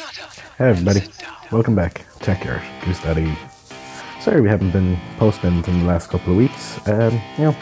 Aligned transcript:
Hey 0.00 0.70
everybody, 0.70 1.02
welcome 1.52 1.74
back. 1.74 2.06
Check 2.22 2.42
your 2.42 2.62
Goose 2.82 3.02
Daddy. 3.02 3.36
Sorry 4.18 4.40
we 4.40 4.48
haven't 4.48 4.70
been 4.70 4.98
posting 5.18 5.62
in 5.62 5.80
the 5.80 5.84
last 5.84 6.08
couple 6.08 6.32
of 6.32 6.38
weeks. 6.38 6.78
Um, 6.88 7.20
you 7.36 7.44
know, 7.44 7.56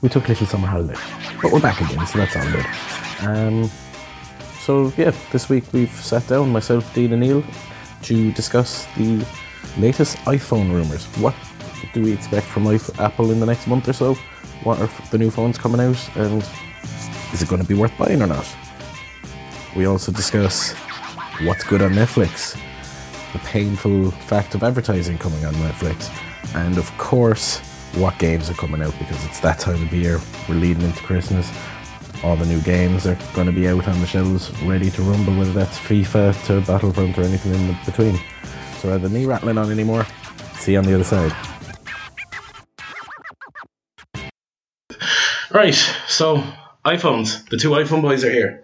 we 0.00 0.08
took 0.08 0.24
a 0.24 0.28
little 0.30 0.48
summer 0.48 0.66
holiday, 0.66 0.98
but 1.40 1.52
we're 1.52 1.60
back 1.60 1.80
again, 1.80 2.04
so 2.08 2.18
that's 2.18 2.34
all 2.34 2.50
good. 2.50 2.66
Um, 3.20 3.70
so 4.62 4.92
yeah, 4.96 5.12
this 5.30 5.48
week 5.48 5.72
we've 5.72 5.92
sat 5.92 6.26
down, 6.26 6.50
myself, 6.50 6.92
Dean 6.92 7.12
and 7.12 7.20
Neil, 7.20 7.44
to 8.02 8.32
discuss 8.32 8.86
the 8.96 9.24
latest 9.78 10.16
iPhone 10.24 10.72
rumors. 10.72 11.06
What 11.18 11.36
do 11.92 12.02
we 12.02 12.12
expect 12.12 12.46
from 12.46 12.66
Apple 12.98 13.30
in 13.30 13.38
the 13.38 13.46
next 13.46 13.68
month 13.68 13.88
or 13.88 13.92
so? 13.92 14.14
What 14.64 14.80
are 14.80 14.90
the 15.12 15.18
new 15.18 15.30
phones 15.30 15.56
coming 15.56 15.80
out, 15.80 16.16
and 16.16 16.42
is 17.32 17.42
it 17.42 17.48
going 17.48 17.62
to 17.62 17.68
be 17.68 17.74
worth 17.74 17.96
buying 17.96 18.22
or 18.22 18.26
not? 18.26 18.48
We 19.76 19.86
also 19.86 20.10
discuss 20.10 20.74
what's 21.42 21.64
good 21.64 21.82
on 21.82 21.92
Netflix, 21.92 22.54
the 23.32 23.38
painful 23.40 24.10
fact 24.12 24.54
of 24.54 24.62
advertising 24.62 25.18
coming 25.18 25.44
on 25.44 25.52
Netflix, 25.54 26.10
and 26.54 26.78
of 26.78 26.90
course, 26.98 27.58
what 27.96 28.18
games 28.18 28.48
are 28.50 28.54
coming 28.54 28.82
out 28.82 28.96
because 28.98 29.24
it's 29.24 29.40
that 29.40 29.58
time 29.58 29.82
of 29.82 29.92
year. 29.92 30.20
We're 30.48 30.54
leading 30.56 30.82
into 30.82 31.02
Christmas. 31.02 31.50
All 32.22 32.36
the 32.36 32.46
new 32.46 32.60
games 32.62 33.06
are 33.06 33.18
going 33.34 33.46
to 33.46 33.52
be 33.52 33.68
out 33.68 33.86
on 33.86 34.00
the 34.00 34.06
shelves, 34.06 34.50
ready 34.62 34.90
to 34.90 35.02
rumble, 35.02 35.36
whether 35.36 35.52
that's 35.52 35.78
FIFA 35.78 36.46
to 36.46 36.60
Battlefront 36.66 37.18
or 37.18 37.22
anything 37.22 37.54
in 37.54 37.76
between. 37.84 38.16
So 38.78 38.88
rather 38.88 39.08
than 39.08 39.12
me 39.12 39.26
rattling 39.26 39.58
on 39.58 39.70
anymore, 39.70 40.06
see 40.54 40.72
you 40.72 40.78
on 40.78 40.84
the 40.84 40.94
other 40.94 41.04
side. 41.04 41.32
Right, 45.50 45.74
so 46.08 46.42
iPhones. 46.84 47.48
The 47.48 47.56
two 47.56 47.70
iPhone 47.70 48.02
boys 48.02 48.24
are 48.24 48.30
here. 48.30 48.63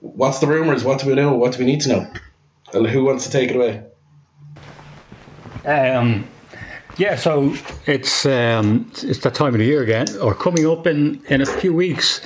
What's 0.00 0.38
the 0.38 0.46
rumors? 0.46 0.82
What 0.84 1.00
do 1.00 1.08
we 1.08 1.14
know? 1.14 1.34
What 1.34 1.52
do 1.52 1.58
we 1.58 1.66
need 1.66 1.80
to 1.82 1.88
know? 1.90 2.12
And 2.72 2.86
who 2.86 3.04
wants 3.04 3.24
to 3.24 3.30
take 3.30 3.50
it 3.50 3.56
away? 3.56 3.82
Um, 5.64 6.26
yeah, 6.96 7.16
so 7.16 7.54
it's 7.86 8.26
um, 8.26 8.90
it's 9.02 9.20
that 9.20 9.34
time 9.34 9.54
of 9.54 9.58
the 9.58 9.64
year 9.64 9.82
again, 9.82 10.06
or 10.18 10.34
coming 10.34 10.66
up 10.66 10.86
in, 10.86 11.22
in 11.28 11.40
a 11.40 11.46
few 11.46 11.74
weeks. 11.74 12.20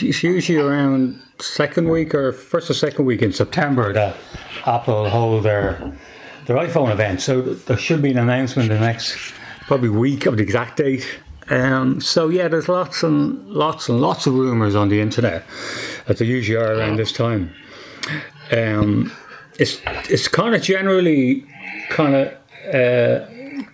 It's 0.00 0.22
usually 0.22 0.58
around 0.58 1.20
second 1.40 1.88
week 1.88 2.14
or 2.14 2.32
first 2.32 2.70
or 2.70 2.74
second 2.74 3.04
week 3.04 3.22
in 3.22 3.32
September 3.32 3.92
that 3.92 4.16
Apple 4.66 5.08
hold 5.08 5.44
their 5.44 5.96
their 6.46 6.56
iPhone 6.56 6.90
event. 6.90 7.20
So 7.20 7.42
there 7.42 7.76
should 7.76 8.02
be 8.02 8.10
an 8.10 8.18
announcement 8.18 8.70
in 8.70 8.78
the 8.78 8.86
next 8.86 9.16
probably 9.66 9.88
week 9.88 10.26
of 10.26 10.36
the 10.36 10.42
exact 10.42 10.78
date. 10.78 11.06
Um, 11.50 12.00
so 12.00 12.28
yeah, 12.28 12.48
there's 12.48 12.68
lots 12.68 13.02
and 13.02 13.46
lots 13.48 13.88
and 13.88 14.00
lots 14.00 14.26
of 14.26 14.34
rumors 14.34 14.74
on 14.74 14.88
the 14.88 15.00
internet, 15.00 15.44
as 16.08 16.18
there 16.18 16.26
usually 16.28 16.56
are 16.56 16.74
around 16.74 16.96
this 16.96 17.12
time. 17.12 17.52
Um, 18.52 19.12
it's 19.58 19.80
it's 20.10 20.28
kind 20.28 20.54
of 20.54 20.62
generally 20.62 21.44
kind 21.90 22.14
of 22.14 22.74
uh, 22.74 23.26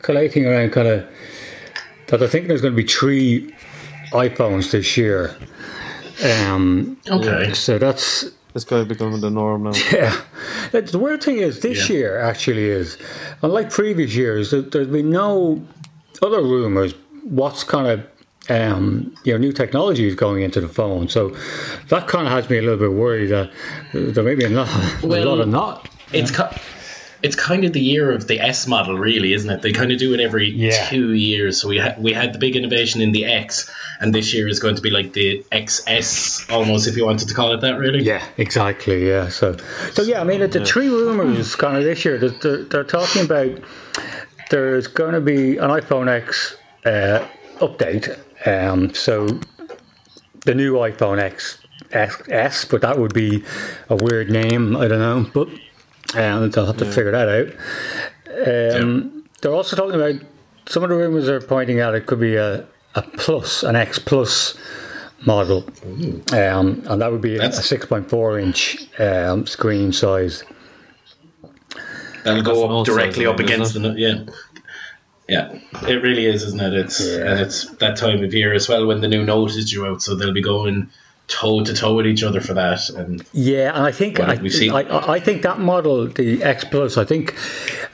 collating 0.02 0.46
around 0.46 0.70
kind 0.72 0.88
of 0.88 1.06
that 2.08 2.22
I 2.22 2.26
think 2.26 2.48
there's 2.48 2.60
going 2.60 2.74
to 2.74 2.82
be 2.82 2.88
three 2.88 3.54
iPhones 4.12 4.72
this 4.72 4.96
year. 4.96 5.36
Um, 6.24 6.96
Okay. 7.08 7.52
so 7.54 7.78
that's 7.78 8.24
This 8.52 8.64
guy 8.64 8.82
becoming 8.84 9.20
the 9.20 9.30
norm 9.30 9.62
now. 9.62 9.72
yeah. 9.92 10.20
The 10.72 10.98
weird 10.98 11.22
thing 11.22 11.36
is, 11.38 11.60
this 11.60 11.88
Yeah. 11.88 11.96
year 11.96 12.18
actually 12.20 12.64
is, 12.68 12.98
unlike 13.42 13.70
previous 13.70 14.14
years, 14.16 14.50
there, 14.50 14.60
there's 14.62 14.88
been 14.88 15.08
no 15.10 15.62
other 16.20 16.42
rumors. 16.42 16.92
What's 17.24 17.64
kind 17.64 17.86
of 17.86 18.06
um, 18.48 19.14
you 19.24 19.32
know 19.32 19.38
new 19.38 19.52
technology 19.52 20.06
is 20.08 20.14
going 20.14 20.42
into 20.42 20.60
the 20.60 20.68
phone, 20.68 21.08
so 21.08 21.36
that 21.88 22.08
kind 22.08 22.26
of 22.26 22.32
has 22.32 22.48
me 22.50 22.58
a 22.58 22.62
little 22.62 22.78
bit 22.78 22.92
worried 22.92 23.26
that 23.28 23.50
there 23.92 24.24
may 24.24 24.34
be 24.34 24.44
a 24.44 24.48
lot, 24.48 24.68
a 25.02 25.06
lot 25.06 25.40
of 25.40 25.48
not. 25.48 25.88
It's 26.12 26.32
it's 27.22 27.36
kind 27.36 27.64
of 27.64 27.74
the 27.74 27.80
year 27.80 28.10
of 28.10 28.28
the 28.28 28.40
S 28.40 28.66
model, 28.66 28.96
really, 28.96 29.34
isn't 29.34 29.50
it? 29.50 29.60
They 29.60 29.72
kind 29.72 29.92
of 29.92 29.98
do 29.98 30.14
it 30.14 30.20
every 30.20 30.48
Yeah. 30.50 30.86
two 30.88 31.12
years. 31.12 31.60
So 31.60 31.68
we 31.68 31.76
had 31.76 32.02
we 32.02 32.12
had 32.14 32.32
the 32.32 32.38
big 32.38 32.56
innovation 32.56 33.02
in 33.02 33.12
the 33.12 33.26
X, 33.26 33.70
and 34.00 34.14
this 34.14 34.32
year 34.32 34.48
is 34.48 34.58
going 34.58 34.74
to 34.76 34.82
be 34.82 34.90
like 34.90 35.12
the 35.12 35.44
XS, 35.52 36.50
almost, 36.50 36.88
if 36.88 36.96
you 36.96 37.04
wanted 37.04 37.28
to 37.28 37.34
call 37.34 37.52
it 37.52 37.60
that, 37.60 37.78
really. 37.78 38.02
Yeah, 38.02 38.24
exactly. 38.38 39.06
Yeah. 39.06 39.28
So, 39.28 39.56
so 39.92 40.02
yeah. 40.02 40.20
I 40.20 40.24
mean, 40.24 40.40
the 40.40 40.64
three 40.64 40.88
rumors 40.88 41.54
kind 41.56 41.76
of 41.76 41.84
this 41.84 42.04
year. 42.06 42.16
They're, 42.18 42.30
they're, 42.30 42.64
they're 42.64 42.84
talking 42.84 43.24
about 43.26 43.50
there's 44.50 44.86
going 44.86 45.12
to 45.12 45.20
be 45.20 45.58
an 45.58 45.68
iPhone 45.70 46.08
X 46.08 46.56
uh, 46.84 47.26
update. 47.58 48.18
Um, 48.46 48.94
so 48.94 49.26
the 50.44 50.54
new 50.54 50.74
iPhone 50.74 51.18
X 51.20 51.58
S, 51.92 52.22
S, 52.28 52.64
but 52.64 52.82
that 52.82 52.98
would 52.98 53.14
be 53.14 53.44
a 53.88 53.96
weird 53.96 54.30
name. 54.30 54.76
I 54.76 54.88
don't 54.88 54.98
know, 54.98 55.30
but 55.34 55.48
um, 56.18 56.50
they'll 56.50 56.66
have 56.66 56.76
to 56.78 56.86
figure 56.86 57.10
that 57.10 57.28
out. 57.28 58.80
Um, 58.80 59.24
They're 59.40 59.52
also 59.52 59.76
talking 59.76 60.00
about 60.00 60.20
some 60.66 60.82
of 60.82 60.88
the 60.88 60.96
rumors 60.96 61.28
are 61.28 61.40
pointing 61.40 61.80
out 61.80 61.94
it 61.94 62.06
could 62.06 62.20
be 62.20 62.36
a, 62.36 62.66
a 62.94 63.02
plus, 63.02 63.62
an 63.62 63.76
X 63.76 63.98
plus 63.98 64.56
model, 65.26 65.64
um, 66.32 66.82
and 66.86 67.02
that 67.02 67.10
would 67.10 67.20
be 67.20 67.36
a, 67.36 67.48
6.4 67.48 68.42
inch 68.42 69.00
um, 69.00 69.46
screen 69.46 69.92
size. 69.92 70.44
That'll 72.24 72.42
go 72.42 72.80
up 72.80 72.86
directly 72.86 73.26
up 73.26 73.40
against 73.40 73.74
the 73.74 73.94
yeah. 73.96 74.24
Yeah, 75.30 75.52
it 75.88 76.02
really 76.02 76.26
is, 76.26 76.42
isn't 76.42 76.60
it? 76.60 76.74
It's 76.74 77.00
Yeah. 77.00 77.30
and 77.30 77.40
it's 77.40 77.66
that 77.76 77.96
time 77.96 78.22
of 78.24 78.34
year 78.34 78.52
as 78.52 78.68
well 78.68 78.86
when 78.86 79.00
the 79.00 79.08
new 79.08 79.24
Note 79.24 79.50
is 79.56 79.70
due 79.70 79.86
out, 79.86 80.02
so 80.02 80.14
they'll 80.14 80.32
be 80.32 80.42
going 80.42 80.88
toe 81.28 81.62
to 81.62 81.72
toe 81.72 81.94
with 81.94 82.06
each 82.06 82.24
other 82.24 82.40
for 82.40 82.54
that. 82.54 82.90
And 82.90 83.24
Yeah, 83.32 83.72
and 83.76 83.86
I 83.86 83.92
think 83.92 84.18
I, 84.18 84.34
we 84.34 84.50
seen? 84.50 84.72
I, 84.72 84.82
I 84.82 85.12
I 85.14 85.20
think 85.20 85.42
that 85.42 85.60
model, 85.60 86.08
the 86.08 86.42
X 86.42 86.64
Plus, 86.64 86.96
I 86.98 87.04
think 87.04 87.36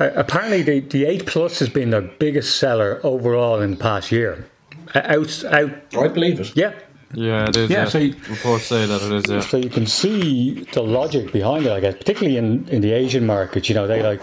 uh, 0.00 0.10
apparently 0.16 0.62
the, 0.62 0.80
the 0.80 1.04
8 1.04 1.26
Plus 1.26 1.58
has 1.58 1.68
been 1.68 1.90
their 1.90 2.00
biggest 2.00 2.56
seller 2.58 2.98
overall 3.02 3.60
in 3.60 3.72
the 3.72 3.76
past 3.76 4.10
year. 4.10 4.46
Uh, 4.94 5.00
Out, 5.04 5.44
out, 5.44 5.70
I 5.98 6.08
believe 6.08 6.40
it. 6.40 6.56
yeah. 6.56 6.72
Yeah, 7.14 7.44
it 7.48 7.56
is. 7.56 7.70
Yeah, 7.70 7.82
Yeah, 7.82 7.88
so 7.88 7.98
you- 7.98 8.14
reports 8.30 8.64
say 8.64 8.86
that 8.86 9.00
it 9.02 9.12
is. 9.12 9.24
Yeah, 9.30 9.40
So 9.40 9.58
you 9.58 9.70
can 9.70 9.86
see 9.86 10.66
the 10.72 10.82
logic 10.82 11.30
behind 11.32 11.66
it, 11.66 11.72
I 11.72 11.80
guess, 11.80 11.94
particularly 11.96 12.36
in, 12.38 12.66
in 12.68 12.80
the 12.80 12.92
Asian 12.92 13.26
market. 13.26 13.68
You 13.68 13.74
know, 13.76 13.86
they 13.86 14.02
like 14.02 14.22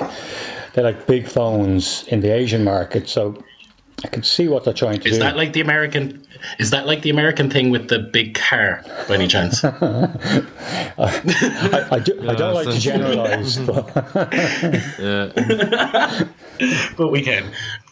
they 0.74 0.82
like 0.82 1.08
big 1.08 1.28
phones 1.28 2.06
in 2.08 2.22
the 2.22 2.34
Asian 2.34 2.64
market, 2.64 3.08
so 3.08 3.38
I 4.04 4.08
can 4.10 4.24
see 4.24 4.48
what 4.48 4.66
they're 4.66 4.74
trying 4.74 5.00
to 5.00 5.08
Is 5.08 5.16
do. 5.16 5.20
that 5.20 5.38
like 5.38 5.54
the 5.54 5.62
American? 5.62 6.26
Is 6.60 6.72
that 6.72 6.86
like 6.86 7.04
the 7.04 7.10
American 7.10 7.50
thing 7.50 7.70
with 7.70 7.88
the 7.88 8.00
big 8.00 8.36
car? 8.36 8.84
By 9.08 9.16
any 9.16 9.28
chance? 9.28 9.64
I, 9.66 9.70
I, 10.98 12.00
do, 12.00 12.30
I 12.30 12.36
don't 12.36 12.54
like 12.54 12.68
to 12.68 12.80
generalize, 12.80 13.58
but 13.60 13.94
but 16.98 17.12
we 17.12 17.22
can. 17.22 17.50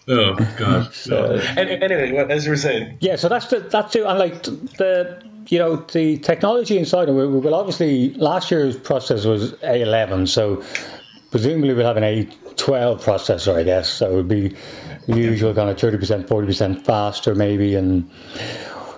Oh 0.10 0.36
God. 0.58 0.94
So, 0.94 1.40
oh. 1.40 1.54
anyway, 1.58 2.12
what, 2.12 2.30
as 2.30 2.46
you 2.46 2.52
were 2.52 2.58
saying, 2.58 2.98
Yeah, 3.00 3.16
so 3.16 3.30
that's 3.30 3.48
the 3.48 3.60
that's 3.60 3.96
it. 3.96 4.04
And 4.04 4.20
like 4.20 4.44
the 4.44 5.24
you 5.48 5.60
know 5.60 5.78
the 5.78 6.18
technology 6.18 6.78
inside 6.78 7.08
it. 7.08 7.14
We, 7.14 7.26
we 7.28 7.40
will 7.40 7.56
obviously 7.56 8.14
last 8.16 8.52
year's 8.52 8.76
process 8.76 9.24
was 9.24 9.54
A11, 9.54 10.28
so 10.28 10.62
presumably 11.30 11.74
we'll 11.74 11.86
have 11.86 11.98
an 11.98 12.04
A12 12.62 13.02
processor, 13.02 13.56
I 13.56 13.64
guess. 13.64 13.90
So 13.90 14.12
it 14.12 14.16
would 14.16 14.28
be 14.28 14.56
the 15.08 15.18
usual 15.18 15.54
kind 15.54 15.70
of 15.70 15.80
thirty 15.80 15.98
percent, 15.98 16.28
forty 16.28 16.48
percent 16.48 16.86
faster, 16.86 17.36
maybe, 17.36 17.76
and 17.76 18.10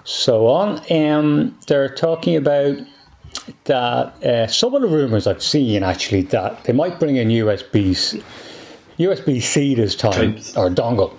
so 0.03 0.47
on. 0.47 0.81
Um, 0.91 1.57
they're 1.67 1.93
talking 1.93 2.35
about 2.35 2.77
that 3.65 4.23
uh, 4.23 4.47
some 4.47 4.73
of 4.73 4.81
the 4.81 4.87
rumors 4.87 5.27
I've 5.27 5.43
seen 5.43 5.83
actually 5.83 6.21
that 6.23 6.63
they 6.65 6.73
might 6.73 6.99
bring 6.99 7.17
in 7.17 7.29
USB 7.29 8.21
USB 8.99 9.41
C 9.41 9.75
this 9.75 9.95
time 9.95 10.35
Types. 10.35 10.55
or 10.55 10.69
dongle. 10.69 11.13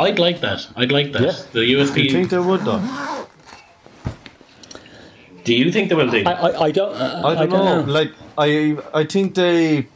I'd 0.00 0.18
like 0.18 0.40
that. 0.40 0.66
I'd 0.76 0.90
like 0.90 1.12
that. 1.12 1.22
Yeah. 1.22 1.32
The 1.52 1.60
Do 1.60 2.02
you 2.02 2.10
think 2.10 2.30
they 2.30 2.38
would 2.38 2.62
though? 2.62 3.26
Do 5.44 5.54
you 5.54 5.72
think 5.72 5.88
they 5.88 5.94
will 5.94 6.10
do? 6.10 6.22
I, 6.24 6.32
I, 6.32 6.62
I 6.64 6.70
don't. 6.70 6.94
Uh, 6.94 7.22
I 7.24 7.46
don't, 7.46 7.50
know. 7.50 7.80
Like 7.92 8.12
I, 8.38 8.76
I 8.94 9.04
think 9.04 9.34
they, 9.34 9.88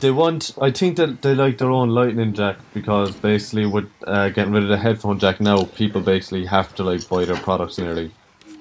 they 0.00 0.10
want. 0.10 0.56
I 0.60 0.70
think 0.70 0.96
that 0.96 1.22
they 1.22 1.34
like 1.34 1.58
their 1.58 1.70
own 1.70 1.90
lightning 1.90 2.32
jack 2.34 2.56
because 2.74 3.14
basically 3.16 3.66
with 3.66 3.88
uh, 4.06 4.28
getting 4.30 4.52
rid 4.52 4.62
of 4.64 4.68
the 4.68 4.76
headphone 4.78 5.18
jack 5.18 5.40
now, 5.40 5.64
people 5.64 6.00
basically 6.00 6.46
have 6.46 6.74
to 6.76 6.84
like 6.84 7.08
buy 7.08 7.24
their 7.24 7.36
products 7.36 7.78
nearly, 7.78 8.12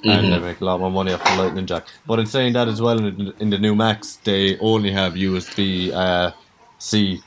and 0.03 0.31
they 0.31 0.39
make 0.39 0.61
a 0.61 0.65
lot 0.65 0.79
more 0.79 0.91
money 0.91 1.13
off 1.13 1.23
the 1.23 1.35
lightning 1.41 1.65
jack. 1.65 1.85
But 2.05 2.19
in 2.19 2.25
saying 2.25 2.53
that 2.53 2.67
as 2.67 2.81
well, 2.81 2.97
in, 3.03 3.33
in 3.39 3.49
the 3.49 3.57
new 3.57 3.75
Macs, 3.75 4.17
they 4.17 4.57
only 4.59 4.91
have 4.91 5.13
USB 5.13 5.91
uh, 5.93 6.31
C. 6.79 7.21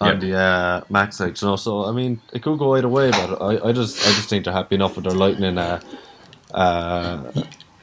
On 0.00 0.08
Yep. 0.08 0.20
the 0.20 0.36
uh, 0.36 0.80
Mac 0.90 1.12
side, 1.12 1.40
you 1.40 1.46
know, 1.48 1.56
so 1.56 1.84
I 1.84 1.92
mean, 1.92 2.20
it 2.32 2.42
could 2.42 2.58
go 2.58 2.74
either 2.74 2.88
way, 2.88 3.12
but 3.12 3.40
I, 3.40 3.68
I 3.68 3.72
just, 3.72 3.96
I 4.04 4.10
just 4.10 4.28
think 4.28 4.44
they're 4.44 4.52
happy 4.52 4.74
enough 4.74 4.96
with 4.96 5.04
their 5.04 5.14
lightning 5.14 5.56
uh, 5.56 5.80
uh, 6.52 7.30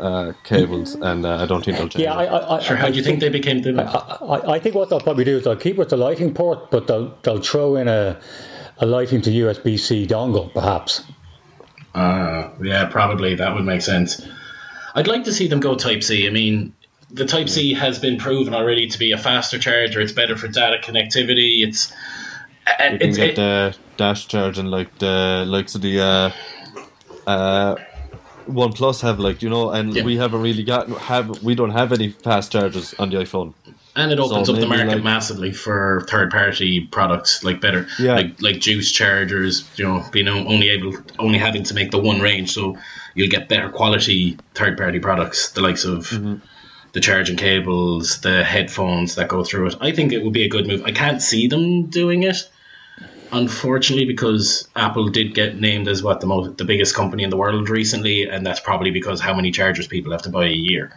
uh, 0.01 0.33
cables, 0.43 0.95
and 0.95 1.25
uh, 1.25 1.37
I 1.37 1.45
don't 1.45 1.63
think 1.63 1.77
they'll 1.77 1.87
change. 1.87 2.03
Yeah, 2.03 2.15
I, 2.15 2.23
it. 2.23 2.27
I, 2.27 2.55
I, 2.57 2.59
Sure. 2.59 2.75
How 2.75 2.89
do 2.89 2.97
you 2.97 3.03
think 3.03 3.19
they 3.19 3.29
became 3.29 3.61
the? 3.61 3.81
I, 3.81 4.53
I 4.55 4.59
think 4.59 4.75
what 4.75 4.89
they'll 4.89 4.99
probably 4.99 5.23
do 5.23 5.37
is 5.37 5.43
they'll 5.43 5.55
keep 5.55 5.77
with 5.77 5.89
the 5.89 5.97
lightning 5.97 6.33
port, 6.33 6.71
but 6.71 6.87
they'll 6.87 7.15
they'll 7.23 7.41
throw 7.41 7.75
in 7.75 7.87
a 7.87 8.19
a 8.79 8.85
lightning 8.85 9.21
to 9.21 9.29
USB 9.29 9.79
C 9.79 10.07
dongle, 10.07 10.53
perhaps. 10.53 11.03
Uh, 11.93 12.49
yeah, 12.61 12.85
probably 12.85 13.35
that 13.35 13.53
would 13.53 13.65
make 13.65 13.81
sense. 13.81 14.25
I'd 14.95 15.07
like 15.07 15.23
to 15.25 15.33
see 15.33 15.47
them 15.47 15.59
go 15.59 15.75
Type 15.75 16.03
C. 16.03 16.27
I 16.27 16.31
mean, 16.31 16.73
the 17.09 17.25
Type 17.25 17.47
C 17.49 17.73
has 17.73 17.99
been 17.99 18.17
proven 18.17 18.53
already 18.53 18.87
to 18.87 18.97
be 18.97 19.11
a 19.11 19.17
faster 19.17 19.59
charger. 19.59 20.01
It's 20.01 20.11
better 20.11 20.35
for 20.35 20.47
data 20.47 20.77
connectivity. 20.81 21.65
It's 21.65 21.91
uh, 22.67 22.83
You 22.91 22.97
can 22.97 23.09
it's 23.09 23.17
get 23.17 23.29
it, 23.29 23.35
the 23.35 23.75
dash 23.97 24.27
charging 24.27 24.65
like 24.65 24.97
the 24.99 25.43
likes 25.47 25.75
of 25.75 25.81
the 25.81 25.99
uh, 25.99 26.31
uh, 27.27 27.75
OnePlus 28.53 29.01
have 29.01 29.19
like 29.19 29.41
you 29.41 29.49
know, 29.49 29.69
and 29.71 29.95
Yeah. 29.95 30.03
we 30.03 30.17
haven't 30.17 30.41
really 30.41 30.63
got 30.63 30.87
have 30.89 31.41
we 31.43 31.55
don't 31.55 31.71
have 31.71 31.91
any 31.91 32.09
fast 32.09 32.51
chargers 32.51 32.93
on 32.99 33.09
the 33.09 33.17
iPhone. 33.17 33.53
and 33.95 34.11
it 34.13 34.19
opens 34.19 34.47
so 34.47 34.53
up 34.53 34.59
the 34.61 34.67
market 34.67 34.87
like- 34.87 35.03
massively 35.03 35.51
for 35.51 36.05
third 36.09 36.31
party 36.31 36.79
products 36.97 37.43
like 37.43 37.59
better 37.59 37.87
Yeah. 37.99 38.15
like 38.15 38.41
like 38.41 38.59
juice 38.59 38.91
chargers. 38.91 39.63
You 39.77 39.85
know, 39.87 40.03
being 40.11 40.27
only 40.27 40.69
able 40.69 40.93
only 41.19 41.39
having 41.39 41.63
to 41.63 41.73
make 41.73 41.91
the 41.91 41.99
one 41.99 42.19
range, 42.21 42.51
so 42.51 42.77
you'll 43.15 43.29
get 43.37 43.49
better 43.49 43.69
quality 43.69 44.37
third 44.55 44.77
party 44.77 44.99
products, 44.99 45.51
the 45.51 45.61
likes 45.61 45.83
of. 45.85 46.07
Mm-hmm. 46.09 46.35
The 46.93 46.99
charging 46.99 47.37
cables, 47.37 48.19
the 48.19 48.43
headphones 48.43 49.15
that 49.15 49.29
go 49.29 49.45
through 49.45 49.67
it. 49.67 49.75
I 49.79 49.91
think 49.93 50.11
it 50.11 50.21
would 50.25 50.33
be 50.33 50.43
a 50.43 50.49
good 50.49 50.67
move. 50.67 50.81
I 50.85 50.91
can't 50.91 51.21
see 51.21 51.47
them 51.47 51.85
doing 51.85 52.23
it, 52.23 52.35
unfortunately, 53.31 54.05
because 54.05 54.67
Apple 54.75 55.07
did 55.09 55.33
get 55.33 55.59
named 55.59 55.87
as 55.87 56.03
what 56.03 56.21
the 56.21 56.27
most 56.27 56.57
the 56.57 56.65
biggest 56.65 56.95
company 56.95 57.23
in 57.23 57.29
the 57.29 57.37
world 57.37 57.69
recently, 57.69 58.23
and 58.23 58.45
that's 58.45 58.59
probably 58.59 58.91
because 58.91 59.19
how 59.21 59.33
many 59.33 59.51
chargers 59.51 59.87
people 59.87 60.11
have 60.11 60.21
to 60.23 60.29
buy 60.29 60.45
a 60.47 60.53
year. 60.53 60.91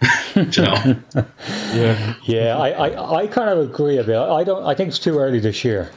You 0.34 0.62
know? 0.62 0.96
Yeah, 1.74 2.14
Yeah, 2.24 2.56
I, 2.56 2.68
I, 2.88 3.14
I 3.22 3.26
kind 3.26 3.50
of 3.50 3.58
agree 3.58 3.98
a 3.98 4.04
bit. 4.04 4.16
I 4.16 4.44
don't. 4.44 4.64
I 4.64 4.74
think 4.74 4.88
it's 4.88 4.98
too 4.98 5.18
early 5.18 5.40
this 5.40 5.64
year. 5.64 5.90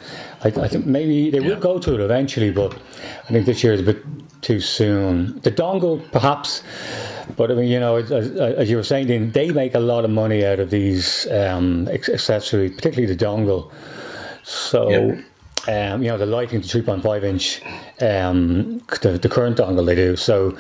I, 0.44 0.48
I 0.50 0.68
think 0.68 0.86
maybe 0.86 1.30
they 1.30 1.40
will 1.40 1.52
Yeah. 1.52 1.60
go 1.60 1.80
to 1.80 1.94
it 1.94 2.00
eventually, 2.02 2.52
but 2.52 2.74
I 3.28 3.32
think 3.32 3.46
this 3.46 3.64
year 3.64 3.74
is 3.74 3.80
a 3.80 3.84
bit 3.84 4.04
too 4.42 4.60
soon. 4.60 5.40
The 5.42 5.52
dongle, 5.52 6.02
perhaps, 6.12 6.64
but 7.38 7.50
I 7.52 7.54
mean, 7.54 7.70
you 7.70 7.80
know, 7.80 7.96
as, 7.98 8.12
as, 8.12 8.32
as 8.32 8.70
you 8.70 8.76
were 8.76 8.84
saying, 8.84 9.08
Dean, 9.08 9.32
they 9.32 9.52
make 9.52 9.74
a 9.76 9.80
lot 9.80 10.04
of 10.04 10.12
money 10.12 10.46
out 10.46 10.60
of 10.60 10.70
these 10.70 11.26
um, 11.32 11.88
accessories, 11.88 12.76
particularly 12.76 13.14
the 13.14 13.26
dongle. 13.26 13.72
So. 14.44 14.90
Yeah. 14.90 15.22
Um, 15.66 16.04
you 16.04 16.10
know 16.10 16.18
the 16.18 16.26
lightning, 16.26 16.60
the 16.60 16.68
3.5 16.68 17.24
inch, 17.24 17.62
um, 18.02 18.80
the, 19.02 19.18
the 19.18 19.30
current 19.30 19.56
dongle 19.56 19.86
they 19.86 19.96
do. 19.96 20.18
So 20.18 20.58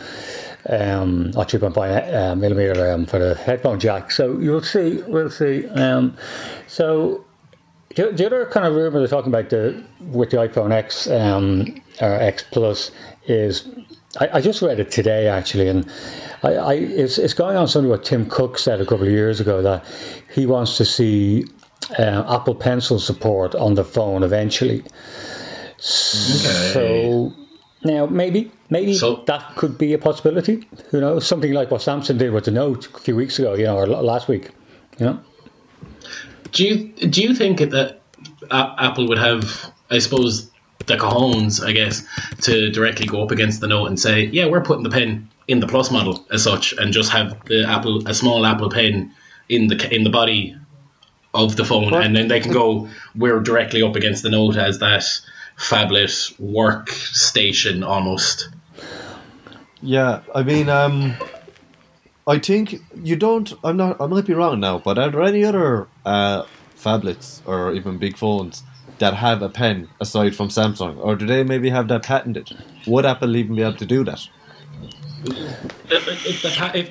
um, 0.70 1.32
or 1.36 1.46
3.5 1.46 2.14
uh, 2.14 2.36
millimeter 2.36 2.92
um, 2.92 3.06
for 3.06 3.20
the 3.20 3.36
headphone 3.36 3.80
jack. 3.80 4.12
So 4.12 4.40
you'll 4.40 4.62
see, 4.62 5.02
we'll 5.08 5.30
see. 5.30 5.68
Um, 5.70 6.16
so 6.68 7.26
the, 7.96 8.12
the 8.12 8.26
other 8.26 8.46
kind 8.48 8.66
of 8.66 8.74
rumor 8.76 9.00
they're 9.00 9.08
talking 9.08 9.32
about 9.32 9.50
the 9.50 9.84
with 10.12 10.32
the 10.32 10.38
iPhone 10.38 10.72
X 10.72 11.10
um, 11.10 11.82
or 12.02 12.14
X 12.14 12.44
Plus 12.52 12.92
is 13.26 13.68
I, 14.20 14.30
I 14.34 14.42
just 14.42 14.62
read 14.62 14.80
it 14.80 14.92
today 14.92 15.28
actually, 15.28 15.68
and 15.68 15.90
I, 16.44 16.54
I 16.54 16.74
it's, 16.74 17.18
it's 17.18 17.34
going 17.34 17.58
on 17.58 17.68
something 17.68 17.90
what 17.90 18.04
Tim 18.04 18.28
Cook 18.30 18.58
said 18.58 18.80
a 18.82 18.86
couple 18.86 19.06
of 19.06 19.12
years 19.12 19.40
ago 19.40 19.62
that 19.62 19.86
he 20.34 20.46
wants 20.46 20.78
to 20.78 20.86
see 20.86 21.46
uh, 21.92 22.24
Apple 22.40 22.56
Pencil 22.56 23.00
support 23.00 23.56
on 23.56 23.76
the 23.76 23.84
phone 23.84 24.24
eventually. 24.24 24.84
So 25.78 27.34
now 27.84 28.06
maybe 28.06 28.52
maybe 28.70 28.94
So- 28.94 29.24
that 29.28 29.56
could 29.56 29.78
be 29.78 29.94
a 29.94 29.98
possibility. 29.98 30.68
Who 30.92 31.02
knows? 31.02 31.28
Something 31.28 31.54
like 31.54 31.72
what 31.72 31.82
Samsung 31.82 32.18
did 32.18 32.32
with 32.32 32.46
the 32.46 32.52
Note 32.52 32.88
a 32.96 33.00
few 33.00 33.16
weeks 33.16 33.38
ago, 33.40 33.54
you 33.54 33.66
know, 33.66 33.78
or 33.78 33.88
last 33.88 34.28
week. 34.28 34.50
You 35.00 35.06
know. 35.08 35.20
Do 36.52 36.64
you 36.66 37.08
do 37.10 37.22
you 37.22 37.34
think 37.34 37.60
that 37.60 38.00
Apple 38.52 39.08
would 39.08 39.18
have, 39.18 39.72
I 39.90 40.00
suppose, 40.00 40.50
the 40.86 40.96
cojones, 40.98 41.66
I 41.66 41.72
guess, 41.72 42.06
to 42.42 42.70
directly 42.70 43.06
go 43.08 43.24
up 43.24 43.32
against 43.32 43.62
the 43.62 43.68
Note 43.68 43.88
and 43.88 44.00
say, 44.00 44.26
yeah, 44.26 44.46
we're 44.46 44.62
putting 44.62 44.84
the 44.84 44.90
pen 44.90 45.30
in 45.48 45.60
the 45.60 45.68
Plus 45.68 45.92
model 45.92 46.26
as 46.32 46.44
such, 46.44 46.74
and 46.74 46.94
just 46.94 47.10
have 47.12 47.44
the 47.46 47.66
Apple 47.68 48.08
a 48.08 48.14
small 48.14 48.46
Apple 48.46 48.70
pen 48.70 49.12
in 49.50 49.68
the 49.68 49.94
in 49.94 50.04
the 50.04 50.10
body 50.10 50.56
of 51.34 51.56
the 51.56 51.66
phone, 51.66 51.92
What? 51.92 52.04
and 52.06 52.16
then 52.16 52.28
they 52.28 52.40
can 52.40 52.52
go, 52.52 52.88
we're 53.16 53.40
directly 53.40 53.82
up 53.82 53.96
against 53.96 54.22
the 54.24 54.30
Note 54.30 54.56
as 54.56 54.80
that 54.80 55.04
phablet 55.58 56.34
workstation 56.40 57.86
almost. 57.86 58.50
yeah. 59.82 60.22
I 60.34 60.44
mean, 60.44 60.70
um, 60.70 61.14
I 62.28 62.40
think 62.40 62.76
you 62.96 63.16
don't. 63.16 63.52
I'm 63.64 63.78
not. 63.78 64.00
I 64.00 64.06
might 64.08 64.26
be 64.26 64.34
wrong 64.34 64.60
now, 64.60 64.78
but 64.80 64.98
are 64.98 65.10
there 65.10 65.24
any 65.24 65.44
other 65.44 65.88
uh, 66.06 66.44
phablets 66.78 67.42
or 67.46 67.74
even 67.74 67.98
big 67.98 68.18
phones 68.18 68.64
that 69.00 69.14
have 69.16 69.42
a 69.42 69.50
pen 69.50 69.90
aside 70.00 70.36
from 70.36 70.48
Samsung, 70.50 70.98
or 71.04 71.16
do 71.16 71.26
they 71.26 71.44
maybe 71.44 71.70
have 71.70 71.88
that 71.90 72.04
patented? 72.04 72.50
Would 72.88 73.06
Apple 73.06 73.36
even 73.36 73.56
be 73.56 73.62
able 73.62 73.76
to 73.76 73.86
do 73.86 74.04
that? 74.06 74.28
If, 75.26 76.06
the, 76.06 76.12
if, 76.12 76.42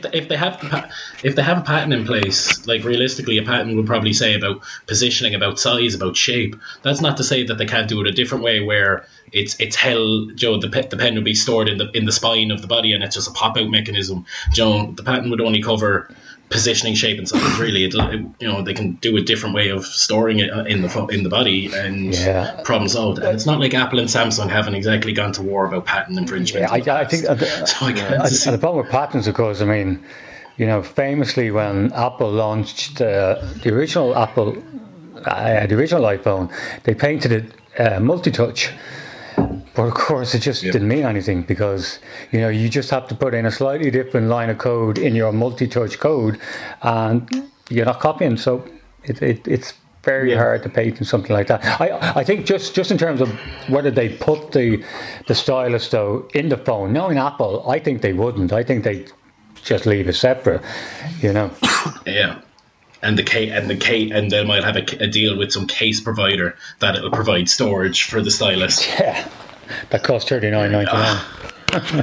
the, 0.02 0.16
if 0.16 0.28
they 0.28 0.36
have 0.36 0.90
if 1.22 1.36
they 1.36 1.42
have 1.42 1.58
a 1.58 1.62
patent 1.62 1.92
in 1.92 2.04
place, 2.04 2.66
like 2.66 2.84
realistically, 2.84 3.38
a 3.38 3.42
patent 3.42 3.76
would 3.76 3.86
probably 3.86 4.12
say 4.12 4.34
about 4.34 4.62
positioning, 4.86 5.34
about 5.34 5.58
size, 5.58 5.94
about 5.94 6.16
shape. 6.16 6.56
That's 6.82 7.00
not 7.00 7.16
to 7.18 7.24
say 7.24 7.44
that 7.44 7.58
they 7.58 7.66
can't 7.66 7.88
do 7.88 8.00
it 8.00 8.06
a 8.06 8.12
different 8.12 8.44
way, 8.44 8.60
where 8.60 9.06
it's 9.32 9.58
it's 9.60 9.76
held. 9.76 10.36
Joe, 10.36 10.58
the 10.58 10.68
pe- 10.68 10.88
the 10.88 10.96
pen 10.96 11.14
would 11.14 11.24
be 11.24 11.34
stored 11.34 11.68
in 11.68 11.78
the 11.78 11.90
in 11.92 12.04
the 12.04 12.12
spine 12.12 12.50
of 12.50 12.62
the 12.62 12.68
body, 12.68 12.92
and 12.92 13.02
it's 13.02 13.14
just 13.16 13.28
a 13.28 13.32
pop 13.32 13.56
out 13.56 13.68
mechanism. 13.68 14.26
Joe, 14.52 14.92
the 14.92 15.02
patent 15.02 15.30
would 15.30 15.40
only 15.40 15.62
cover 15.62 16.08
positioning, 16.52 16.94
shape, 16.94 17.18
and 17.18 17.28
size. 17.28 17.58
Really, 17.58 17.84
it, 17.84 17.94
you 17.94 18.46
know, 18.48 18.62
they 18.62 18.74
can 18.74 18.92
do 18.94 19.16
a 19.16 19.20
different 19.22 19.54
way 19.54 19.70
of 19.70 19.84
storing 19.84 20.38
it 20.38 20.50
in 20.68 20.82
the 20.82 21.06
in 21.06 21.22
the 21.24 21.28
body, 21.28 21.70
and 21.74 22.14
Yeah. 22.14 22.60
problem 22.64 22.88
solved. 22.88 23.18
And 23.18 23.34
it's 23.34 23.46
not 23.46 23.58
like 23.58 23.74
Apple 23.74 23.98
and 23.98 24.08
Samsung 24.08 24.48
haven't 24.48 24.74
exactly 24.74 25.12
gone 25.12 25.32
to 25.32 25.42
war 25.42 25.66
about 25.66 25.86
patent 25.86 26.18
infringement. 26.18 26.62
Yeah, 26.64 26.94
I, 26.94 27.00
I 27.00 27.04
think. 27.04 27.24
uh, 27.24 27.36
so 27.66 27.86
I 27.86 27.90
and 27.90 28.54
the 28.54 28.58
problem 28.58 28.84
with 28.84 28.92
patents, 28.92 29.26
of 29.26 29.34
course, 29.34 29.60
I 29.60 29.64
mean, 29.64 30.04
you 30.56 30.66
know, 30.66 30.82
famously 30.82 31.50
when 31.50 31.92
Apple 31.92 32.30
launched 32.30 33.00
uh, 33.00 33.42
the 33.62 33.74
original 33.74 34.16
Apple, 34.16 34.56
uh, 35.24 35.66
the 35.66 35.74
original 35.74 36.04
iPhone, 36.04 36.52
they 36.84 36.94
painted 36.94 37.32
it 37.32 37.80
uh, 37.80 37.98
multi-touch. 38.00 38.70
But 39.74 39.84
of 39.84 39.94
course, 39.94 40.34
it 40.34 40.40
just 40.40 40.62
Yeah. 40.62 40.72
didn't 40.72 40.88
mean 40.88 41.04
anything 41.04 41.42
because 41.42 41.98
you 42.30 42.40
know 42.40 42.48
you 42.48 42.68
just 42.68 42.90
have 42.90 43.08
to 43.08 43.14
put 43.14 43.34
in 43.34 43.46
a 43.46 43.50
slightly 43.50 43.90
different 43.90 44.28
line 44.28 44.50
of 44.50 44.58
code 44.58 44.98
in 44.98 45.14
your 45.14 45.32
multi-touch 45.32 45.98
code, 45.98 46.38
and 46.82 47.28
mm. 47.30 47.46
you're 47.70 47.86
not 47.86 48.00
copying. 48.00 48.36
So 48.36 48.64
it, 49.04 49.22
it 49.22 49.48
it's 49.48 49.74
very 50.02 50.34
hard 50.34 50.62
to 50.64 50.68
patent 50.68 51.06
something 51.06 51.34
like 51.34 51.46
that. 51.46 51.64
I 51.80 52.20
I 52.20 52.24
think 52.24 52.44
just 52.44 52.74
just 52.74 52.90
in 52.90 52.98
terms 52.98 53.20
of 53.20 53.30
whether 53.68 53.90
they 53.90 54.08
put 54.10 54.52
the 54.52 54.84
the 55.26 55.34
stylus 55.34 55.88
though 55.88 56.28
in 56.34 56.48
the 56.48 56.56
phone, 56.58 56.92
knowing 56.92 57.18
Apple, 57.18 57.64
I 57.68 57.78
think 57.78 58.02
they 58.02 58.12
wouldn't. 58.12 58.52
I 58.52 58.62
think 58.62 58.84
they 58.84 59.06
just 59.62 59.86
leave 59.86 60.08
it 60.08 60.14
separate. 60.14 60.62
You 61.20 61.32
know. 61.32 61.50
Yeah. 62.06 62.40
And 63.04 63.18
the 63.18 63.24
case, 63.24 63.50
and 63.50 63.68
the 63.68 63.76
case, 63.76 64.12
and 64.12 64.30
they 64.30 64.44
might 64.44 64.62
have 64.62 64.76
a, 64.76 64.84
a 65.02 65.08
deal 65.08 65.36
with 65.36 65.50
some 65.50 65.66
case 65.66 66.00
provider 66.00 66.56
that 66.78 66.94
it'll 66.94 67.10
provide 67.10 67.48
storage 67.48 68.04
for 68.04 68.22
the 68.22 68.30
stylus. 68.30 68.86
Yeah. 68.88 69.28
That 69.90 70.02
costs 70.02 70.28
thirty 70.28 70.50
nine 70.50 70.72
ninety 70.72 70.92
nine. 70.92 71.24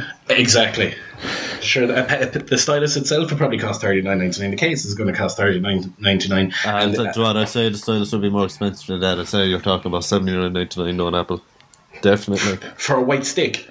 Exactly. 0.29 0.95
Sure, 1.59 1.85
the, 1.85 2.43
the 2.47 2.57
stylus 2.57 2.95
itself 2.95 3.29
will 3.29 3.37
probably 3.37 3.57
cost 3.57 3.81
thirty 3.81 4.01
nine 4.01 4.19
ninety 4.19 4.41
nine. 4.41 4.51
The 4.51 4.57
case 4.57 4.85
is 4.85 4.95
going 4.95 5.11
to 5.11 5.17
cost 5.17 5.37
thirty 5.37 5.59
nine 5.59 5.93
ninety 5.99 6.29
nine. 6.29 6.53
And 6.65 6.97
uh, 6.97 7.11
what 7.15 7.35
I'd 7.35 7.49
say 7.49 7.69
the 7.69 7.77
stylus 7.77 8.11
would 8.13 8.21
be 8.21 8.29
more 8.29 8.45
expensive 8.45 8.87
than 8.87 9.01
that. 9.01 9.19
I'd 9.19 9.27
say 9.27 9.47
you're 9.47 9.59
talking 9.59 9.91
about 9.91 10.05
seventy 10.05 10.31
nine 10.35 10.53
ninety 10.53 10.81
nine 10.81 10.99
on 11.01 11.15
Apple. 11.15 11.41
Definitely. 12.01 12.67
for 12.77 12.95
a 12.95 13.01
white 13.01 13.25
stick. 13.25 13.69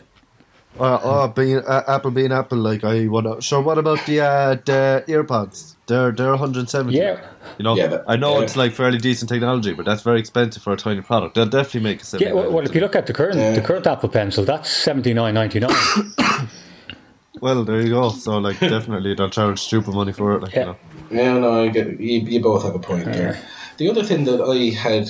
Uh, 0.79 1.01
oh, 1.03 1.29
being 1.29 1.59
uh, 1.59 1.83
Apple 1.89 2.11
being 2.11 2.33
Apple, 2.33 2.59
like 2.59 2.85
I 2.85 3.09
wanna. 3.09 3.41
Sure. 3.41 3.63
What 3.63 3.79
about 3.79 4.05
the 4.07 4.21
uh, 4.21 4.55
the 4.55 5.05
AirPods? 5.09 5.75
They're 5.89 6.13
they're 6.13 6.31
170. 6.31 6.95
Yeah. 6.97 7.21
You 7.59 7.65
know, 7.65 7.75
Yeah, 7.75 7.89
but- 7.89 8.05
I 8.07 8.17
know 8.17 8.37
yeah. 8.39 8.45
it's 8.45 8.57
like 8.57 8.73
fairly 8.73 8.99
decent 8.99 9.29
technology, 9.29 9.73
but 9.73 9.85
that's 9.87 10.03
very 10.03 10.21
expensive 10.21 10.63
for 10.63 10.73
a 10.73 10.77
tiny 10.77 11.01
product. 11.01 11.35
They'll 11.35 11.47
definitely 11.47 11.81
make 11.81 12.03
a 12.03 12.19
Yeah, 12.19 12.33
well, 12.33 12.53
well, 12.53 12.65
if 12.65 12.75
you 12.75 12.81
look 12.81 12.95
at 12.95 13.07
the 13.07 13.13
current 13.13 13.37
the 13.57 13.63
current 13.63 13.87
Apple 13.87 14.09
Pencil, 14.11 14.45
that's 14.45 14.71
seventy 14.71 15.13
nine 15.15 15.35
ninety 15.35 15.59
nine. 15.61 15.73
Well, 17.41 17.63
there 17.65 17.81
you 17.81 17.91
go. 17.91 18.11
So 18.11 18.39
like, 18.39 18.59
definitely 18.77 19.15
they'll 19.15 19.31
charge 19.31 19.61
stupid 19.61 19.95
money 19.95 20.13
for 20.13 20.33
it. 20.37 20.43
Like, 20.43 20.55
Yeah. 20.55 20.61
you 20.61 20.67
know. 20.67 20.77
Yeah, 21.23 21.39
no, 21.39 21.63
I 21.65 21.69
get 21.69 22.01
you, 22.01 22.21
you 22.21 22.41
both 22.43 22.65
have 22.65 22.75
a 22.75 22.79
point 22.81 23.05
there. 23.05 23.39
The 23.77 23.89
other 23.89 24.03
thing 24.03 24.25
that 24.25 24.43
I 24.43 24.75
had, 24.77 25.09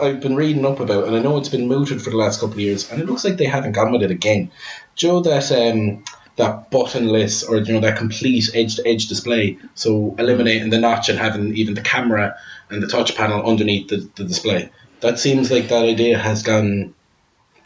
I've 0.00 0.20
been 0.20 0.34
reading 0.34 0.64
up 0.64 0.80
about, 0.80 1.06
and 1.06 1.14
I 1.14 1.20
know 1.20 1.36
it's 1.36 1.50
been 1.50 1.68
mooted 1.68 2.00
for 2.00 2.10
the 2.10 2.16
last 2.16 2.40
couple 2.40 2.54
of 2.54 2.60
years, 2.60 2.90
and 2.90 3.00
it 3.02 3.06
looks 3.06 3.22
like 3.24 3.36
they 3.36 3.44
haven't 3.44 3.72
gone 3.72 3.92
with 3.92 4.02
it 4.02 4.10
again. 4.10 4.50
Joe, 4.96 5.20
that 5.20 5.52
um, 5.52 6.02
that 6.36 6.70
buttonless 6.70 7.46
or 7.48 7.58
you 7.58 7.74
know 7.74 7.80
that 7.80 7.98
complete 7.98 8.50
edge 8.54 8.76
to 8.76 8.86
edge 8.88 9.06
display, 9.08 9.58
so 9.74 10.14
eliminating 10.18 10.70
the 10.70 10.78
notch 10.78 11.08
and 11.08 11.18
having 11.18 11.54
even 11.56 11.74
the 11.74 11.80
camera 11.82 12.34
and 12.70 12.82
the 12.82 12.86
touch 12.86 13.14
panel 13.16 13.44
underneath 13.46 13.88
the, 13.88 14.08
the 14.16 14.24
display. 14.24 14.70
That 15.00 15.18
seems 15.18 15.50
like 15.50 15.68
that 15.68 15.84
idea 15.84 16.16
has 16.18 16.42
gone 16.42 16.94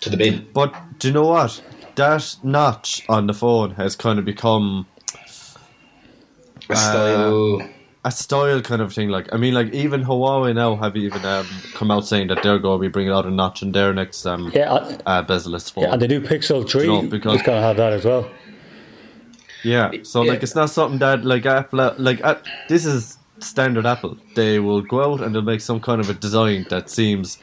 to 0.01 0.11
the 0.11 0.17
bin. 0.17 0.47
But 0.53 0.75
do 0.99 1.09
you 1.09 1.15
know 1.15 1.27
what? 1.27 1.63
That 1.95 2.37
notch 2.43 3.05
on 3.09 3.27
the 3.27 3.35
phone 3.35 3.71
has 3.73 3.95
kind 3.97 4.19
of 4.19 4.25
become 4.25 4.87
A 6.69 6.77
style. 6.77 7.61
a 8.05 8.11
style 8.11 8.61
kind 8.63 8.83
of 8.83 8.93
thing. 8.93 9.09
Like, 9.11 9.33
I 9.33 9.37
mean, 9.37 9.55
like 9.55 9.73
even 9.73 10.03
Huawei 10.05 10.55
now 10.55 10.77
have 10.77 10.97
even 10.97 11.25
um, 11.25 11.47
come 11.75 11.91
out 11.91 12.07
saying 12.07 12.29
that 12.29 12.43
they're 12.43 12.59
going 12.59 12.79
to 12.79 12.83
be 12.83 12.89
bringing 12.89 13.13
out 13.13 13.27
a 13.27 13.31
notch 13.31 13.63
in 13.63 13.73
their 13.73 13.93
next 13.95 14.27
um, 14.27 14.51
Yeah, 14.55 14.73
I- 14.73 14.99
uh, 15.19 15.23
bezel-less 15.23 15.71
phone. 15.71 15.85
yeah, 15.85 15.93
and 15.93 16.03
the 16.03 16.09
new 16.09 16.21
Pixel 16.21 16.69
Three 16.69 16.87
No, 16.87 17.03
because- 17.03 17.37
is 17.37 17.43
going 17.43 17.57
to 17.61 17.63
have 17.67 17.77
that 17.77 17.93
as 17.93 18.05
well. 18.05 18.29
Yeah, 19.63 19.91
so 20.03 20.23
like 20.23 20.43
it's 20.43 20.55
not 20.55 20.71
something 20.71 20.99
that 21.01 21.25
like 21.25 21.47
Apple 21.47 21.95
like 21.99 22.23
uh, 22.25 22.37
this 22.69 22.85
is 22.85 23.19
standard 23.41 23.87
Apple. 23.87 24.17
They 24.35 24.59
will 24.59 24.83
go 24.83 25.13
out 25.13 25.21
and 25.23 25.35
they'll 25.35 25.43
make 25.43 25.61
some 25.61 25.81
kind 25.81 26.01
of 26.01 26.09
a 26.09 26.15
design 26.15 26.67
that 26.71 26.91
seems 26.91 27.39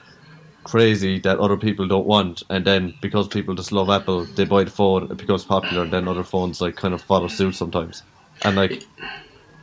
crazy 0.63 1.19
that 1.19 1.39
other 1.39 1.57
people 1.57 1.87
don't 1.87 2.05
want, 2.05 2.43
and 2.49 2.65
then 2.65 2.93
because 3.01 3.27
people 3.27 3.55
just 3.55 3.71
love 3.71 3.89
Apple, 3.89 4.25
they 4.25 4.45
buy 4.45 4.63
the 4.63 4.71
phone. 4.71 5.11
It 5.11 5.17
becomes 5.17 5.43
popular, 5.43 5.83
and 5.83 5.91
then 5.91 6.07
other 6.07 6.23
phones 6.23 6.61
like 6.61 6.75
kind 6.75 6.93
of 6.93 7.01
follow 7.01 7.27
suit 7.27 7.55
sometimes, 7.55 8.03
and 8.43 8.55
like 8.55 8.83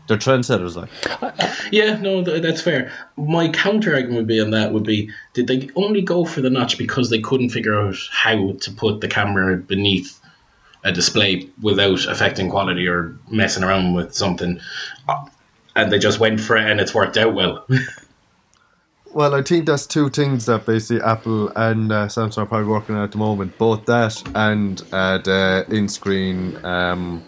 they're 0.06 0.18
trendsetters. 0.18 0.76
Like 0.76 1.70
Yeah, 1.72 1.96
no, 2.00 2.24
th- 2.24 2.42
that's 2.42 2.60
fair. 2.60 2.92
My 3.16 3.48
counter 3.48 3.94
argument 3.94 4.16
would 4.16 4.26
be 4.26 4.40
on 4.40 4.50
that 4.50 4.72
would 4.72 4.84
be: 4.84 5.10
Did 5.34 5.46
they 5.46 5.70
only 5.76 6.02
go 6.02 6.24
for 6.24 6.40
the 6.40 6.50
notch 6.50 6.78
because 6.78 7.10
they 7.10 7.20
couldn't 7.20 7.50
figure 7.50 7.78
out 7.78 7.96
how 8.10 8.52
to 8.60 8.72
put 8.72 9.00
the 9.00 9.08
camera 9.08 9.56
beneath 9.56 10.19
a 10.84 10.92
display 10.92 11.48
without 11.60 12.06
affecting 12.06 12.48
quality 12.50 12.86
or 12.88 13.16
messing 13.30 13.62
around 13.64 13.94
with 13.94 14.14
something, 14.14 14.60
and 15.76 15.92
they 15.92 15.98
just 15.98 16.20
went 16.20 16.40
for 16.40 16.56
it 16.56 16.68
and 16.70 16.80
it's 16.80 16.94
worked 16.94 17.16
out 17.16 17.34
well? 17.34 17.66
Well, 19.12 19.34
I 19.34 19.42
think 19.42 19.66
that's 19.66 19.86
two 19.88 20.08
things 20.08 20.46
that 20.46 20.66
basically 20.66 21.02
Apple 21.02 21.48
and 21.56 21.90
uh, 21.90 22.06
Samsung 22.06 22.38
are 22.38 22.46
probably 22.46 22.68
working 22.68 22.94
on 22.94 23.02
at 23.02 23.10
the 23.10 23.18
moment. 23.18 23.58
Both 23.58 23.86
that 23.86 24.22
and 24.36 24.80
uh, 24.92 25.18
the 25.18 25.66
in-screen 25.68 26.64
um, 26.64 27.24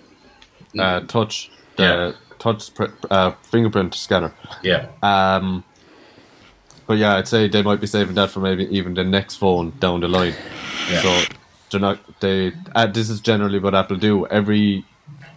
uh, 0.79 1.01
touch, 1.01 1.51
the 1.77 1.83
Yeah. 1.83 2.13
touch 2.39 2.73
pr- 2.73 2.85
uh, 3.11 3.33
fingerprint 3.43 3.97
scanner. 3.97 4.33
yeah, 4.63 4.91
Um, 5.03 5.65
but 6.87 6.99
yeah, 6.99 7.17
I'd 7.17 7.27
say 7.27 7.49
they 7.49 7.63
might 7.63 7.81
be 7.81 7.89
saving 7.89 8.15
that 8.15 8.31
for 8.31 8.39
maybe 8.39 8.65
even 8.67 8.95
the 8.95 9.03
next 9.03 9.35
phone 9.39 9.73
down 9.81 10.03
the 10.03 10.09
line. 10.09 10.35
Yeah. 10.89 11.01
So 11.03 11.23
they're 11.73 11.81
not. 11.81 11.99
They 12.21 12.53
uh, 12.75 12.87
this 12.87 13.11
is 13.11 13.21
generally 13.21 13.59
what 13.59 13.75
Apple 13.75 13.97
do. 13.97 14.27
Every 14.29 14.85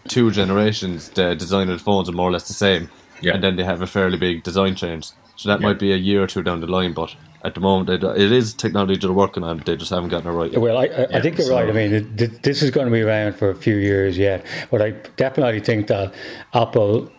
two 0.07 0.29
generations, 0.31 1.09
the 1.09 1.35
design 1.35 1.69
of 1.69 1.79
the 1.79 1.83
phones 1.83 2.07
are 2.09 2.11
more 2.13 2.29
or 2.29 2.31
less 2.31 2.47
the 2.47 2.53
same, 2.53 2.89
Yeah. 3.21 3.33
and 3.33 3.43
then 3.43 3.55
they 3.55 3.63
have 3.63 3.81
a 3.81 3.87
fairly 3.87 4.17
big 4.17 4.43
design 4.43 4.75
change. 4.75 5.07
So 5.35 5.49
that 5.49 5.59
Yeah. 5.59 5.67
might 5.67 5.79
be 5.79 5.91
a 5.91 5.97
year 5.97 6.21
or 6.23 6.27
two 6.27 6.43
down 6.43 6.61
the 6.61 6.67
line, 6.67 6.93
but 6.93 7.15
at 7.43 7.53
the 7.55 7.59
moment, 7.59 7.87
they, 7.87 7.97
don't- 7.97 8.17
it 8.17 8.31
is 8.31 8.53
technology 8.53 8.97
they're 8.99 9.11
working 9.11 9.43
on. 9.43 9.61
They 9.65 9.75
just 9.75 9.89
haven't 9.91 10.09
gotten 10.09 10.27
it 10.27 10.31
right. 10.33 10.51
Yet. 10.51 10.61
Well, 10.61 10.77
I, 10.77 10.85
I, 10.85 11.17
I 11.17 11.21
think 11.21 11.37
you're 11.37 11.47
so- 11.47 11.55
right. 11.55 11.67
I 11.69 11.71
mean, 11.73 11.91
th- 11.91 12.17
th- 12.17 12.41
this 12.43 12.61
is 12.63 12.71
going 12.71 12.85
to 12.87 12.91
be 12.91 13.01
around 13.01 13.35
for 13.35 13.49
a 13.49 13.55
few 13.55 13.75
years 13.75 14.17
yet, 14.17 14.45
but 14.71 14.81
I 14.81 14.91
definitely 15.17 15.59
think 15.59 15.87
that 15.87 16.13
Apple 16.53 17.01
have, 17.03 17.11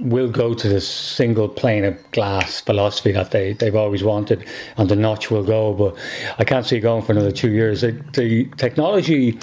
will 0.00 0.30
go 0.30 0.54
to 0.54 0.68
this 0.68 0.88
single 0.88 1.48
pane 1.48 1.84
of 1.84 2.10
glass 2.12 2.60
philosophy 2.60 3.12
that 3.12 3.30
they, 3.30 3.54
they've 3.54 3.74
always 3.74 4.04
wanted, 4.04 4.46
and 4.76 4.88
the 4.88 4.96
notch 4.96 5.30
will 5.30 5.44
go. 5.44 5.72
But 5.72 5.96
I 6.38 6.44
can't 6.44 6.66
see 6.66 6.76
it 6.76 6.80
going 6.80 7.02
for 7.02 7.12
another 7.12 7.32
two 7.32 7.50
years. 7.50 7.80
The, 7.80 7.92
the 8.12 8.46
technology. 8.56 9.38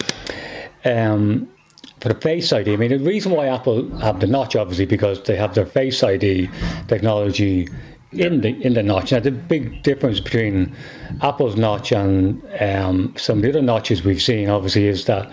Um, 0.83 1.49
for 2.01 2.09
the 2.09 2.21
Face 2.21 2.53
ID, 2.53 2.73
I 2.73 2.75
mean, 2.75 2.91
the 2.91 2.99
reason 2.99 3.31
why 3.31 3.47
Apple 3.47 3.89
have 3.97 4.19
the 4.19 4.27
notch, 4.27 4.55
obviously, 4.55 4.85
because 4.85 5.23
they 5.23 5.35
have 5.35 5.55
their 5.55 5.65
Face 5.65 6.03
ID 6.03 6.47
technology 6.87 7.67
in 8.11 8.41
the 8.41 8.49
in 8.63 8.73
the 8.73 8.83
notch. 8.83 9.11
Now, 9.11 9.19
the 9.19 9.31
big 9.31 9.81
difference 9.81 10.19
between 10.19 10.75
Apple's 11.21 11.55
notch 11.55 11.91
and 11.91 12.43
um, 12.59 13.13
some 13.17 13.37
of 13.39 13.43
the 13.43 13.49
other 13.49 13.61
notches 13.61 14.03
we've 14.03 14.21
seen, 14.21 14.49
obviously, 14.49 14.85
is 14.85 15.05
that 15.05 15.31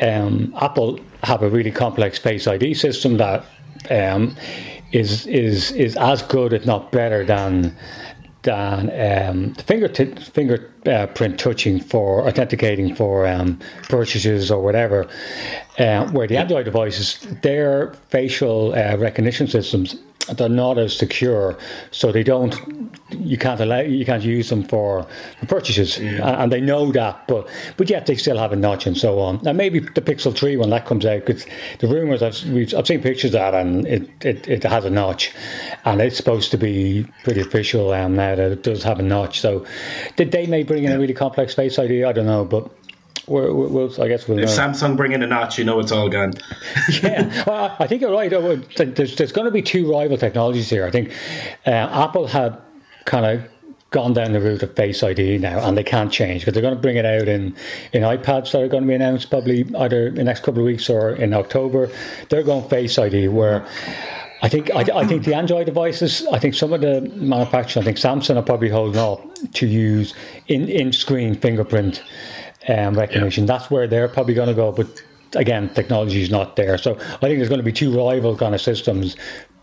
um, 0.00 0.54
Apple 0.60 0.98
have 1.22 1.42
a 1.42 1.50
really 1.50 1.70
complex 1.70 2.18
Face 2.18 2.46
ID 2.46 2.74
system 2.74 3.18
that 3.18 3.44
um, 3.90 4.36
is 4.92 5.26
is 5.26 5.72
is 5.72 5.96
as 5.96 6.22
good, 6.22 6.52
if 6.52 6.66
not 6.66 6.92
better, 6.92 7.24
than 7.24 7.76
than 8.42 8.90
um, 9.28 9.54
finger 9.54 9.88
t- 9.88 10.14
fingerprint 10.14 11.38
touching 11.38 11.80
for 11.80 12.26
authenticating 12.26 12.94
for 12.94 13.26
um, 13.26 13.58
purchases 13.88 14.50
or 14.50 14.62
whatever. 14.62 15.08
Uh, 15.78 16.06
where 16.10 16.26
the 16.26 16.36
Android 16.36 16.64
devices, 16.64 17.18
their 17.42 17.94
facial 18.10 18.74
uh, 18.74 18.96
recognition 18.96 19.46
systems, 19.46 19.96
they're 20.36 20.48
not 20.48 20.78
as 20.78 20.96
secure, 20.96 21.58
so 21.90 22.12
they 22.12 22.22
don't. 22.22 22.54
You 23.10 23.36
can't 23.36 23.60
allow. 23.60 23.80
You 23.80 24.04
can't 24.04 24.22
use 24.22 24.48
them 24.50 24.62
for, 24.62 25.06
purchases, 25.48 25.98
and 25.98 26.52
they 26.52 26.60
know 26.60 26.92
that. 26.92 27.26
But 27.26 27.48
but 27.76 27.90
yet 27.90 28.06
they 28.06 28.14
still 28.14 28.38
have 28.38 28.52
a 28.52 28.56
notch 28.56 28.86
and 28.86 28.96
so 28.96 29.18
on. 29.18 29.46
And 29.46 29.58
maybe 29.58 29.80
the 29.80 30.00
Pixel 30.00 30.36
Three 30.36 30.56
when 30.56 30.70
that 30.70 30.86
comes 30.86 31.04
out, 31.04 31.26
because 31.26 31.44
the 31.80 31.88
rumors 31.88 32.22
I've 32.22 32.42
we've, 32.50 32.72
I've 32.74 32.86
seen 32.86 33.02
pictures 33.02 33.34
of 33.34 33.40
that, 33.40 33.54
and 33.54 33.86
it, 33.86 34.08
it, 34.24 34.48
it 34.48 34.62
has 34.62 34.84
a 34.84 34.90
notch, 34.90 35.32
and 35.84 36.00
it's 36.00 36.16
supposed 36.16 36.50
to 36.52 36.56
be 36.56 37.06
pretty 37.24 37.40
official 37.40 37.92
um, 37.92 38.14
now 38.14 38.36
that 38.36 38.52
it 38.52 38.62
does 38.62 38.82
have 38.84 39.00
a 39.00 39.02
notch. 39.02 39.40
So 39.40 39.66
did 40.16 40.30
they 40.30 40.46
may 40.46 40.62
bring 40.62 40.84
in 40.84 40.92
a 40.92 40.98
really 40.98 41.14
complex 41.14 41.54
Face 41.54 41.78
ID? 41.78 42.04
I 42.04 42.12
don't 42.12 42.26
know, 42.26 42.44
but. 42.44 42.70
We're, 43.26 43.52
we'll, 43.52 43.68
we'll- 43.68 44.02
I 44.02 44.08
guess 44.08 44.26
we'll 44.26 44.38
if 44.38 44.46
know. 44.46 44.50
Samsung 44.50 44.96
bring 44.96 45.12
in 45.12 45.22
a 45.22 45.26
notch, 45.26 45.58
you 45.58 45.64
know 45.64 45.78
it's 45.80 45.92
all 45.92 46.08
gone. 46.08 46.32
yeah, 47.02 47.44
well, 47.46 47.76
I 47.78 47.86
think 47.86 48.02
you're 48.02 48.12
right. 48.12 48.30
There's, 48.30 49.16
there's 49.16 49.32
going 49.32 49.44
to 49.44 49.50
be 49.50 49.62
two 49.62 49.90
rival 49.90 50.16
technologies 50.16 50.68
here. 50.68 50.84
I 50.84 50.90
think 50.90 51.12
uh, 51.66 51.70
Apple 51.70 52.26
have 52.26 52.60
kind 53.04 53.26
of 53.26 53.48
gone 53.90 54.14
down 54.14 54.32
the 54.32 54.40
route 54.40 54.62
of 54.62 54.74
Face 54.74 55.02
ID 55.02 55.38
now, 55.38 55.58
and 55.66 55.76
they 55.76 55.84
can't 55.84 56.10
change 56.10 56.40
because 56.42 56.54
they're 56.54 56.62
going 56.62 56.74
to 56.74 56.80
bring 56.80 56.96
it 56.96 57.04
out 57.04 57.28
in, 57.28 57.54
in 57.92 58.02
iPads 58.02 58.52
that 58.52 58.62
are 58.62 58.68
going 58.68 58.82
to 58.82 58.88
be 58.88 58.94
announced 58.94 59.30
probably 59.30 59.66
either 59.76 60.08
in 60.08 60.14
the 60.16 60.24
next 60.24 60.40
couple 60.42 60.60
of 60.60 60.66
weeks 60.66 60.88
or 60.90 61.10
in 61.10 61.32
October. 61.32 61.90
They're 62.28 62.42
going 62.42 62.68
Face 62.68 62.98
ID 62.98 63.28
where. 63.28 63.64
I 64.44 64.48
think 64.48 64.72
I, 64.74 64.80
I 64.92 65.06
think 65.06 65.24
the 65.24 65.34
Android 65.34 65.66
devices. 65.66 66.26
I 66.32 66.40
think 66.40 66.54
some 66.54 66.72
of 66.72 66.80
the 66.80 67.02
manufacturers. 67.14 67.80
I 67.80 67.84
think 67.84 67.96
Samsung 67.96 68.34
are 68.36 68.42
probably 68.42 68.70
holding 68.70 69.00
off 69.00 69.20
to 69.52 69.66
use 69.68 70.14
in 70.48 70.68
in 70.68 70.92
screen 70.92 71.36
fingerprint 71.36 72.02
um, 72.68 72.94
recognition. 72.94 73.46
That's 73.46 73.70
where 73.70 73.86
they're 73.86 74.08
probably 74.08 74.34
going 74.34 74.48
to 74.48 74.54
go. 74.54 74.72
But 74.72 75.02
again, 75.34 75.72
technology 75.74 76.22
is 76.22 76.30
not 76.30 76.56
there. 76.56 76.78
So 76.78 76.94
I 76.94 76.96
think 76.96 77.38
there's 77.38 77.48
going 77.48 77.60
to 77.60 77.64
be 77.64 77.72
two 77.72 77.96
rival 77.96 78.36
kind 78.36 78.54
of 78.54 78.60
systems 78.60 79.16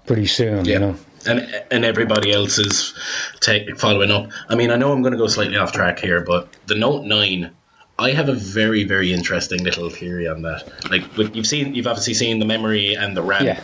pretty 0.06 0.26
soon. 0.26 0.66
You 0.66 0.80
know. 0.80 0.96
and 1.26 1.64
and 1.72 1.86
everybody 1.86 2.32
else 2.32 2.58
is 2.58 2.94
take, 3.40 3.78
following 3.78 4.12
up. 4.12 4.32
I 4.50 4.56
mean, 4.56 4.72
I 4.72 4.76
know 4.76 4.92
I'm 4.92 5.02
going 5.02 5.12
to 5.12 5.18
go 5.18 5.28
slightly 5.28 5.58
off 5.58 5.72
track 5.72 6.00
here, 6.00 6.22
but 6.22 6.50
the 6.68 6.76
Note 6.76 7.06
Nine, 7.06 7.52
I 7.98 8.12
have 8.12 8.30
a 8.30 8.34
very 8.34 8.84
very 8.84 9.14
interesting 9.14 9.64
little 9.64 9.90
theory 9.90 10.28
on 10.28 10.42
that. 10.44 10.70
Like, 10.90 11.04
you've 11.36 11.48
seen, 11.48 11.76
you've 11.76 11.88
obviously 11.88 12.14
seen 12.14 12.40
the 12.40 12.46
memory 12.46 12.94
and 12.96 13.16
the 13.16 13.22
RAM. 13.22 13.46
Yeah. 13.46 13.62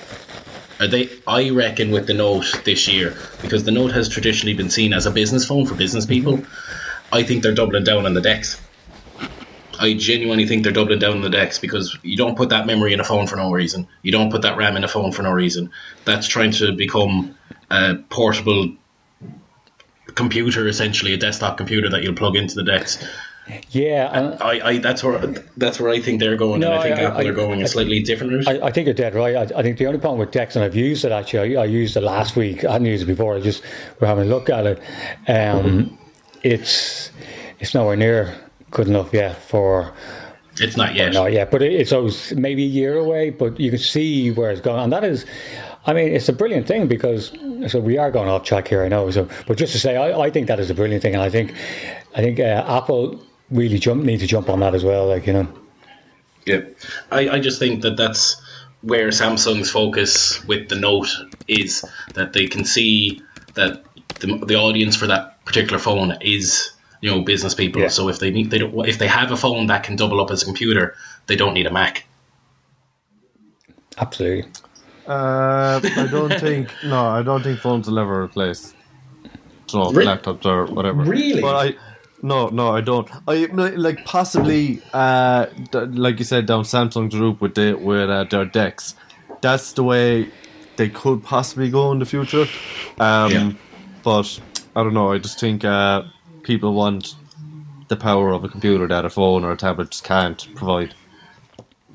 Are 0.80 0.88
they? 0.88 1.10
I 1.26 1.52
reckon 1.52 1.92
with 1.92 2.08
the 2.08 2.14
Note 2.14 2.62
this 2.66 2.88
year 2.88 3.16
because 3.42 3.64
the 3.64 3.72
Note 3.72 3.94
has 3.94 4.10
traditionally 4.10 4.54
been 4.54 4.70
seen 4.70 4.94
as 4.94 5.06
a 5.06 5.12
business 5.12 5.46
phone 5.46 5.66
for 5.66 5.76
business 5.76 6.06
people. 6.06 6.44
I 7.14 7.24
think 7.24 7.44
they're 7.44 7.54
doubling 7.54 7.86
down 7.86 8.06
on 8.06 8.14
the 8.14 8.22
DeX. 8.22 8.60
I 9.80 9.94
genuinely 9.94 10.46
think 10.48 10.64
they're 10.64 10.72
doubling 10.74 11.00
down 11.00 11.14
on 11.14 11.22
the 11.22 11.30
DeX 11.30 11.60
because 11.60 11.98
you 12.04 12.18
don't 12.18 12.36
put 12.38 12.50
that 12.50 12.66
memory 12.66 12.94
in 12.94 13.00
a 13.00 13.04
phone 13.04 13.28
for 13.28 13.36
no 13.36 13.52
reason. 13.52 13.88
You 14.02 14.12
don't 14.12 14.32
put 14.32 14.42
that 14.44 14.58
RAM 14.58 14.76
in 14.78 14.84
a 14.84 14.88
phone 14.88 15.12
for 15.12 15.24
no 15.24 15.32
reason. 15.32 15.72
That's 16.06 16.28
trying 16.28 16.52
to 16.52 16.72
become 16.72 17.36
a 17.70 17.96
portable 18.10 18.74
computer, 20.16 20.68
essentially 20.68 21.14
a 21.14 21.18
desktop 21.18 21.58
computer 21.58 21.90
that 21.90 22.04
you'll 22.04 22.16
plug 22.16 22.36
into 22.36 22.56
the 22.56 22.64
DeX. 22.64 23.04
Yeah, 23.70 24.10
and 24.12 24.42
I, 24.42 24.68
I 24.70 24.78
that's 24.80 25.04
where 25.04 25.20
that's 25.56 25.80
where 25.80 25.92
I 25.92 26.00
think 26.00 26.20
they're 26.20 26.36
going, 26.36 26.62
No, 26.62 26.72
and 26.72 26.80
I 26.80 26.82
think 26.84 26.96
I- 26.98 27.02
I- 27.04 27.06
Apple 27.12 27.28
are 27.28 27.34
going 27.34 27.62
a 27.62 27.66
I- 27.66 27.68
slightly 27.68 28.02
different 28.02 28.34
route. 28.34 28.48
I, 28.48 28.68
I 28.68 28.72
think 28.72 28.86
you're 28.86 28.96
dead 28.96 29.14
right. 29.14 29.36
I, 29.36 29.60
I 29.60 29.62
think 29.62 29.78
the 29.78 29.86
only 29.86 30.00
problem 30.00 30.20
with 30.20 30.32
DeX, 30.32 30.56
and 30.56 30.66
I've 30.66 30.76
used 30.76 31.06
it 31.06 31.12
actually, 31.12 31.56
I, 31.56 31.62
I 31.62 31.66
used 31.66 31.96
it 31.96 32.02
last 32.02 32.36
week. 32.36 32.66
I 32.66 32.72
hadn't 32.72 32.88
used 32.88 33.04
it 33.04 33.06
before. 33.06 33.36
I 33.36 33.42
just 33.42 33.62
we're 34.00 34.08
having 34.08 34.26
a 34.26 34.28
look 34.28 34.50
at 34.50 34.66
it. 34.66 34.82
Um, 35.28 35.96
it's 36.42 37.12
it's 37.60 37.76
nowhere 37.76 37.96
near 37.96 38.34
good 38.76 38.88
enough 38.88 39.14
yet 39.14 39.42
for 39.42 39.94
it's 40.60 40.78
not 40.78 40.96
yet. 40.96 41.14
no, 41.14 41.26
yeah, 41.26 41.46
but 41.46 41.62
it, 41.62 41.74
it's 41.74 41.92
always 41.92 42.34
maybe 42.34 42.64
a 42.64 42.68
year 42.68 42.98
away. 42.98 43.30
But 43.30 43.60
you 43.60 43.70
can 43.70 43.80
see 43.80 44.32
where 44.32 44.52
it's 44.52 44.62
going, 44.62 44.84
and 44.84 44.94
that 44.94 45.04
is, 45.04 45.26
I 45.86 45.94
mean, 45.94 46.14
it's 46.14 46.30
a 46.30 46.34
brilliant 46.34 46.68
thing 46.68 46.88
because 46.88 47.32
so 47.68 47.80
we 47.80 47.98
are 47.98 48.12
going 48.12 48.30
off 48.30 48.44
track 48.44 48.68
here. 48.68 48.84
I 48.84 48.88
know, 48.88 49.10
so 49.12 49.28
but 49.48 49.58
just 49.58 49.74
to 49.74 49.80
say, 49.80 49.98
I, 49.98 50.20
I 50.20 50.30
think 50.30 50.48
that 50.48 50.60
is 50.60 50.70
a 50.70 50.74
brilliant 50.74 51.02
thing, 51.02 51.14
and 51.14 51.24
I 51.24 51.30
think 51.30 51.54
I 52.16 52.22
think 52.22 52.40
uh, 52.40 52.64
Apple 52.68 53.20
really 53.50 53.80
jump 53.80 54.04
need 54.04 54.20
to 54.20 54.28
jump 54.28 54.50
on 54.50 54.60
that 54.60 54.76
as 54.76 54.84
well. 54.84 55.08
Like 55.08 55.26
you 55.26 55.34
know, 55.34 55.48
Yeah, 56.46 56.62
I, 57.12 57.30
I 57.30 57.40
just 57.40 57.60
think 57.60 57.82
that 57.82 57.98
that's 57.98 58.42
where 58.82 59.08
Samsung's 59.10 59.72
focus 59.72 60.44
with 60.46 60.70
the 60.70 60.76
Note 60.76 61.10
is 61.48 61.84
that 62.14 62.34
they 62.34 62.48
can 62.48 62.64
see 62.64 63.22
that 63.56 63.84
the, 64.20 64.38
the 64.46 64.56
audience 64.56 64.96
for 64.96 65.08
that 65.08 65.44
particular 65.46 65.80
phone 65.80 66.18
is 66.22 66.75
you 67.06 67.12
know 67.12 67.22
business 67.22 67.54
people. 67.54 67.82
Yeah. 67.84 67.90
So 67.90 68.10
if 68.10 68.18
they 68.18 68.32
need 68.32 68.50
they 68.50 68.58
don't 68.58 68.74
if 68.88 68.98
they 68.98 69.08
have 69.08 69.32
a 69.32 69.38
phone 69.38 69.68
that 69.68 69.84
can 69.84 69.96
double 69.96 70.20
up 70.20 70.32
as 70.32 70.42
a 70.42 70.46
computer, 70.46 70.96
they 71.28 71.36
don't 71.36 71.54
need 71.54 71.68
a 71.68 71.72
Mac. 71.72 72.06
absolutely. 73.98 74.52
Uh, 75.08 75.80
I 75.84 76.08
don't 76.10 76.34
think. 76.46 76.72
No, 76.84 77.06
I 77.06 77.22
don't 77.22 77.44
think 77.44 77.60
phones 77.60 77.88
will 77.88 78.00
ever 78.00 78.24
replace. 78.24 78.74
So 79.68 79.92
Re- 79.92 80.04
laptops 80.06 80.46
or 80.46 80.66
whatever. 80.66 81.04
Really? 81.04 81.42
But 81.42 81.56
I. 81.56 81.76
No, 82.24 82.48
no, 82.48 82.70
I 82.70 82.82
don't. 82.82 83.08
I 83.28 83.46
like 83.54 84.04
possibly, 84.06 84.82
uh, 84.94 85.46
d- 85.72 85.80
like 86.06 86.18
you 86.18 86.26
said, 86.26 86.48
down 86.48 86.64
Samsung's 86.64 87.16
route 87.16 87.40
with 87.40 87.54
the, 87.54 87.74
with 87.76 88.10
uh, 88.10 88.24
their 88.24 88.46
DeX. 88.46 88.96
That's 89.42 89.74
the 89.74 89.84
way 89.84 90.32
they 90.78 90.90
could 90.90 91.24
possibly 91.24 91.70
go 91.70 91.92
in 91.92 92.00
the 92.00 92.06
future. 92.06 92.48
Um, 93.00 93.32
Yeah. 93.32 93.52
But 94.02 94.40
I 94.76 94.82
don't 94.84 94.96
know. 94.96 95.12
I 95.12 95.20
just 95.20 95.40
think 95.40 95.64
uh, 95.66 96.04
people 96.46 96.74
want 96.74 97.16
the 97.90 97.96
power 97.98 98.32
of 98.32 98.44
a 98.44 98.50
computer 98.50 98.88
that 98.88 99.04
a 99.06 99.10
phone 99.10 99.44
or 99.44 99.52
a 99.52 99.58
tablet 99.58 99.90
just 99.92 100.04
can't 100.04 100.48
provide. 100.56 100.94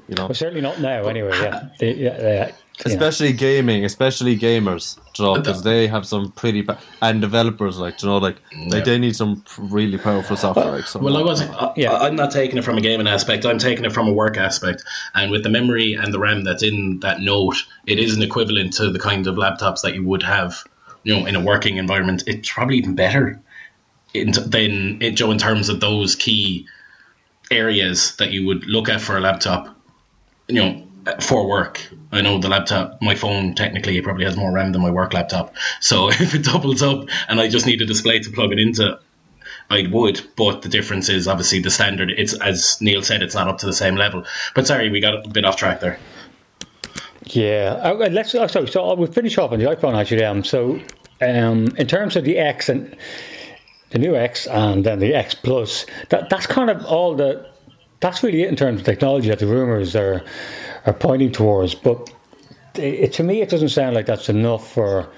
You 0.08 0.16
know, 0.16 0.26
Well, 0.26 0.34
certainly 0.34 0.60
not 0.60 0.80
now. 0.80 1.06
Anyway, 1.06 1.30
yeah, 1.40 1.68
They- 1.78 1.94
yeah, 1.94 2.16
yeah, 2.20 2.46
you 2.46 2.52
know. 2.52 2.52
especially 2.86 3.32
gaming, 3.32 3.84
especially 3.84 4.36
gamers, 4.36 4.98
you 5.16 5.24
know, 5.24 5.34
because 5.36 5.62
they 5.62 5.86
have 5.86 6.04
some 6.04 6.32
pretty 6.32 6.62
ba- 6.62 6.78
and 7.00 7.20
developers 7.20 7.78
like 7.78 8.02
you 8.02 8.08
know, 8.08 8.18
like 8.18 8.36
like 8.68 8.84
they 8.84 8.98
need 8.98 9.14
some 9.14 9.44
really 9.58 9.98
powerful 9.98 10.36
software. 10.36 10.72
Like 10.78 10.94
Well, 10.96 11.16
I 11.16 11.22
wasn't. 11.22 11.50
I, 11.54 11.72
Yeah. 11.76 11.92
I'm 11.96 12.16
not 12.16 12.32
taking 12.32 12.58
it 12.58 12.64
from 12.64 12.76
a 12.76 12.80
gaming 12.80 13.06
aspect. 13.06 13.46
I'm 13.46 13.58
taking 13.58 13.84
it 13.84 13.92
from 13.92 14.08
a 14.08 14.12
work 14.12 14.36
aspect. 14.36 14.82
And 15.14 15.30
with 15.30 15.44
the 15.44 15.50
memory 15.50 15.94
and 15.94 16.12
the 16.12 16.18
RAM 16.18 16.42
that's 16.42 16.64
in 16.64 16.98
that 17.00 17.20
Note, 17.20 17.58
it 17.86 17.98
is 18.00 18.16
an 18.16 18.22
equivalent 18.22 18.72
to 18.74 18.90
the 18.90 18.98
kind 18.98 19.26
of 19.28 19.36
laptops 19.36 19.82
that 19.82 19.94
you 19.94 20.02
would 20.04 20.24
have, 20.24 20.64
you 21.04 21.14
know, 21.14 21.24
in 21.26 21.36
a 21.36 21.40
working 21.40 21.76
environment. 21.76 22.24
It's 22.26 22.50
probably 22.52 22.78
even 22.78 22.94
better 22.96 23.38
in, 24.14 24.32
than 24.32 25.02
it, 25.02 25.12
Joe 25.12 25.30
in 25.30 25.38
terms 25.38 25.68
of 25.68 25.80
those 25.80 26.14
key 26.14 26.66
areas 27.50 28.16
that 28.16 28.30
you 28.30 28.46
would 28.46 28.66
look 28.66 28.88
at 28.88 29.00
for 29.00 29.16
a 29.16 29.20
laptop. 29.20 29.76
You 30.48 30.54
know, 30.54 30.86
for 31.20 31.46
work. 31.46 31.86
I 32.12 32.20
know 32.20 32.38
the 32.38 32.48
laptop, 32.48 33.00
my 33.00 33.14
phone 33.14 33.54
technically 33.54 33.96
it 33.96 34.04
probably 34.04 34.24
has 34.24 34.36
more 34.36 34.52
RAM 34.52 34.72
than 34.72 34.82
my 34.82 34.90
work 34.90 35.12
laptop. 35.12 35.54
So 35.80 36.08
if 36.10 36.34
it 36.34 36.44
doubles 36.44 36.82
up 36.82 37.08
and 37.28 37.40
I 37.40 37.48
just 37.48 37.66
need 37.66 37.82
a 37.82 37.86
display 37.86 38.18
to 38.20 38.30
plug 38.30 38.52
it 38.52 38.58
into, 38.58 38.98
I 39.70 39.86
would, 39.90 40.20
but 40.36 40.62
the 40.62 40.68
difference 40.68 41.08
is 41.08 41.28
obviously 41.28 41.60
the 41.60 41.70
standard. 41.70 42.10
It's 42.10 42.34
as 42.34 42.78
Neil 42.80 43.02
said, 43.02 43.22
it's 43.22 43.34
not 43.34 43.48
up 43.48 43.58
to 43.58 43.66
the 43.66 43.72
same 43.72 43.94
level. 43.94 44.24
But 44.54 44.66
sorry, 44.66 44.90
we 44.90 45.00
got 45.00 45.24
a 45.24 45.28
bit 45.28 45.44
off 45.44 45.56
track 45.56 45.80
there. 45.80 45.98
Yeah, 47.24 47.78
uh, 47.82 48.08
let's. 48.10 48.34
Oh, 48.34 48.46
sorry, 48.48 48.66
so 48.66 48.94
we'll 48.94 49.12
finish 49.12 49.38
off 49.38 49.52
on 49.52 49.60
the 49.60 49.66
iPhone 49.66 49.94
actually. 49.94 50.24
Um, 50.24 50.42
so 50.42 50.80
um, 51.20 51.68
in 51.76 51.86
terms 51.86 52.16
of 52.16 52.24
the 52.24 52.38
X 52.38 52.68
and 52.68 52.96
the 53.90 53.98
new 53.98 54.16
X 54.16 54.46
and 54.46 54.84
then 54.84 54.98
the 54.98 55.14
X 55.14 55.34
Plus, 55.34 55.86
that 56.08 56.30
that's 56.30 56.46
kind 56.46 56.70
of 56.70 56.84
all 56.84 57.14
the. 57.14 57.48
That's 58.00 58.22
really 58.22 58.42
it 58.42 58.48
in 58.48 58.56
terms 58.56 58.80
of 58.80 58.86
technology 58.86 59.28
that 59.28 59.40
the 59.40 59.46
rumors 59.46 59.94
are 59.94 60.24
are 60.86 60.92
pointing 60.94 61.32
towards. 61.32 61.74
But 61.74 62.10
it, 62.76 63.12
to 63.14 63.22
me, 63.22 63.42
it 63.42 63.50
doesn't 63.50 63.68
sound 63.70 63.94
like 63.94 64.06
that's 64.06 64.28
enough 64.28 64.72
for 64.72 65.10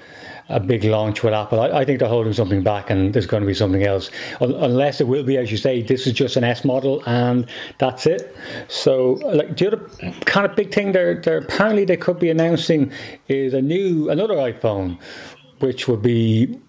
a 0.49 0.59
big 0.59 0.83
launch 0.83 1.23
with 1.23 1.33
Apple. 1.33 1.59
I, 1.61 1.69
I 1.69 1.85
think 1.85 1.99
they're 1.99 2.09
holding 2.09 2.33
something 2.33 2.63
back, 2.63 2.89
and 2.89 3.13
there's 3.13 3.25
going 3.25 3.41
to 3.41 3.47
be 3.47 3.53
something 3.53 3.83
else. 3.83 4.09
Unless 4.41 4.99
it 4.99 5.07
will 5.07 5.23
be, 5.23 5.37
as 5.37 5.51
you 5.51 5.57
say, 5.57 5.81
this 5.81 6.05
is 6.05 6.13
just 6.13 6.35
an 6.35 6.43
S 6.43 6.65
model, 6.65 7.01
and 7.05 7.47
that's 7.79 8.05
it. 8.05 8.35
So, 8.67 9.13
like 9.23 9.57
the 9.57 9.67
other 9.67 9.77
kind 10.25 10.45
of 10.45 10.55
big 10.55 10.73
thing 10.73 10.91
they're, 10.91 11.21
they're 11.21 11.37
apparently 11.37 11.85
they 11.85 11.97
could 11.97 12.19
be 12.19 12.29
announcing 12.29 12.91
is 13.27 13.53
a 13.53 13.61
new 13.61 14.09
another 14.09 14.35
iPhone, 14.35 14.99
which 15.59 15.87
would 15.87 16.01
be 16.01 16.59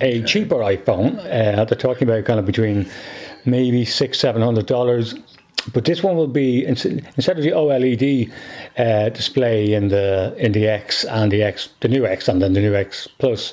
a 0.00 0.22
cheaper 0.22 0.56
iPhone. 0.56 1.18
Uh, 1.18 1.64
they're 1.64 1.78
talking 1.78 2.08
about 2.08 2.24
kind 2.24 2.38
of 2.38 2.46
between 2.46 2.88
maybe 3.44 3.84
six, 3.84 4.18
seven 4.18 4.42
hundred 4.42 4.66
dollars. 4.66 5.14
But 5.72 5.84
this 5.84 6.02
one 6.02 6.16
will 6.16 6.28
be 6.28 6.64
instead 6.64 7.38
of 7.38 7.42
the 7.42 7.50
OLED 7.50 8.30
uh, 8.78 9.08
display 9.08 9.72
in 9.72 9.88
the 9.88 10.34
in 10.38 10.52
the 10.52 10.68
X 10.68 11.04
and 11.04 11.32
the 11.32 11.42
X, 11.42 11.70
the 11.80 11.88
new 11.88 12.06
X 12.06 12.28
and 12.28 12.40
then 12.40 12.52
the 12.52 12.60
new 12.60 12.74
X 12.74 13.08
Plus. 13.18 13.52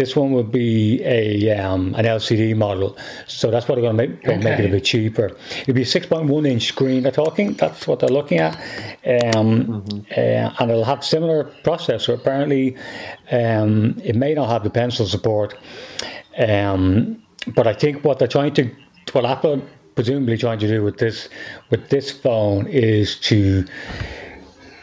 This 0.00 0.16
one 0.16 0.32
would 0.32 0.50
be 0.50 1.02
a 1.04 1.50
um, 1.58 1.94
an 1.94 2.06
LCD 2.06 2.56
model, 2.56 2.96
so 3.26 3.50
that's 3.50 3.68
what 3.68 3.74
they're 3.74 3.82
going 3.82 3.98
to 3.98 4.08
make, 4.08 4.42
make 4.42 4.58
it 4.58 4.64
a 4.64 4.68
bit 4.70 4.82
cheaper. 4.82 5.36
It'd 5.60 5.74
be 5.74 5.82
a 5.82 5.84
6.1 5.84 6.48
inch 6.48 6.68
screen. 6.68 7.02
They're 7.02 7.12
talking. 7.12 7.52
That's 7.52 7.86
what 7.86 8.00
they're 8.00 8.08
looking 8.08 8.38
at, 8.38 8.56
um, 9.36 9.84
uh, 10.16 10.54
and 10.58 10.70
it'll 10.70 10.84
have 10.84 11.04
similar 11.04 11.52
processor. 11.64 12.14
Apparently, 12.14 12.78
um, 13.30 14.00
it 14.02 14.16
may 14.16 14.32
not 14.32 14.48
have 14.48 14.64
the 14.64 14.70
pencil 14.70 15.04
support, 15.04 15.54
um, 16.38 17.22
but 17.54 17.66
I 17.66 17.74
think 17.74 18.02
what 18.02 18.18
they're 18.18 18.26
trying 18.26 18.54
to, 18.54 18.74
what 19.12 19.26
Apple 19.26 19.60
presumably 19.96 20.38
trying 20.38 20.60
to 20.60 20.66
do 20.66 20.82
with 20.82 20.96
this 20.96 21.28
with 21.68 21.90
this 21.90 22.10
phone 22.10 22.66
is 22.68 23.20
to 23.20 23.66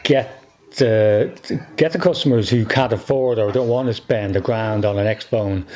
get 0.04 0.37
the 0.78 1.60
get 1.76 1.92
the 1.92 1.98
customers 1.98 2.48
who 2.50 2.64
can't 2.64 2.92
afford 2.92 3.38
or 3.38 3.52
don't 3.52 3.68
want 3.68 3.88
to 3.88 3.94
spend 3.94 4.36
a 4.36 4.40
grand 4.40 4.84
on 4.84 4.98
an 4.98 5.06
X 5.06 5.24
phone 5.24 5.66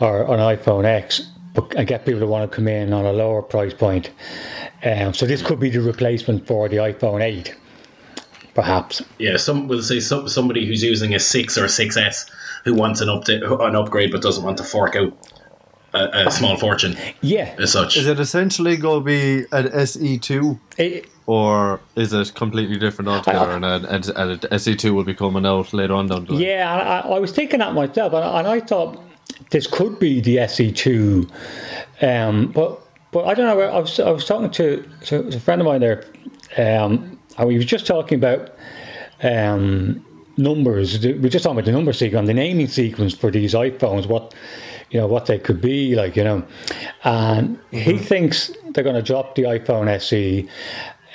or 0.00 0.22
an 0.22 0.40
iPhone 0.40 0.84
X, 0.84 1.20
but 1.54 1.74
and 1.74 1.86
get 1.86 2.04
people 2.04 2.20
to 2.20 2.26
want 2.26 2.50
to 2.50 2.54
come 2.54 2.68
in 2.68 2.92
on 2.92 3.04
a 3.04 3.12
lower 3.12 3.42
price 3.42 3.74
point. 3.74 4.10
Um, 4.84 5.14
so 5.14 5.26
this 5.26 5.42
could 5.42 5.58
be 5.60 5.70
the 5.70 5.80
replacement 5.80 6.46
for 6.46 6.68
the 6.68 6.76
iPhone 6.76 7.22
8, 7.22 7.54
perhaps. 8.54 9.02
Yeah, 9.18 9.36
some 9.36 9.68
will 9.68 9.82
say 9.82 10.00
some, 10.00 10.28
somebody 10.28 10.66
who's 10.66 10.82
using 10.82 11.14
a 11.14 11.18
six 11.18 11.56
or 11.58 11.64
a 11.64 11.68
6S 11.68 12.30
who 12.64 12.74
wants 12.74 13.00
an 13.00 13.08
update, 13.08 13.42
an 13.66 13.74
upgrade, 13.76 14.12
but 14.12 14.22
doesn't 14.22 14.44
want 14.44 14.58
to 14.58 14.64
fork 14.64 14.96
out 14.96 15.12
a, 15.94 16.26
a 16.26 16.30
small 16.30 16.56
fortune 16.56 16.96
Yeah, 17.22 17.54
as 17.58 17.72
such. 17.72 17.96
is 17.96 18.06
it 18.06 18.20
essentially 18.20 18.76
going 18.76 19.00
to 19.00 19.04
be 19.04 19.46
an 19.52 19.68
SE 19.72 20.18
two? 20.18 20.60
It- 20.76 21.08
Or 21.26 21.80
is 21.96 22.12
it 22.12 22.34
completely 22.34 22.78
different 22.78 23.08
altogether, 23.08 23.50
and, 23.50 23.64
and, 23.64 23.84
and 23.84 24.08
an 24.08 24.38
SE2 24.38 24.94
will 24.94 25.02
be 25.02 25.14
coming 25.14 25.44
out 25.44 25.72
later 25.72 25.94
on 25.94 26.06
down 26.06 26.24
the 26.24 26.34
line? 26.34 26.42
Yeah, 26.42 27.02
I, 27.04 27.14
I 27.16 27.18
was 27.18 27.32
thinking 27.32 27.58
that 27.58 27.74
myself, 27.74 28.12
and, 28.12 28.24
and 28.24 28.46
I 28.46 28.60
thought 28.60 29.02
this 29.50 29.66
could 29.66 29.98
be 29.98 30.20
the 30.20 30.36
SE2, 30.36 31.28
um, 32.02 32.52
but 32.52 32.80
but 33.10 33.24
I 33.24 33.34
don't 33.34 33.46
know. 33.46 33.60
I 33.60 33.78
was 33.78 33.98
I 33.98 34.10
was 34.10 34.24
talking 34.24 34.50
to, 34.50 34.88
to 35.06 35.28
a 35.28 35.40
friend 35.40 35.60
of 35.60 35.66
mine 35.66 35.80
there, 35.80 36.04
um, 36.58 37.18
and 37.38 37.48
we 37.48 37.56
were 37.56 37.64
just 37.64 37.86
talking 37.86 38.18
about 38.18 38.54
um, 39.22 40.04
numbers. 40.36 41.04
We 41.04 41.14
were 41.14 41.28
just 41.28 41.42
talking 41.42 41.58
about 41.58 41.66
the 41.66 41.72
number 41.72 41.92
sequence, 41.92 42.26
the 42.28 42.34
naming 42.34 42.68
sequence 42.68 43.14
for 43.14 43.30
these 43.32 43.54
iPhones. 43.54 44.06
What 44.06 44.34
you 44.90 45.00
know, 45.00 45.06
what 45.06 45.26
they 45.26 45.38
could 45.38 45.60
be 45.60 45.94
like, 45.94 46.16
you 46.16 46.24
know, 46.24 46.44
and 47.04 47.58
he 47.72 47.98
thinks 47.98 48.52
they're 48.70 48.84
going 48.84 48.96
to 48.96 49.02
drop 49.02 49.34
the 49.34 49.42
iPhone 49.42 49.88
SE, 49.88 50.48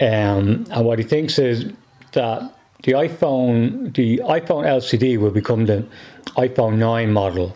um, 0.02 0.66
and 0.72 0.86
what 0.86 0.98
he 1.00 1.06
thinks 1.06 1.38
is 1.38 1.72
that 2.14 2.54
the 2.84 2.94
iPhone, 2.94 3.94
the 3.94 4.18
iPhone 4.26 4.66
LCD 4.66 5.20
will 5.20 5.30
become 5.32 5.68
the 5.68 5.86
iPhone 6.38 6.78
9 6.78 7.14
model, 7.14 7.56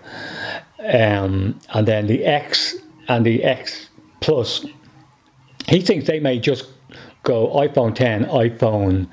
um, 0.80 1.60
and 1.74 1.88
then 1.88 2.06
the 2.08 2.24
X 2.24 2.76
and 3.08 3.26
the 3.26 3.44
X 3.44 3.90
Plus. 4.22 4.66
He 5.68 5.82
thinks 5.82 6.06
they 6.08 6.20
may 6.20 6.40
just 6.40 6.68
go 7.24 7.48
iPhone 7.56 7.96
10, 7.96 8.26
iPhone 8.26 9.08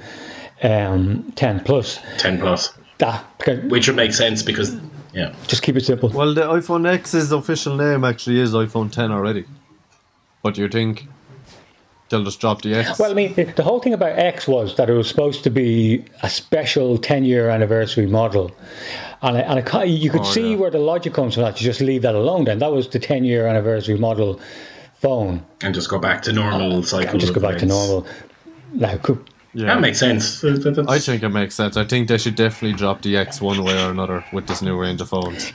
um, 0.62 1.32
10 1.34 1.60
Plus. 1.60 1.98
10 2.18 2.38
plus, 2.38 2.74
That 2.98 3.24
which 3.70 3.88
would 3.88 3.96
make 3.96 4.12
sense 4.12 4.42
because, 4.42 4.76
yeah. 5.14 5.34
just 5.46 5.62
keep 5.62 5.76
it 5.76 5.84
simple. 5.86 6.10
Well, 6.10 6.34
the 6.34 6.42
iPhone 6.42 6.86
X's 6.86 7.32
official 7.32 7.76
name 7.76 8.04
actually 8.04 8.40
is 8.40 8.52
iPhone 8.52 8.92
10 8.92 9.10
already. 9.10 9.46
What 10.42 10.54
do 10.54 10.60
you 10.60 10.68
think? 10.68 11.08
They'll 12.12 12.22
just 12.24 12.38
drop 12.40 12.62
the 12.62 12.74
X? 12.74 12.98
Well, 13.00 13.10
I 13.10 13.14
mean, 13.14 13.34
the 13.34 13.44
the 13.44 13.64
whole 13.64 13.80
thing 13.80 13.92
about 13.94 14.16
X 14.18 14.46
was 14.46 14.76
that 14.76 14.88
it 14.88 14.92
was 14.92 15.08
supposed 15.08 15.42
to 15.44 15.50
be 15.50 16.04
a 16.22 16.28
special 16.30 16.96
10 16.98 17.24
year 17.24 17.48
anniversary 17.50 18.06
model. 18.06 18.52
And, 19.22 19.36
I, 19.36 19.40
and 19.40 19.58
I, 19.58 19.62
ca- 19.62 19.82
you 19.82 20.10
could 20.10 20.20
Oh, 20.22 20.24
see 20.24 20.50
yeah. 20.52 20.56
where 20.56 20.70
the 20.70 20.78
logic 20.78 21.14
comes 21.14 21.34
from 21.34 21.42
that. 21.44 21.60
You 21.60 21.64
just 21.64 21.80
leave 21.80 22.02
that 22.02 22.14
alone 22.14 22.44
then. 22.44 22.58
That 22.60 22.72
was 22.72 22.88
the 22.88 22.98
10 22.98 23.24
year 23.24 23.46
anniversary 23.46 23.96
model 23.98 24.40
phone. 24.94 25.42
And 25.62 25.74
just 25.74 25.88
go 25.88 25.98
back 25.98 26.22
to 26.22 26.32
normal 26.32 26.82
cycle. 26.82 27.10
And 27.10 27.20
just 27.20 27.32
go 27.34 27.38
of 27.38 27.50
back 27.50 27.58
to 27.60 27.66
normal. 27.66 28.06
Now, 28.72 28.96
could, 28.98 29.18
yeah. 29.54 29.66
That 29.66 29.80
makes 29.80 29.98
sense. 29.98 30.40
That- 30.40 30.62
that- 30.64 30.88
I 30.90 30.98
think 30.98 31.22
it 31.22 31.28
makes 31.30 31.54
sense. 31.54 31.76
I 31.76 31.84
think 31.84 32.08
they 32.08 32.18
should 32.18 32.34
definitely 32.36 32.76
drop 32.76 33.02
the 33.02 33.16
X 33.16 33.40
one 33.40 33.62
way 33.64 33.74
or 33.82 33.90
another 33.90 34.24
with 34.32 34.46
this 34.48 34.60
new 34.62 34.76
range 34.80 35.00
of 35.00 35.08
phones. 35.08 35.52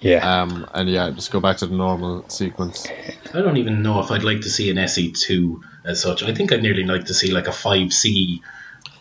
yeah. 0.00 0.42
Um, 0.42 0.66
and 0.74 0.88
yeah, 0.88 1.10
just 1.10 1.30
go 1.32 1.40
back 1.40 1.56
to 1.58 1.66
the 1.66 1.74
normal 1.76 2.28
sequence. 2.28 2.86
I 3.34 3.40
don't 3.40 3.56
even 3.56 3.82
know 3.82 4.00
if 4.00 4.10
I'd 4.10 4.22
like 4.22 4.40
to 4.42 4.50
see 4.50 4.70
an 4.70 4.76
SE2 4.76 5.60
as 5.88 6.00
such. 6.02 6.22
I 6.22 6.32
think 6.34 6.52
I'd 6.52 6.62
nearly 6.62 6.84
like 6.84 7.04
to 7.06 7.14
see 7.14 7.30
like 7.32 7.46
a 7.48 7.50
5C. 7.52 8.40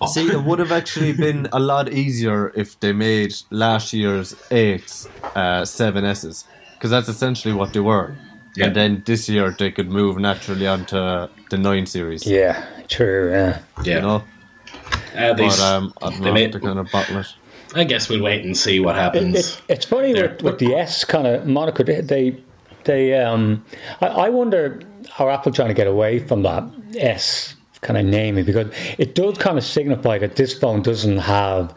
up. 0.02 0.10
See, 0.10 0.28
it 0.32 0.44
would 0.44 0.60
have 0.60 0.72
actually 0.72 1.14
been 1.26 1.48
a 1.52 1.60
lot 1.60 1.92
easier 1.94 2.52
if 2.56 2.80
they 2.80 2.94
made 2.94 3.36
last 3.52 3.94
year's 3.94 4.36
eights 4.52 5.08
uh, 5.36 5.66
seven 5.66 6.06
S's, 6.06 6.46
because 6.74 6.90
that's 6.92 7.10
essentially 7.10 7.54
what 7.54 7.74
they 7.74 7.80
were. 7.82 8.16
Yeah. 8.56 8.68
And 8.68 8.76
then 8.76 9.04
this 9.06 9.30
year 9.30 9.52
they 9.58 9.70
could 9.72 9.90
move 9.90 10.18
naturally 10.18 10.66
onto 10.68 10.96
the 11.52 11.58
nine 11.58 11.86
series. 11.86 12.26
yeah, 12.26 12.66
true. 12.88 13.30
Yeah. 13.32 13.60
yeah. 13.84 13.96
You 13.96 14.02
know, 14.02 14.24
Uh, 15.16 15.34
they, 15.34 15.48
but 15.48 15.60
um, 15.60 15.94
I 16.02 16.10
don't 16.10 16.20
they 16.20 16.26
know 16.26 16.34
made- 16.34 16.46
if 16.46 16.52
they're 16.54 16.62
going 16.62 16.84
to 16.84 16.92
bottle 16.92 17.18
it. 17.20 17.28
I 17.76 17.84
guess 17.84 18.08
we'll 18.10 18.24
wait 18.24 18.46
and 18.46 18.56
see 18.58 18.80
what 18.80 18.96
It, 18.96 19.00
happens. 19.00 19.36
it, 19.36 19.62
it's 19.68 19.86
funny 19.86 20.14
There. 20.14 20.30
with, 20.30 20.42
with 20.42 20.60
the 20.60 20.74
S 20.74 21.04
kind 21.04 21.28
of 21.28 21.46
moniker. 21.46 21.84
They, 21.84 22.00
they, 22.02 22.38
they 22.86 23.14
um, 23.14 23.64
I, 24.00 24.08
I 24.08 24.30
wonder 24.30 24.80
how 25.12 25.30
Apple 25.30 25.52
trying 25.52 25.68
to 25.68 25.74
get 25.74 25.86
away 25.86 26.18
from 26.20 26.44
that 26.44 26.64
S 26.96 27.56
kind 27.82 27.98
of 27.98 28.06
naming 28.06 28.44
because 28.44 28.74
it 28.98 29.16
does 29.16 29.38
kind 29.38 29.58
of 29.58 29.64
signify 29.64 30.18
that 30.18 30.36
this 30.36 30.58
phone 30.58 30.82
doesn't 30.82 31.20
have 31.20 31.76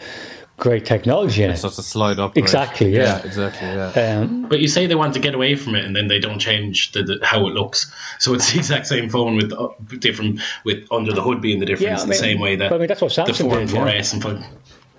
great 0.61 0.85
technology 0.85 1.43
in 1.43 1.51
it. 1.51 1.57
So 1.57 1.69
it's 1.69 1.79
a 1.79 1.83
slide 1.83 2.19
up. 2.19 2.37
Exactly, 2.37 2.95
yeah. 2.95 3.21
exactly. 3.25 3.67
Yeah. 3.67 4.21
Um, 4.21 4.47
But 4.49 4.61
you 4.61 4.69
say 4.69 4.87
they 4.87 4.95
want 4.95 5.15
to 5.15 5.21
get 5.21 5.35
away 5.35 5.57
from 5.57 5.75
it, 5.75 5.85
and 5.85 5.97
then 5.97 6.07
they 6.07 6.21
don't 6.21 6.39
change 6.39 6.93
the, 6.93 7.03
the, 7.03 7.19
how 7.23 7.47
it 7.49 7.55
looks. 7.55 7.91
So 8.19 8.35
it's 8.35 8.53
the 8.53 8.59
exact 8.59 8.87
same 8.87 9.09
phone 9.09 9.37
with 9.37 9.53
uh, 9.53 9.69
different 9.99 10.41
with 10.65 10.87
under 10.93 11.13
the 11.13 11.23
hood 11.23 11.41
being 11.41 11.59
the 11.59 11.67
difference, 11.67 12.01
Yeah, 12.01 12.05
I 12.05 12.07
the 12.07 12.15
same 12.15 12.39
way 12.39 12.57
that 12.57 12.71
but 12.71 12.77
I 12.77 12.79
mean, 12.79 12.89
that's 12.89 13.01
what 13.01 13.15
the 13.15 13.23
Samsung 13.23 13.41
four 13.41 13.59
and 13.59 13.69
did, 13.69 13.77
yeah. 13.77 13.93
4S 13.93 14.13
and 14.13 14.23
five. 14.23 14.45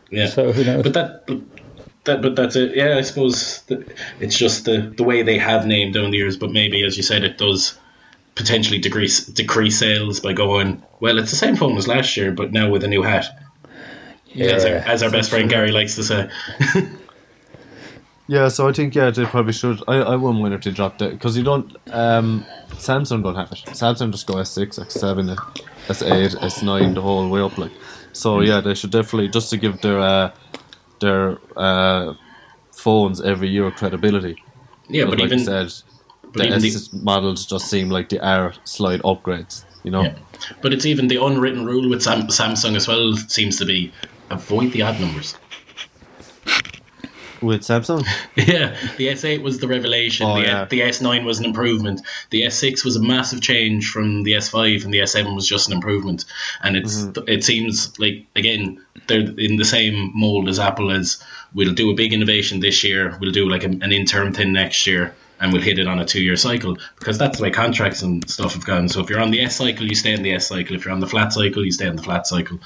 Yeah. 0.09 0.27
So 0.27 0.51
who 0.51 0.63
knows? 0.63 0.83
But 0.83 0.93
that. 0.93 1.27
But, 1.27 1.39
that, 2.03 2.23
but 2.23 2.35
that's 2.35 2.55
it. 2.55 2.75
Yeah, 2.75 2.97
I 2.97 3.01
suppose 3.01 3.61
that 3.67 3.95
it's 4.19 4.35
just 4.35 4.65
the, 4.65 4.91
the 4.97 5.03
way 5.03 5.21
they 5.21 5.37
have 5.37 5.67
named 5.67 5.93
down 5.93 6.09
the 6.09 6.17
years. 6.17 6.35
But 6.35 6.51
maybe, 6.51 6.83
as 6.83 6.97
you 6.97 7.03
said, 7.03 7.23
it 7.23 7.37
does 7.37 7.77
potentially 8.35 8.79
decrease 8.79 9.25
decrease 9.25 9.77
sales 9.79 10.19
by 10.19 10.33
going, 10.33 10.81
well, 10.99 11.17
it's 11.17 11.31
the 11.31 11.37
same 11.37 11.55
phone 11.55 11.77
as 11.77 11.87
last 11.87 12.15
year, 12.17 12.31
but 12.31 12.51
now 12.51 12.69
with 12.69 12.83
a 12.83 12.87
new 12.87 13.03
hat. 13.03 13.25
As 14.39 14.63
our, 14.63 14.71
Yeah. 14.71 14.83
as 14.87 15.03
our 15.03 15.09
best 15.11 15.29
friend 15.29 15.49
Gary 15.49 15.71
likes 15.71 15.95
to 15.95 16.03
say. 16.03 16.29
Yeah, 18.27 18.47
so 18.47 18.69
I 18.69 18.71
think 18.71 18.95
yeah 18.95 19.09
they 19.11 19.25
probably 19.25 19.51
should. 19.51 19.83
I, 19.89 19.95
I 19.97 20.15
wouldn't 20.15 20.41
mind 20.41 20.53
if 20.53 20.63
they 20.63 20.71
dropped 20.71 21.01
it 21.01 21.11
because 21.11 21.35
you 21.35 21.43
don't. 21.43 21.75
Um, 21.91 22.45
Samsung 22.69 23.23
don't 23.23 23.35
have 23.35 23.51
it. 23.51 23.57
Samsung 23.65 24.11
just 24.11 24.25
go 24.25 24.37
S 24.37 24.51
six, 24.51 24.79
S 24.79 24.93
seven, 24.93 25.35
S 25.89 26.01
eight, 26.01 26.33
S 26.41 26.63
nine, 26.63 26.93
the 26.93 27.01
whole 27.01 27.27
way 27.29 27.41
up. 27.41 27.57
Like, 27.57 27.73
so 28.13 28.39
yeah, 28.39 28.61
they 28.61 28.73
should 28.73 28.91
definitely 28.91 29.27
just 29.27 29.49
to 29.49 29.57
give 29.57 29.81
their 29.81 29.99
uh, 29.99 30.31
their 31.01 31.39
uh, 31.57 32.13
phones 32.71 33.19
every 33.19 33.49
year 33.49 33.69
credibility. 33.71 34.41
Yeah, 34.87 35.05
but, 35.05 35.19
like 35.19 35.25
even 35.25 35.39
said, 35.39 35.73
but 36.33 36.41
the 36.43 36.47
even 36.47 36.61
the- 36.61 36.67
S 36.69 36.89
models 36.93 37.45
just 37.45 37.69
seem 37.69 37.89
like 37.89 38.09
they 38.09 38.19
are 38.19 38.53
slight 38.63 39.01
upgrades. 39.03 39.65
You 39.83 39.91
know. 39.91 40.03
Yeah. 40.03 40.15
But 40.61 40.73
it's 40.73 40.85
even 40.85 41.07
the 41.07 41.23
unwritten 41.23 41.65
rule 41.65 41.89
with 41.89 42.01
Sam- 42.03 42.27
Samsung 42.27 42.75
as 42.75 42.87
well 42.87 43.15
seems 43.15 43.57
to 43.57 43.65
be 43.65 43.91
avoid 44.29 44.71
the 44.73 44.83
odd 44.83 44.99
numbers. 44.99 45.35
With 47.41 47.61
Samsung, 47.61 48.05
Yeah, 48.35 48.75
the 48.97 49.07
S8 49.07 49.41
was 49.41 49.57
the 49.57 49.67
revelation. 49.67 50.27
Oh, 50.27 50.35
the, 50.35 50.41
yeah. 50.43 50.65
the 50.65 50.81
S9 50.81 51.25
was 51.25 51.39
an 51.39 51.45
improvement. 51.45 52.01
The 52.29 52.43
S6 52.43 52.85
was 52.85 52.95
a 52.95 53.01
massive 53.01 53.41
change 53.41 53.89
from 53.89 54.21
the 54.21 54.33
S5, 54.33 54.83
and 54.85 54.93
the 54.93 54.99
S7 54.99 55.33
was 55.35 55.47
just 55.47 55.67
an 55.67 55.73
improvement. 55.73 56.25
And 56.63 56.77
it's 56.77 57.01
Mm-hmm. 57.01 57.27
it 57.27 57.43
seems 57.43 57.97
like 57.99 58.27
again 58.35 58.79
they're 59.07 59.21
in 59.39 59.55
the 59.55 59.65
same 59.65 60.11
mold 60.13 60.49
as 60.49 60.59
Apple. 60.59 60.91
As 60.91 61.19
we'll 61.55 61.73
do 61.73 61.89
a 61.89 61.95
big 61.95 62.13
innovation 62.13 62.59
this 62.59 62.83
year, 62.83 63.17
we'll 63.19 63.31
do 63.31 63.49
like 63.49 63.63
a, 63.63 63.67
an 63.69 63.91
interim 63.91 64.33
thing 64.33 64.53
next 64.53 64.85
year, 64.85 65.15
and 65.41 65.51
we'll 65.51 65.61
hit 65.61 65.79
it 65.79 65.87
on 65.87 65.99
a 65.99 66.05
two 66.05 66.21
year 66.21 66.37
cycle 66.37 66.77
because 66.99 67.17
that's 67.17 67.37
the 67.37 67.43
way 67.43 67.51
contracts 67.51 68.01
and 68.01 68.27
stuff 68.29 68.53
have 68.53 68.65
gone. 68.65 68.87
So 68.87 69.01
if 69.01 69.09
you're 69.09 69.19
on 69.19 69.31
the 69.31 69.41
S 69.41 69.57
cycle, 69.57 69.85
you 69.85 69.95
stay 69.95 70.13
in 70.13 70.21
the 70.21 70.33
S 70.33 70.47
cycle. 70.47 70.75
If 70.75 70.85
you're 70.85 70.93
on 70.93 71.01
the 71.01 71.07
flat 71.07 71.33
cycle, 71.33 71.65
you 71.65 71.71
stay 71.71 71.87
in 71.87 71.95
the 71.95 72.03
flat 72.03 72.27
cycle. 72.27 72.59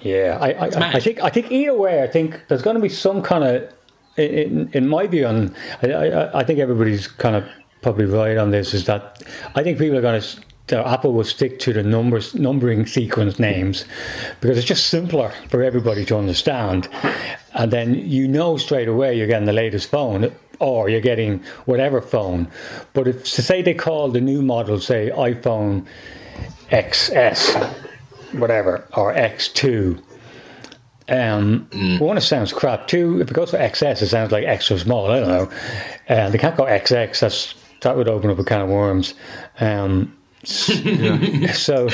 Yeah, 0.00 0.38
I, 0.40 0.52
I. 0.52 0.68
I 0.94 1.00
think 1.00 1.20
I 1.20 1.28
think 1.28 1.52
either 1.52 1.74
way, 1.74 2.02
I 2.02 2.06
think 2.06 2.40
there's 2.48 2.62
going 2.62 2.76
to 2.76 2.82
be 2.82 2.88
some 2.88 3.20
kind 3.20 3.44
of, 3.44 3.72
in, 4.16 4.70
in 4.72 4.88
my 4.88 5.06
view, 5.06 5.26
and 5.26 5.54
I, 5.82 5.88
I, 5.88 6.38
I 6.40 6.44
think 6.44 6.60
everybody's 6.60 7.06
kind 7.06 7.36
of 7.36 7.44
probably 7.82 8.06
right 8.06 8.36
on 8.36 8.50
this. 8.50 8.74
Is 8.74 8.84
that 8.86 9.22
I 9.54 9.62
think 9.62 9.78
people 9.78 9.98
are 9.98 10.02
going 10.02 10.20
to. 10.20 10.38
Apple 10.70 11.14
will 11.14 11.24
stick 11.24 11.58
to 11.60 11.72
the 11.72 11.82
numbers, 11.82 12.34
numbering 12.34 12.84
sequence 12.84 13.38
names, 13.38 13.86
because 14.42 14.58
it's 14.58 14.66
just 14.66 14.88
simpler 14.88 15.32
for 15.48 15.62
everybody 15.62 16.04
to 16.04 16.16
understand, 16.16 16.88
and 17.54 17.72
then 17.72 17.94
you 17.94 18.28
know 18.28 18.58
straight 18.58 18.86
away 18.86 19.16
you're 19.16 19.26
getting 19.26 19.46
the 19.46 19.52
latest 19.54 19.90
phone, 19.90 20.30
or 20.58 20.88
you're 20.88 21.00
getting 21.00 21.42
whatever 21.66 22.00
phone. 22.00 22.50
But 22.92 23.08
if 23.08 23.24
to 23.34 23.42
say 23.42 23.62
they 23.62 23.74
call 23.74 24.10
the 24.10 24.20
new 24.20 24.42
model, 24.42 24.80
say 24.80 25.10
iPhone 25.10 25.86
XS, 26.70 27.72
whatever, 28.32 28.86
or 28.96 29.14
X2. 29.14 30.02
Um, 31.10 31.68
One, 32.00 32.18
it 32.18 32.22
sounds 32.22 32.52
crap. 32.52 32.86
Two, 32.86 33.20
if 33.20 33.30
it 33.30 33.34
goes 33.34 33.50
for 33.50 33.56
XS, 33.56 34.02
it 34.02 34.08
sounds 34.08 34.30
like 34.30 34.44
extra 34.44 34.78
small. 34.78 35.10
I 35.10 35.20
don't 35.20 35.28
know. 35.28 35.50
Uh, 36.08 36.28
they 36.30 36.38
can't 36.38 36.56
go 36.56 36.64
XX. 36.64 37.18
That's 37.18 37.54
that 37.80 37.96
would 37.96 38.08
open 38.08 38.28
up 38.30 38.38
a 38.38 38.44
can 38.44 38.60
of 38.60 38.68
worms. 38.68 39.14
Um, 39.60 40.17
so 40.44 41.88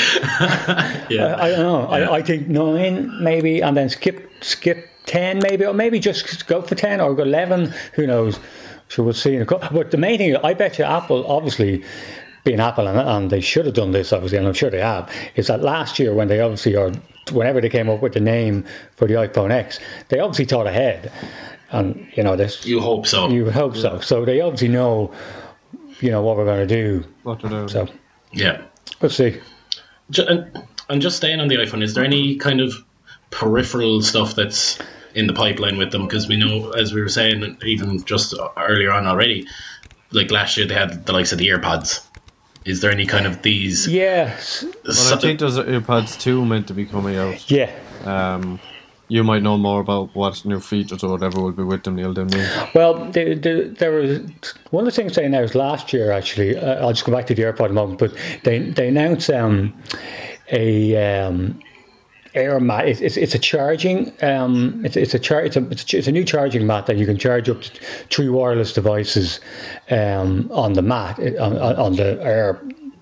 Yeah, 1.09 1.37
I 1.39 1.49
don't 1.51 1.59
know. 1.59 1.87
I, 1.87 2.17
I 2.17 2.23
think 2.23 2.49
nine 2.49 3.23
maybe, 3.23 3.61
and 3.63 3.77
then 3.77 3.89
skip 3.89 4.31
skip 4.43 4.89
ten 5.07 5.39
maybe, 5.39 5.65
or 5.65 5.75
maybe 5.75 5.99
just 5.99 6.47
go 6.47 6.63
for 6.63 6.75
ten 6.75 7.01
or 7.01 7.15
go 7.15 7.23
eleven. 7.23 7.73
Who 7.95 8.07
knows? 8.07 8.39
So 8.89 9.03
we'll 9.03 9.15
see. 9.15 9.35
In 9.35 9.43
a 9.43 9.47
couple. 9.47 9.69
But 9.77 9.91
the 9.91 9.97
main 9.97 10.19
thing, 10.19 10.37
I 10.37 10.55
bet 10.55 10.79
you, 10.79 10.85
Apple 10.85 11.27
obviously. 11.27 11.85
Being 12.45 12.61
Apple, 12.61 12.87
and, 12.87 12.99
and 12.99 13.31
they 13.31 13.41
should 13.41 13.65
have 13.65 13.75
done 13.75 13.93
this, 13.93 14.13
obviously, 14.13 14.37
and 14.37 14.47
I'm 14.47 14.53
sure 14.53 14.69
they 14.69 14.83
have, 14.83 15.11
is 15.35 15.47
that 15.47 15.63
last 15.63 15.99
year 15.99 16.13
when 16.13 16.29
they 16.29 16.41
obviously, 16.41 16.77
or 16.77 16.93
whenever 17.33 17.59
they 17.59 17.71
came 17.71 17.89
up 17.89 18.03
with 18.03 18.13
the 18.13 18.21
name 18.21 18.67
for 18.97 19.09
the 19.09 19.15
iPhone 19.15 19.51
X, 19.51 19.81
they 20.11 20.19
obviously 20.19 20.45
thought 20.45 20.67
ahead. 20.67 21.11
And, 21.71 22.07
you 22.15 22.23
know, 22.23 22.37
this, 22.37 22.67
you 22.67 22.81
hope 22.81 23.07
so. 23.07 23.31
you 23.31 23.47
would 23.47 23.55
hope 23.55 23.77
so. 23.77 23.99
So 24.01 24.27
they 24.27 24.43
obviously 24.43 24.69
know, 24.69 25.11
you 26.01 26.11
know, 26.11 26.21
what 26.21 26.37
we're 26.37 26.45
going 26.45 26.69
to 26.69 26.75
do. 26.75 27.05
what 27.23 27.41
they're 27.41 27.49
doing. 27.49 27.69
So 27.69 27.89
yeah. 28.35 28.63
we'll 29.01 29.11
see. 29.11 29.41
And, 30.17 30.67
and 30.89 31.03
just 31.03 31.17
staying 31.17 31.41
on 31.41 31.49
the 31.49 31.57
iPhone, 31.57 31.83
is 31.83 31.95
there 31.95 32.05
any 32.05 32.37
kind 32.37 32.61
of 32.61 32.75
peripheral 33.31 34.03
stuff 34.03 34.35
that's 34.35 34.79
in 35.15 35.27
the 35.27 35.33
pipeline 35.33 35.79
with 35.79 35.93
them? 35.93 36.07
Because 36.07 36.29
we 36.29 36.37
know, 36.37 36.71
as 36.71 36.93
we 36.93 37.01
were 37.01 37.09
saying, 37.09 37.59
even 37.65 38.03
just 38.05 38.35
earlier 38.57 38.93
on 38.93 39.07
already, 39.07 39.47
like 40.11 40.31
last 40.31 40.57
year 40.57 40.67
they 40.67 40.75
had 40.75 41.07
the 41.07 41.13
likes 41.13 41.33
of 41.33 41.39
the 41.39 41.49
AirPods. 41.49 42.07
Is 42.65 42.81
there 42.81 42.91
any 42.91 43.05
kind 43.05 43.27
of 43.27 43.43
these? 43.43 43.87
Yes. 43.87 44.65
Well, 44.85 45.15
I 45.15 45.21
think 45.21 45.39
those 45.39 45.59
AirPods 45.59 46.19
too 46.19 46.45
meant 46.47 46.69
to 46.69 46.75
be 46.75 46.87
coming 46.87 47.17
out. 47.17 47.51
Yeah. 47.51 47.71
Um, 48.05 48.59
you 49.15 49.23
might 49.23 49.43
know 49.45 49.57
more 49.57 49.81
about 49.81 50.13
what 50.17 50.45
new 50.45 50.59
features 50.59 51.05
or 51.05 51.11
whatever 51.13 51.41
will 51.41 51.53
be 51.53 51.63
with 51.63 51.85
them, 51.85 51.95
Neil, 51.95 52.13
than 52.13 52.27
me. 52.27 52.45
Well, 52.75 53.13
the, 53.13 53.35
the, 53.35 53.73
there 53.79 53.93
was 53.93 54.19
one 54.73 54.89
of 54.89 54.93
the 54.93 54.97
things 54.97 55.15
they 55.15 55.25
announced 55.25 55.55
last 55.55 55.93
year. 55.93 56.11
Actually, 56.11 56.57
uh, 56.57 56.85
I'll 56.85 56.93
just 56.93 57.05
go 57.05 57.13
back 57.13 57.29
to 57.29 57.35
the 57.35 57.43
AirPod 57.43 57.67
in 57.67 57.71
a 57.71 57.75
moment. 57.75 58.01
But 58.01 58.13
they 58.43 58.59
they 58.59 58.89
announced 58.89 59.31
um, 59.31 59.73
a 60.51 60.97
um, 60.97 61.61
air 62.35 62.59
mat. 62.59 62.89
It's, 62.89 63.01
it's, 63.01 63.17
it's 63.17 63.37
a 63.37 63.39
charging. 63.39 64.13
Um, 64.21 64.83
it's, 64.85 64.97
it's 64.97 65.15
a 65.15 65.21
char- 65.21 65.45
it's 65.45 65.57
a 65.57 65.65
it's 65.71 66.09
a 66.09 66.13
new 66.13 66.25
charging 66.25 66.67
mat 66.67 66.87
that 66.87 66.97
you 66.97 67.07
can 67.07 67.17
charge 67.17 67.49
up 67.49 67.63
to 67.63 67.71
three 68.11 68.29
wireless 68.29 68.73
devices 68.73 69.39
um, 69.91 70.51
on 70.51 70.73
the 70.73 70.83
mat 70.83 71.21
uh, 71.21 71.41
on 71.41 71.77
on 71.77 71.93
the 71.95 72.21
air. 72.21 72.61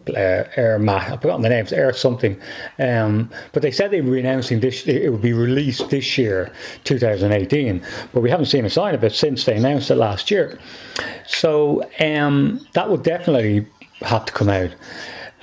Uh, 0.09 0.45
air 0.57 0.81
mat, 0.81 1.13
I 1.13 1.17
forgot 1.17 1.41
the 1.43 1.49
names, 1.49 1.73
air 1.73 1.93
something. 1.93 2.37
Um, 2.79 3.31
but 3.53 3.63
they 3.63 3.71
said 3.71 3.93
they 3.93 4.01
were 4.01 4.17
announcing 4.17 4.59
this, 4.59 4.87
it 4.87 5.11
would 5.11 5.23
be 5.23 5.33
released 5.33 5.91
this 5.91 6.19
year, 6.19 6.53
2018. 6.85 7.81
But 8.13 8.21
we 8.21 8.29
haven't 8.29 8.47
seen 8.47 8.65
a 8.65 8.71
sign 8.71 8.97
of 8.97 9.05
it 9.05 9.13
since 9.13 9.45
they 9.45 9.57
announced 9.57 9.91
it 9.91 9.95
last 9.95 10.31
year. 10.31 10.59
So 11.27 11.89
um, 12.01 12.67
that 12.73 12.91
would 12.91 13.05
definitely 13.05 13.67
have 14.01 14.25
to 14.25 14.33
come 14.33 14.49
out. 14.49 14.75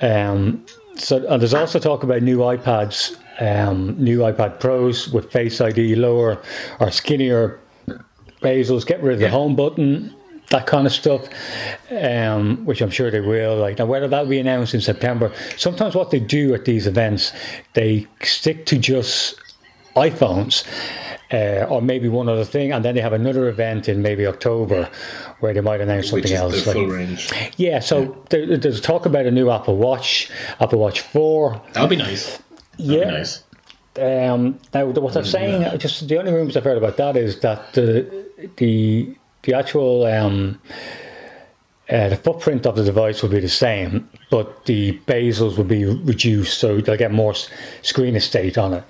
Um, 0.02 0.64
so 0.94 1.26
and 1.26 1.40
there's 1.40 1.54
also 1.54 1.78
talk 1.78 2.02
about 2.02 2.22
new 2.22 2.38
iPads, 2.38 3.16
um, 3.40 3.96
new 4.02 4.18
iPad 4.18 4.60
Pros 4.60 5.08
with 5.08 5.32
Face 5.32 5.60
ID, 5.60 5.94
lower 5.96 6.42
or 6.78 6.90
skinnier 6.90 7.58
bezels, 8.42 8.86
get 8.86 9.02
rid 9.02 9.14
of 9.14 9.20
the 9.20 9.30
home 9.30 9.56
button, 9.56 10.14
that 10.50 10.66
kind 10.66 10.86
of 10.86 10.92
stuff, 10.92 11.28
um, 11.90 12.64
which 12.66 12.80
I'm 12.80 12.90
sure 12.90 13.10
they 13.10 13.20
will. 13.20 13.56
Like 13.56 13.78
now, 13.78 13.86
whether 13.86 14.08
that'll 14.08 14.26
be 14.26 14.38
announced 14.38 14.74
in 14.74 14.80
September. 14.80 15.32
Sometimes 15.56 15.94
what 15.94 16.10
they 16.10 16.20
do 16.20 16.54
at 16.54 16.64
these 16.64 16.86
events, 16.86 17.32
they 17.74 18.06
stick 18.22 18.66
to 18.66 18.78
just 18.78 19.36
iPhones. 19.96 20.64
Uh, 21.32 21.64
or 21.70 21.80
maybe 21.80 22.08
one 22.08 22.28
other 22.28 22.44
thing, 22.44 22.72
and 22.72 22.84
then 22.84 22.96
they 22.96 23.00
have 23.00 23.12
another 23.12 23.48
event 23.48 23.88
in 23.88 24.02
maybe 24.02 24.26
October 24.26 24.90
where 25.38 25.54
they 25.54 25.60
might 25.60 25.80
announce 25.80 26.10
something 26.10 26.32
else. 26.32 26.66
like- 26.66 26.74
full 26.74 26.86
range. 26.88 27.30
yeah, 27.56 27.78
so 27.78 28.16
There, 28.30 28.56
there's 28.56 28.80
talk 28.80 29.06
about 29.06 29.26
a 29.26 29.30
new 29.30 29.48
Apple 29.48 29.76
Watch, 29.76 30.28
Apple 30.58 30.80
Watch 30.80 31.02
4. 31.02 31.62
That 31.74 31.82
would 31.82 31.90
be 31.90 31.94
nice. 31.94 32.40
That'd 32.78 32.92
Yeah. 32.92 33.04
be 33.04 33.10
nice. 33.12 33.44
Um, 34.00 34.58
now, 34.74 34.86
what 34.86 35.14
they're 35.14 35.22
saying, 35.24 35.78
just 35.78 36.08
the 36.08 36.18
only 36.18 36.32
rumors 36.32 36.56
I've 36.56 36.64
heard 36.64 36.78
about 36.78 36.96
that 36.96 37.16
is 37.16 37.38
that 37.40 37.74
the 37.74 38.06
the 38.56 39.14
the 39.42 39.54
actual 39.54 40.04
um, 40.04 40.60
uh, 41.90 42.08
the 42.08 42.16
footprint 42.16 42.66
of 42.66 42.76
the 42.76 42.84
device 42.84 43.20
will 43.20 43.30
be 43.30 43.40
the 43.40 43.48
same, 43.48 44.08
but 44.30 44.64
the 44.66 44.98
bezels 45.06 45.56
will 45.56 45.64
be 45.64 45.84
reduced, 45.84 46.58
so 46.58 46.80
they'll 46.80 46.96
get 46.96 47.10
more 47.10 47.34
screen 47.82 48.14
estate 48.14 48.56
on 48.56 48.74
it, 48.74 48.84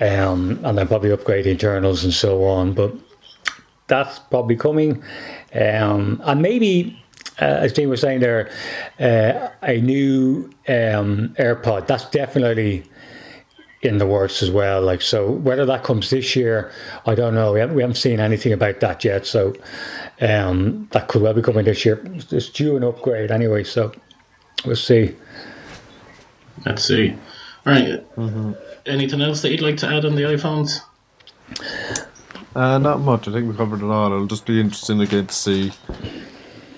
um, 0.00 0.60
and 0.62 0.76
then 0.76 0.86
probably 0.86 1.10
upgrade 1.10 1.46
internals 1.46 2.04
and 2.04 2.12
so 2.12 2.44
on. 2.44 2.74
But 2.74 2.94
that's 3.86 4.18
probably 4.18 4.56
coming, 4.56 5.02
um, 5.54 6.20
and 6.24 6.42
maybe. 6.42 7.00
Uh, 7.42 7.46
as 7.46 7.72
Dean 7.72 7.88
was 7.88 8.00
saying 8.00 8.20
there, 8.20 8.48
uh, 9.00 9.48
a 9.64 9.80
new 9.80 10.48
um, 10.68 11.34
AirPod. 11.36 11.88
That's 11.88 12.08
definitely 12.10 12.84
in 13.84 13.98
the 13.98 14.06
works 14.06 14.42
as 14.42 14.50
well. 14.50 14.80
Like 14.80 15.02
so, 15.02 15.30
whether 15.30 15.66
that 15.66 15.84
comes 15.84 16.10
this 16.10 16.34
year, 16.34 16.72
I 17.06 17.14
don't 17.14 17.34
know. 17.34 17.52
We 17.52 17.60
haven't, 17.60 17.76
we 17.76 17.82
haven't 17.82 17.96
seen 17.96 18.20
anything 18.20 18.52
about 18.52 18.80
that 18.80 19.04
yet. 19.04 19.26
So 19.26 19.54
um, 20.20 20.88
that 20.92 21.08
could 21.08 21.22
well 21.22 21.34
be 21.34 21.42
coming 21.42 21.64
this 21.64 21.84
year. 21.84 22.02
It's 22.30 22.48
due 22.48 22.76
an 22.76 22.84
upgrade 22.84 23.30
anyway. 23.30 23.64
So 23.64 23.92
we'll 24.64 24.76
see. 24.76 25.14
Let's 26.64 26.84
see. 26.84 27.14
All 27.66 27.72
right. 27.72 28.04
Anything 28.86 29.20
else 29.20 29.42
that 29.42 29.50
you'd 29.50 29.62
like 29.62 29.76
to 29.78 29.86
add 29.86 30.04
on 30.04 30.14
the 30.14 30.22
iPhones? 30.22 30.80
Uh, 32.54 32.78
not 32.78 33.00
much. 33.00 33.26
I 33.26 33.32
think 33.32 33.50
we 33.50 33.56
covered 33.56 33.80
it 33.80 33.84
all. 33.84 34.12
It'll 34.12 34.26
just 34.26 34.46
be 34.46 34.60
interesting 34.60 35.00
again 35.00 35.26
to 35.26 35.34
see 35.34 35.72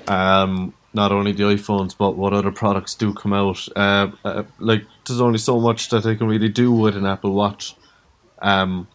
um, 0.08 0.72
not 0.96 1.12
only 1.12 1.30
the 1.30 1.44
iPhones 1.44 1.96
but 1.96 2.16
what 2.16 2.32
other 2.32 2.50
products 2.50 2.94
do 2.94 3.12
come 3.12 3.32
out. 3.32 3.68
Uh, 3.76 4.10
uh, 4.24 4.42
like 4.58 4.84
there's 5.06 5.20
only 5.20 5.38
so 5.38 5.60
much 5.60 5.90
that 5.90 6.02
they 6.02 6.16
can 6.16 6.26
really 6.26 6.48
do 6.48 6.72
with 6.72 6.96
an 6.96 7.06
Apple 7.06 7.34
Watch. 7.34 7.76
Um, 8.40 8.88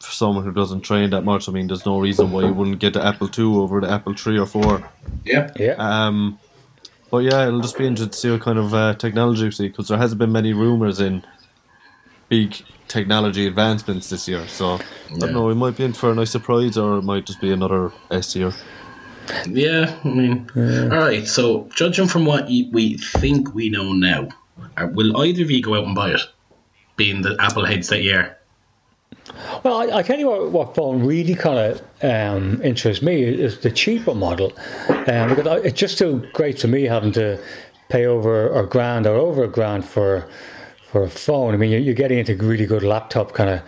for 0.00 0.12
someone 0.12 0.44
who 0.44 0.52
doesn't 0.52 0.82
train 0.82 1.10
that 1.10 1.22
much, 1.22 1.48
I 1.48 1.52
mean, 1.52 1.66
there's 1.66 1.84
no 1.84 1.98
reason 1.98 2.30
why 2.30 2.42
you 2.42 2.52
wouldn't 2.52 2.78
get 2.78 2.92
the 2.92 3.04
Apple 3.04 3.28
Two 3.28 3.60
over 3.60 3.80
the 3.80 3.90
Apple 3.90 4.14
Three 4.14 4.38
or 4.38 4.46
Four. 4.46 4.88
Yeah. 5.24 5.50
Yeah. 5.56 5.74
Um, 5.78 6.38
but 7.10 7.18
yeah, 7.18 7.46
it'll 7.46 7.60
just 7.60 7.78
be 7.78 7.86
interesting 7.86 8.10
to 8.10 8.18
see 8.18 8.30
what 8.30 8.42
kind 8.42 8.58
of 8.58 8.74
uh, 8.74 8.94
technology 8.94 9.44
we 9.44 9.50
see 9.50 9.68
because 9.68 9.88
there 9.88 9.98
hasn't 9.98 10.18
been 10.18 10.32
many 10.32 10.52
rumors 10.52 11.00
in 11.00 11.24
big 12.28 12.62
technology 12.86 13.46
advancements 13.46 14.10
this 14.10 14.28
year. 14.28 14.46
So 14.46 14.74
I 14.74 15.18
don't 15.18 15.32
know, 15.32 15.46
we 15.46 15.54
might 15.54 15.76
be 15.76 15.84
in 15.84 15.94
for 15.94 16.10
a 16.12 16.14
nice 16.14 16.30
surprise, 16.30 16.76
or 16.76 16.98
it 16.98 17.02
might 17.02 17.26
just 17.26 17.40
be 17.40 17.50
another 17.52 17.92
S 18.10 18.36
year. 18.36 18.52
Yeah, 19.46 19.98
I 20.04 20.08
mean, 20.08 20.50
all 20.56 20.98
right. 20.98 21.26
So, 21.26 21.68
judging 21.74 22.08
from 22.08 22.24
what 22.24 22.46
we 22.46 22.96
think 22.98 23.54
we 23.54 23.68
know 23.68 23.92
now, 23.92 24.28
uh, 24.76 24.88
will 24.92 25.16
either 25.22 25.42
of 25.42 25.50
you 25.50 25.62
go 25.62 25.74
out 25.74 25.84
and 25.84 25.94
buy 25.94 26.10
it? 26.10 26.20
Being 26.96 27.22
the 27.22 27.36
Apple 27.38 27.64
heads 27.64 27.88
that 27.88 28.02
year. 28.02 28.36
Well, 29.62 29.76
I, 29.76 29.98
I 29.98 30.02
tell 30.02 30.18
you 30.18 30.28
what, 30.28 30.50
what 30.50 30.74
phone 30.74 31.04
really 31.04 31.34
kind 31.34 31.58
of 31.58 31.82
um, 32.02 32.62
interests 32.62 33.02
me 33.02 33.22
is 33.22 33.58
the 33.58 33.70
cheaper 33.70 34.14
model, 34.14 34.52
um, 34.88 35.28
because 35.28 35.46
I, 35.46 35.56
it's 35.58 35.78
just 35.78 35.94
still 35.94 36.18
great 36.32 36.58
for 36.60 36.68
me 36.68 36.84
having 36.84 37.12
to 37.12 37.38
pay 37.88 38.06
over 38.06 38.52
a 38.52 38.66
grand 38.66 39.06
or 39.06 39.16
over 39.16 39.44
a 39.44 39.48
grand 39.48 39.84
for 39.84 40.28
for 40.90 41.02
a 41.02 41.10
phone. 41.10 41.54
I 41.54 41.56
mean, 41.56 41.70
you're, 41.70 41.80
you're 41.80 41.94
getting 41.94 42.18
into 42.18 42.34
really 42.36 42.66
good 42.66 42.82
laptop 42.82 43.32
kind 43.32 43.50
of 43.50 43.62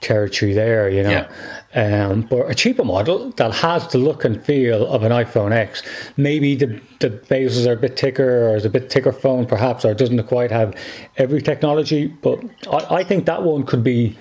territory 0.00 0.52
there, 0.52 0.88
you 0.88 1.02
know. 1.02 1.26
Um, 1.74 2.22
but 2.22 2.50
a 2.50 2.54
cheaper 2.54 2.84
model 2.84 3.30
that 3.32 3.52
has 3.52 3.86
the 3.88 3.98
look 3.98 4.24
and 4.24 4.42
feel 4.44 4.86
of 4.86 5.02
an 5.02 5.12
iPhone 5.12 5.52
X, 5.52 5.82
maybe 6.16 6.54
the 6.56 6.80
the 7.00 7.10
bezels 7.10 7.66
are 7.66 7.72
a 7.72 7.76
bit 7.76 7.98
thicker, 7.98 8.48
or 8.48 8.56
is 8.56 8.64
a 8.64 8.70
bit 8.70 8.90
thicker 8.92 9.12
phone 9.12 9.46
perhaps, 9.46 9.84
or 9.84 9.94
doesn't 9.94 10.22
quite 10.24 10.50
have 10.50 10.74
every 11.16 11.42
technology. 11.42 12.06
But 12.06 12.42
I, 12.70 12.96
I 12.96 13.04
think 13.04 13.26
that 13.26 13.42
one 13.42 13.64
could 13.64 13.84
be 13.84 14.16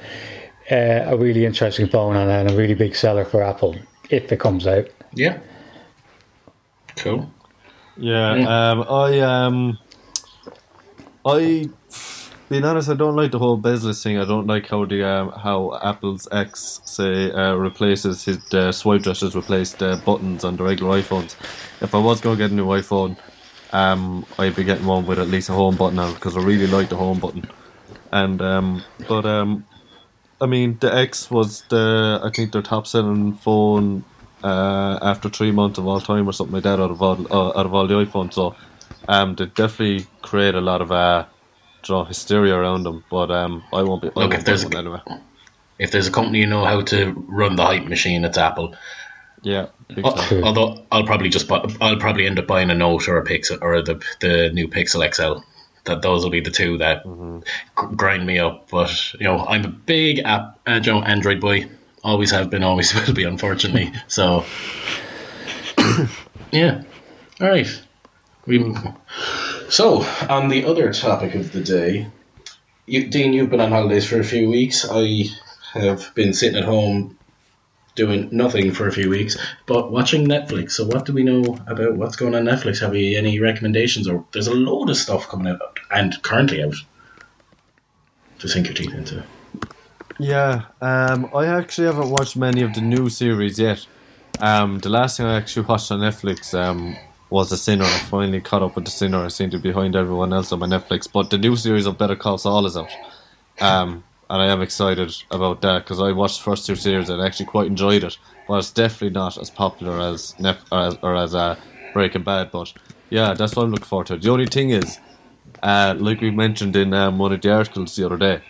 uh, 0.71 1.05
a 1.07 1.17
really 1.17 1.45
interesting 1.45 1.87
phone 1.87 2.15
and, 2.17 2.29
and 2.29 2.51
a 2.51 2.55
really 2.55 2.75
big 2.75 2.95
seller 2.95 3.23
for 3.25 3.41
Apple 3.41 3.75
if 4.09 4.31
it 4.31 4.39
comes 4.39 4.67
out. 4.67 4.87
Yeah. 5.13 5.39
Cool. 6.97 7.31
Yeah, 7.97 8.35
Mm. 8.35 8.47
um, 8.47 8.85
I 8.89 9.19
um, 9.19 9.77
I 11.25 11.69
being 12.49 12.63
honest, 12.63 12.89
I 12.89 12.93
don't 12.93 13.15
like 13.15 13.31
the 13.31 13.39
whole 13.39 13.57
bezel 13.57 13.93
thing. 13.93 14.17
I 14.17 14.25
don't 14.25 14.47
like 14.47 14.67
how 14.67 14.85
the 14.85 15.03
um, 15.03 15.31
how 15.31 15.77
Apple's 15.83 16.27
X 16.31 16.81
say 16.85 17.31
uh, 17.31 17.55
replaces 17.55 18.23
his 18.23 18.37
uh, 18.53 18.71
swipe 18.71 19.01
gestures 19.01 19.35
replaced 19.35 19.79
the 19.79 20.01
buttons 20.05 20.43
on 20.43 20.55
the 20.55 20.63
regular 20.63 21.01
iPhones. 21.01 21.35
If 21.81 21.93
I 21.93 21.97
was 21.97 22.21
going 22.21 22.37
to 22.37 22.43
get 22.43 22.51
a 22.51 22.53
new 22.53 22.67
iPhone, 22.67 23.17
um, 23.73 24.25
I'd 24.39 24.55
be 24.55 24.63
getting 24.63 24.85
one 24.85 25.05
with 25.05 25.19
at 25.19 25.27
least 25.27 25.49
a 25.49 25.53
home 25.53 25.75
button 25.75 25.99
on 25.99 26.13
because 26.13 26.37
I 26.37 26.41
really 26.41 26.67
like 26.67 26.89
the 26.89 26.95
home 26.95 27.19
button. 27.19 27.49
And 28.11 28.41
um, 28.41 28.83
but 29.09 29.25
um, 29.25 29.65
I 30.39 30.45
mean 30.45 30.77
the 30.79 30.93
X 30.93 31.29
was 31.29 31.63
the 31.69 32.21
I 32.23 32.29
think 32.29 32.53
their 32.53 32.61
top 32.61 32.87
selling 32.87 33.33
phone 33.33 34.05
uh, 34.41 34.99
after 35.01 35.27
three 35.27 35.51
months 35.51 35.79
of 35.79 35.87
all 35.87 35.99
time 35.99 36.29
or 36.29 36.31
something 36.31 36.53
like 36.53 36.63
that 36.63 36.79
out 36.79 36.91
of 36.91 37.01
all 37.01 37.27
uh, 37.29 37.59
out 37.59 37.65
of 37.65 37.73
all 37.73 37.87
the 37.87 37.95
iPhones. 37.95 38.35
So 38.35 38.55
um, 39.09 39.35
they 39.35 39.47
definitely 39.47 40.07
create 40.21 40.55
a 40.55 40.61
lot 40.61 40.81
of 40.81 40.93
uh, 40.93 41.25
know, 41.89 42.03
hysteria 42.03 42.55
around 42.55 42.83
them. 42.83 43.03
But 43.09 43.31
um, 43.31 43.63
I 43.73 43.83
won't 43.83 44.01
be. 44.01 44.07
I 44.09 44.11
Look, 44.11 44.15
won't 44.15 44.33
if 44.35 44.45
there's 44.45 44.63
a- 44.63 44.77
anyway. 44.77 44.99
If 45.79 45.91
there's 45.91 46.07
a 46.07 46.11
company 46.11 46.39
you 46.39 46.47
know 46.47 46.65
how 46.65 46.81
to 46.81 47.11
run 47.27 47.55
the 47.55 47.63
hype 47.65 47.85
machine, 47.87 48.25
it's 48.25 48.37
Apple. 48.37 48.75
Yeah, 49.43 49.67
big 49.87 50.03
Although 50.03 50.83
I'll 50.91 51.05
probably 51.05 51.29
just 51.29 51.47
buy, 51.47 51.63
I'll 51.79 51.97
probably 51.97 52.25
end 52.25 52.39
up 52.39 52.47
buying 52.47 52.71
a 52.71 52.73
Note 52.75 53.07
or 53.07 53.17
a 53.19 53.23
Pixel 53.23 53.59
or 53.61 53.83
the 53.83 54.03
the 54.19 54.49
new 54.51 54.67
Pixel 54.67 55.07
XL. 55.13 55.43
That 55.85 56.01
those 56.01 56.23
will 56.23 56.31
be 56.31 56.41
the 56.41 56.49
two 56.51 56.79
that 56.79 57.03
gr- 57.75 57.85
grind 57.95 58.25
me 58.25 58.39
up. 58.39 58.69
But 58.71 59.13
you 59.13 59.25
know, 59.25 59.45
I'm 59.45 59.63
a 59.65 59.69
big 59.69 60.19
app, 60.25 60.59
uh, 60.67 60.81
you 60.83 60.91
know, 60.91 61.01
Android 61.03 61.39
boy. 61.39 61.69
Always 62.03 62.31
have 62.31 62.49
been, 62.49 62.63
always 62.63 62.93
will 63.07 63.13
be. 63.13 63.23
Unfortunately, 63.23 63.93
so 64.07 64.43
yeah. 66.51 66.81
All 67.39 67.47
right. 67.49 67.81
We 68.47 68.59
so 69.69 70.03
on 70.29 70.49
the 70.49 70.65
other 70.65 70.91
topic 70.93 71.35
of 71.35 71.51
the 71.51 71.61
day, 71.61 72.07
you, 72.85 73.07
Dean, 73.07 73.33
you've 73.33 73.49
been 73.49 73.59
on 73.59 73.71
holidays 73.71 74.05
for 74.05 74.19
a 74.19 74.23
few 74.23 74.49
weeks. 74.49 74.85
I 74.89 75.25
have 75.73 76.13
been 76.15 76.33
sitting 76.33 76.57
at 76.57 76.63
home 76.63 77.17
doing 77.95 78.29
nothing 78.31 78.71
for 78.71 78.87
a 78.87 78.91
few 78.91 79.09
weeks, 79.09 79.37
but 79.65 79.91
watching 79.91 80.25
Netflix. 80.25 80.71
So, 80.71 80.85
what 80.85 81.05
do 81.05 81.13
we 81.13 81.23
know 81.23 81.59
about 81.67 81.95
what's 81.95 82.15
going 82.15 82.35
on 82.35 82.45
Netflix? 82.45 82.79
Have 82.79 82.91
we 82.91 83.17
any 83.17 83.39
recommendations? 83.39 84.07
Or 84.07 84.25
there's 84.31 84.47
a 84.47 84.53
load 84.53 84.89
of 84.89 84.95
stuff 84.95 85.27
coming 85.27 85.47
out 85.47 85.79
and 85.91 86.21
currently 86.21 86.63
out 86.63 86.75
to 88.39 88.47
sink 88.47 88.67
your 88.67 88.75
teeth 88.75 88.93
into. 88.93 89.23
Yeah, 90.19 90.65
um, 90.81 91.29
I 91.35 91.47
actually 91.47 91.87
haven't 91.87 92.09
watched 92.09 92.37
many 92.37 92.61
of 92.61 92.73
the 92.73 92.81
new 92.81 93.09
series 93.09 93.59
yet. 93.59 93.85
Um, 94.39 94.79
the 94.79 94.89
last 94.89 95.17
thing 95.17 95.25
I 95.25 95.37
actually 95.37 95.65
watched 95.65 95.91
on 95.91 95.99
Netflix 95.99 96.53
um, 96.53 96.95
was 97.29 97.49
The 97.49 97.57
Sinner. 97.57 97.85
I 97.85 97.99
finally 97.99 98.41
caught 98.41 98.63
up 98.63 98.75
with 98.75 98.85
The 98.85 98.91
Sinner. 98.91 99.25
I 99.25 99.27
seem 99.27 99.49
to 99.51 99.59
be 99.59 99.69
behind 99.69 99.95
everyone 99.95 100.33
else 100.33 100.51
on 100.51 100.59
my 100.59 100.67
Netflix. 100.67 101.11
But 101.11 101.29
the 101.29 101.37
new 101.37 101.55
series 101.55 101.85
of 101.85 101.97
Better 101.97 102.15
Call 102.15 102.37
Saul 102.37 102.65
is 102.65 102.77
out. 102.77 102.91
Um, 103.59 104.03
and 104.29 104.41
I 104.41 104.47
am 104.47 104.61
excited 104.61 105.15
about 105.31 105.61
that 105.61 105.83
because 105.83 106.01
I 106.01 106.11
watched 106.11 106.39
the 106.39 106.43
first 106.43 106.65
two 106.65 106.75
series 106.75 107.09
and 107.09 107.21
actually 107.21 107.45
quite 107.47 107.67
enjoyed 107.67 108.03
it. 108.03 108.17
But 108.47 108.59
it's 108.59 108.71
definitely 108.71 109.11
not 109.11 109.37
as 109.37 109.49
popular 109.49 109.99
as 109.99 110.37
Nef- 110.39 110.65
or 110.71 110.79
as, 110.79 110.97
or 111.01 111.15
as 111.15 111.35
uh, 111.35 111.57
Breaking 111.93 112.23
Bad. 112.23 112.51
But 112.51 112.73
yeah, 113.09 113.33
that's 113.33 113.55
what 113.55 113.63
I'm 113.63 113.71
looking 113.71 113.85
forward 113.85 114.07
to. 114.07 114.17
The 114.17 114.29
only 114.29 114.47
thing 114.47 114.69
is, 114.69 114.99
uh, 115.63 115.95
like 115.97 116.21
we 116.21 116.31
mentioned 116.31 116.75
in 116.75 116.93
um, 116.93 117.17
one 117.17 117.33
of 117.33 117.41
the 117.41 117.51
articles 117.51 117.95
the 117.95 118.05
other 118.05 118.17
day, 118.17 118.41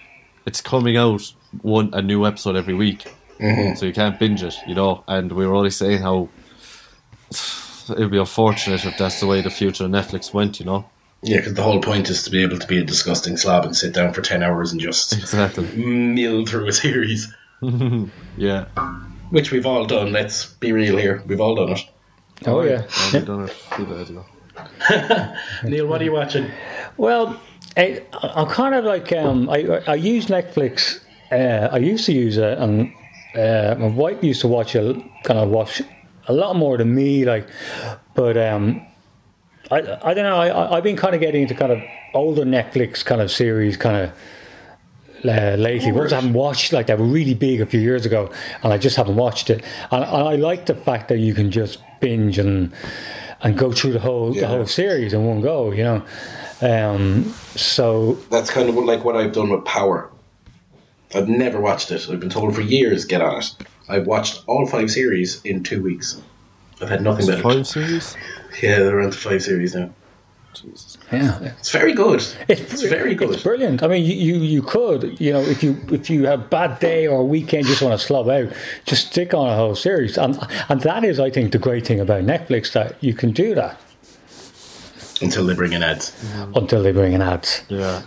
it's 0.46 0.62
coming 0.62 0.98
out 0.98 1.34
one 1.62 1.90
a 1.94 2.02
new 2.02 2.26
episode 2.26 2.56
every 2.56 2.74
week, 2.74 3.14
so 3.76 3.86
you 3.86 3.94
can't 3.94 4.20
binge 4.20 4.44
it, 4.44 4.56
you 4.68 4.76
know. 4.76 5.04
And 5.08 5.32
we 5.32 5.46
were 5.46 5.56
already 5.56 5.72
saying 5.72 6.02
how 6.02 6.30
it 7.90 8.00
would 8.00 8.12
be 8.12 8.18
unfortunate 8.18 8.86
if 8.86 8.98
that's 8.98 9.20
the 9.20 9.28
way 9.28 9.42
the 9.42 9.50
future 9.50 9.86
of 9.86 9.92
Netflix 9.92 10.34
went, 10.34 10.60
you 10.60 10.66
know. 10.66 10.90
Yeah, 11.24 11.38
because 11.38 11.56
the 11.56 11.64
whole 11.64 11.82
point 11.82 12.10
is 12.10 12.24
to 12.24 12.30
be 12.30 12.44
able 12.44 12.60
to 12.60 12.68
be 12.68 12.78
a 12.80 12.84
disgusting 12.84 13.38
slob 13.38 13.66
and 13.66 13.76
sit 13.76 13.94
down 13.94 14.14
for 14.14 14.22
10 14.22 14.44
hours 14.44 14.72
and 14.72 14.80
just 14.80 15.14
Exactly. 15.14 15.66
mill 15.76 16.46
through 16.46 16.68
a 16.68 16.74
series. 16.74 17.34
Yeah. 18.38 18.66
Which 19.32 19.52
we've 19.52 19.66
all 19.66 19.86
done, 19.86 20.12
let's 20.12 20.46
be 20.46 20.72
real 20.72 20.96
here. 20.96 21.24
We've 21.26 21.42
all 21.42 21.56
done 21.56 21.70
it. 21.72 21.80
Oh, 22.46 22.62
yeah. 22.62 22.84
I've 23.14 23.26
done 23.26 23.46
it 23.46 23.50
a 23.50 23.76
few 23.76 23.86
days 23.88 24.10
ago. 24.12 24.24
Neil, 25.64 25.88
what 25.88 26.02
are 26.02 26.04
you 26.04 26.12
watching? 26.12 26.50
Well, 26.98 27.40
I, 27.76 28.04
I'm 28.14 28.48
kind 28.48 28.76
of 28.76 28.86
like 28.86 29.12
um, 29.12 29.50
I 29.50 29.82
I 29.88 29.96
use 29.96 30.28
Netflix. 30.28 31.00
Uh, 31.32 31.68
I 31.72 31.78
used 31.78 32.06
to 32.06 32.14
use 32.14 32.38
it, 32.38 32.58
and 32.58 32.94
uh, 33.36 33.76
my 33.80 33.88
wife 33.88 34.24
used 34.24 34.42
to 34.42 34.48
watch 34.48 34.76
a 34.76 34.94
kind 35.24 35.40
of 35.40 35.50
watch 35.50 35.82
a 36.28 36.34
lot 36.34 36.56
more 36.56 36.78
than 36.78 36.94
me. 36.94 37.26
Like, 37.26 37.48
but 38.14 38.38
um, 38.38 38.86
I 39.72 39.78
I 39.78 40.14
don't 40.14 40.24
know. 40.24 40.38
I 40.38 40.78
I've 40.78 40.84
been 40.84 40.98
kind 40.98 41.16
of 41.16 41.22
getting 41.22 41.44
into 41.44 41.56
kind 41.56 41.72
of 41.72 41.82
older 42.14 42.44
Netflix 42.44 43.04
kind 43.04 43.22
of 43.22 43.32
series, 43.32 43.78
kind 43.78 43.98
of. 43.98 44.12
Uh, 45.26 45.56
lately, 45.58 45.92
ones 45.92 46.14
I 46.14 46.18
haven't 46.18 46.34
watched, 46.34 46.72
like 46.72 46.86
they 46.86 46.96
were 46.96 47.04
really 47.04 47.34
big 47.34 47.60
a 47.60 47.66
few 47.66 47.80
years 47.80 48.06
ago, 48.06 48.32
and 48.62 48.72
I 48.72 48.78
just 48.78 48.96
haven't 48.96 49.16
watched 49.16 49.50
it. 49.50 49.64
And, 49.90 50.04
and 50.04 50.28
I 50.28 50.36
like 50.36 50.68
the 50.68 50.76
fact 50.76 51.10
that 51.10 51.18
you 51.18 51.34
can 51.34 51.50
just 51.50 51.80
binge 52.00 52.38
and 52.38 52.72
and 53.42 53.58
go 53.58 53.72
through 53.72 53.94
the 53.94 54.00
whole 54.00 54.32
the 54.32 54.48
whole 54.48 54.68
series 54.68 55.14
in 55.14 55.26
one 55.26 55.42
go, 55.42 55.72
you 55.72 55.84
know. 55.84 56.06
Um, 56.62 57.24
so 57.56 58.14
That's 58.30 58.50
kind 58.50 58.70
of 58.70 58.76
like 58.76 59.04
what 59.04 59.16
I've 59.16 59.34
done 59.34 59.50
with 59.50 59.66
Power. 59.66 60.12
I've 61.14 61.30
never 61.30 61.60
watched 61.60 61.92
it. 61.92 62.08
I've 62.10 62.20
been 62.20 62.30
told 62.30 62.54
for 62.56 62.62
years, 62.62 63.06
get 63.06 63.22
on 63.22 63.40
it. 63.40 63.54
I've 63.90 64.06
watched 64.08 64.44
all 64.48 64.66
five 64.68 64.92
series 64.92 65.42
in 65.44 65.64
two 65.64 65.82
weeks. 65.82 66.22
I've 66.82 66.90
had 66.90 67.02
nothing 67.02 67.28
better. 67.28 67.42
Five 67.42 67.68
series? 67.68 68.16
Yeah, 68.64 68.80
they're 68.80 69.00
on 69.02 69.12
to 69.12 69.18
five 69.18 69.44
series 69.44 69.76
now. 69.76 69.92
Jesus. 70.56 70.98
yeah, 71.12 71.54
It's 71.60 71.70
very 71.70 71.94
good. 71.94 72.22
it's, 72.50 72.62
It's 72.74 72.82
very 72.82 73.14
good. 73.14 73.32
It's 73.36 73.44
brilliant. 73.44 73.84
I 73.84 73.88
mean, 73.88 74.04
you, 74.04 74.16
you 74.16 74.36
you 74.42 74.62
could 74.64 75.20
you 75.22 75.32
know 75.32 75.42
if 75.42 75.62
you 75.62 75.78
if 75.92 76.10
you 76.10 76.26
have 76.26 76.40
a 76.42 76.48
bad 76.48 76.80
day 76.80 77.06
or 77.06 77.20
a 77.22 77.24
weekend, 77.24 77.68
just 77.68 77.84
want 77.84 78.00
to 78.00 78.04
slob 78.04 78.28
out, 78.30 78.52
just 78.88 79.12
stick 79.12 79.36
on 79.36 79.48
a 79.48 79.56
whole 79.56 79.76
series, 79.76 80.18
and 80.18 80.40
and 80.70 80.82
that 80.82 81.04
is 81.04 81.20
I 81.20 81.30
think 81.30 81.52
the 81.52 81.60
great 81.60 81.86
thing 81.86 82.00
about 82.00 82.24
Netflix 82.24 82.72
that 82.72 82.96
you 83.04 83.14
can 83.14 83.32
do 83.32 83.54
that 83.54 83.80
Until 85.22 85.46
they 85.46 85.54
bring 85.54 85.74
in 85.74 85.84
ads. 85.84 86.12
until 86.56 86.82
they 86.82 86.92
bring 86.92 87.14
in 87.14 87.22
ads. 87.22 87.62
Yeah. 87.70 88.02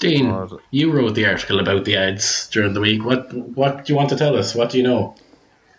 Dean, 0.00 0.30
God. 0.30 0.60
you 0.70 0.90
wrote 0.90 1.14
the 1.14 1.26
article 1.26 1.60
about 1.60 1.84
the 1.84 1.96
ads 1.96 2.48
during 2.50 2.74
the 2.74 2.80
week. 2.80 3.04
What 3.04 3.32
what 3.32 3.84
do 3.84 3.92
you 3.92 3.96
want 3.96 4.08
to 4.10 4.16
tell 4.16 4.36
us? 4.36 4.54
What 4.54 4.70
do 4.70 4.78
you 4.78 4.84
know? 4.84 5.14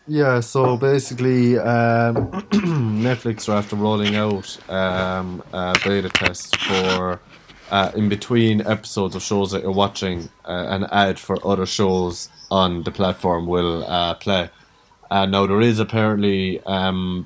Yeah, 0.08 0.40
so 0.40 0.78
basically, 0.78 1.58
um, 1.58 2.32
Netflix 2.52 3.48
are 3.48 3.58
after 3.58 3.76
rolling 3.76 4.16
out 4.16 4.58
um, 4.70 5.44
a 5.54 5.76
beta 5.84 6.10
test 6.10 6.58
for 6.58 7.20
uh, 7.72 7.92
in 7.96 8.10
between 8.10 8.62
episodes 8.62 9.16
of 9.16 9.24
shows 9.24 9.52
that 9.52 9.64
you're 9.64 9.72
watching, 9.72 10.30
uh, 10.46 10.66
an 10.70 10.84
ad 10.92 11.18
for 11.18 11.38
other 11.48 11.66
shows 11.66 12.30
on 12.52 12.84
the 12.84 12.92
platform 12.92 13.48
will 13.48 13.86
uh, 13.86 14.14
play. 14.16 14.50
Uh, 15.10 15.26
now, 15.26 15.48
there 15.48 15.62
is 15.62 15.80
apparently, 15.80 16.62
um, 16.66 17.26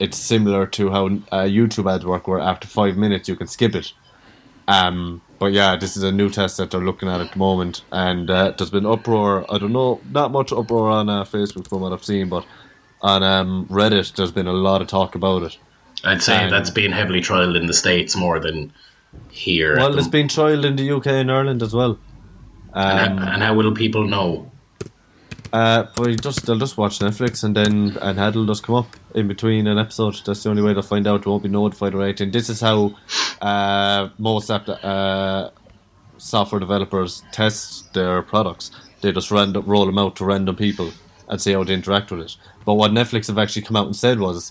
it's 0.00 0.18
similar 0.18 0.66
to 0.66 0.90
how 0.90 1.06
uh, 1.06 1.44
YouTube 1.44 1.92
ads 1.92 2.04
work, 2.04 2.26
where 2.26 2.40
after 2.40 2.66
five 2.66 2.96
minutes 2.96 3.28
you 3.28 3.36
can 3.36 3.46
skip 3.46 3.74
it. 3.74 3.92
Um, 4.66 5.22
but 5.44 5.52
yeah, 5.52 5.76
this 5.76 5.94
is 5.94 6.02
a 6.02 6.10
new 6.10 6.30
test 6.30 6.56
that 6.56 6.70
they're 6.70 6.80
looking 6.80 7.06
at 7.06 7.20
at 7.20 7.32
the 7.32 7.38
moment, 7.38 7.82
and 7.92 8.30
uh, 8.30 8.54
there's 8.56 8.70
been 8.70 8.86
uproar. 8.86 9.44
I 9.54 9.58
don't 9.58 9.74
know, 9.74 10.00
not 10.10 10.32
much 10.32 10.52
uproar 10.52 10.88
on 10.88 11.10
uh, 11.10 11.24
Facebook 11.24 11.68
from 11.68 11.82
what 11.82 11.92
I've 11.92 12.02
seen, 12.02 12.30
but 12.30 12.46
on 13.02 13.22
um, 13.22 13.66
Reddit 13.70 14.16
there's 14.16 14.32
been 14.32 14.46
a 14.46 14.54
lot 14.54 14.80
of 14.80 14.88
talk 14.88 15.14
about 15.14 15.42
it. 15.42 15.58
I'd 16.02 16.22
say 16.22 16.44
Um, 16.44 16.50
that's 16.50 16.70
being 16.70 16.92
heavily 16.92 17.20
trialed 17.20 17.58
in 17.58 17.66
the 17.66 17.74
states 17.74 18.16
more 18.16 18.40
than 18.40 18.72
here. 19.28 19.76
Well, 19.76 19.98
it's 19.98 20.08
been 20.08 20.28
trialled 20.28 20.64
in 20.64 20.76
the 20.76 20.90
UK 20.92 21.08
and 21.08 21.30
Ireland 21.30 21.62
as 21.62 21.74
well. 21.74 21.98
and, 22.72 23.00
Um, 23.00 23.18
how, 23.18 23.32
and 23.34 23.42
how 23.42 23.52
will 23.54 23.72
people 23.72 24.06
know? 24.06 24.50
Uh, 25.54 25.86
but 25.94 26.08
you 26.10 26.16
just 26.16 26.44
they'll 26.46 26.58
just 26.58 26.76
watch 26.76 26.98
Netflix 26.98 27.44
and 27.44 27.54
then 27.54 27.96
an 28.02 28.18
ad 28.18 28.34
will 28.34 28.44
just 28.44 28.64
come 28.64 28.74
up 28.74 28.88
in 29.14 29.28
between 29.28 29.68
an 29.68 29.78
episode. 29.78 30.16
That's 30.26 30.42
the 30.42 30.50
only 30.50 30.62
way 30.62 30.72
they'll 30.72 30.82
find 30.82 31.06
out. 31.06 31.22
They 31.22 31.30
won't 31.30 31.44
be 31.44 31.48
notified 31.48 31.94
or 31.94 32.02
anything. 32.02 32.32
This 32.32 32.50
is 32.50 32.60
how 32.60 32.96
uh, 33.40 34.08
most 34.18 34.50
app, 34.50 34.68
uh, 34.68 35.50
software 36.18 36.58
developers 36.58 37.22
test 37.30 37.94
their 37.94 38.20
products. 38.22 38.72
They 39.00 39.12
just 39.12 39.30
random, 39.30 39.64
roll 39.64 39.86
them 39.86 39.96
out 39.96 40.16
to 40.16 40.24
random 40.24 40.56
people 40.56 40.90
and 41.28 41.40
see 41.40 41.52
how 41.52 41.62
they 41.62 41.74
interact 41.74 42.10
with 42.10 42.22
it. 42.22 42.36
But 42.64 42.74
what 42.74 42.90
Netflix 42.90 43.28
have 43.28 43.38
actually 43.38 43.62
come 43.62 43.76
out 43.76 43.86
and 43.86 43.94
said 43.94 44.18
was 44.18 44.50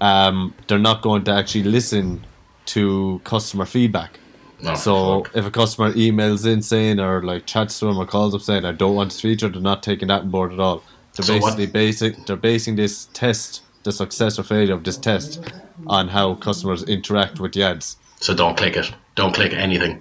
um, 0.00 0.54
they're 0.66 0.78
not 0.78 1.02
going 1.02 1.24
to 1.24 1.30
actually 1.30 1.64
listen 1.64 2.24
to 2.66 3.20
customer 3.24 3.66
feedback. 3.66 4.18
Oh, 4.64 4.74
So 4.74 5.22
fuck. 5.24 5.36
if 5.36 5.46
a 5.46 5.50
customer 5.50 5.92
emails 5.92 6.44
in 6.46 6.62
saying 6.62 6.98
or 7.00 7.22
like 7.22 7.46
chats 7.46 7.78
to 7.78 7.86
them 7.86 7.98
or 7.98 8.06
calls 8.06 8.34
up 8.34 8.40
saying 8.40 8.64
I 8.64 8.72
don't 8.72 8.94
want 8.94 9.10
this 9.10 9.20
feature, 9.20 9.48
they're 9.48 9.60
not 9.60 9.82
taking 9.82 10.08
that 10.08 10.22
on 10.22 10.30
board 10.30 10.52
at 10.52 10.58
all. 10.60 10.82
They're 11.14 11.24
So 11.26 11.32
what- 11.34 11.56
basically 11.56 11.66
basic 11.66 12.26
they're 12.26 12.36
basing 12.36 12.76
this 12.76 13.08
test, 13.12 13.62
the 13.84 13.92
success 13.92 14.38
or 14.38 14.42
failure 14.42 14.74
of 14.74 14.84
this 14.84 14.96
test, 14.96 15.40
on 15.86 16.08
how 16.08 16.34
customers 16.34 16.82
interact 16.84 17.38
with 17.40 17.52
the 17.52 17.62
ads. 17.62 17.96
so 18.20 18.34
don't 18.34 18.56
click 18.56 18.76
it. 18.76 18.90
Don't 19.14 19.32
click 19.34 19.52
anything 19.52 20.00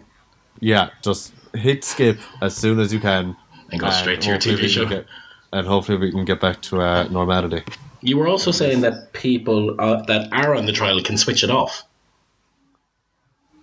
Yeah, 0.59 0.89
just 1.03 1.33
hit 1.53 1.83
skip 1.83 2.17
as 2.41 2.55
soon 2.55 2.79
as 2.79 2.91
you 2.91 2.99
can. 2.99 3.35
and 3.71 3.79
go 3.79 3.85
and 3.87 3.95
straight 3.95 4.21
to 4.21 4.29
your 4.29 4.37
TV 4.39 4.67
show. 4.67 4.85
get- 4.85 5.05
and 5.53 5.67
hopefully 5.67 5.97
we 5.97 6.09
can 6.11 6.25
get 6.25 6.39
back 6.41 6.61
to 6.63 6.81
uh, 6.81 7.03
normality. 7.11 7.61
You 8.01 8.17
were 8.17 8.27
also 8.27 8.51
saying 8.51 8.81
that 8.81 9.13
people 9.13 9.75
uh, 9.79 10.01
that 10.07 10.29
are 10.31 10.55
on 10.55 10.65
the 10.65 10.71
trial 10.71 11.01
can 11.01 11.17
switch 11.17 11.43
it 11.43 11.49
off. 11.51 11.83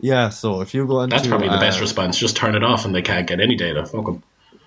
Yeah, 0.05 0.29
so 0.29 0.61
if 0.61 0.75
you 0.75 0.87
go 0.87 1.01
into 1.01 1.17
That's 1.17 1.27
probably 1.27 1.49
the 1.49 1.57
best 1.57 1.79
uh, 1.79 1.81
response. 1.81 2.19
Just 2.19 2.37
turn 2.37 2.55
it 2.55 2.63
off 2.63 2.85
and 2.85 2.95
they 2.95 3.01
can't 3.01 3.27
get 3.27 3.41
any 3.41 3.55
data. 3.55 3.87
Fuck 3.87 4.07
'em. 4.07 4.23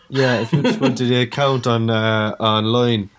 Yeah, 0.10 0.39
if 0.41 0.52
you 0.52 0.63
just 0.63 0.80
go 0.80 0.88
into 0.88 1.06
the 1.06 1.21
account 1.28 1.67
on 1.67 1.91
uh, 1.91 2.36
online, 2.39 3.12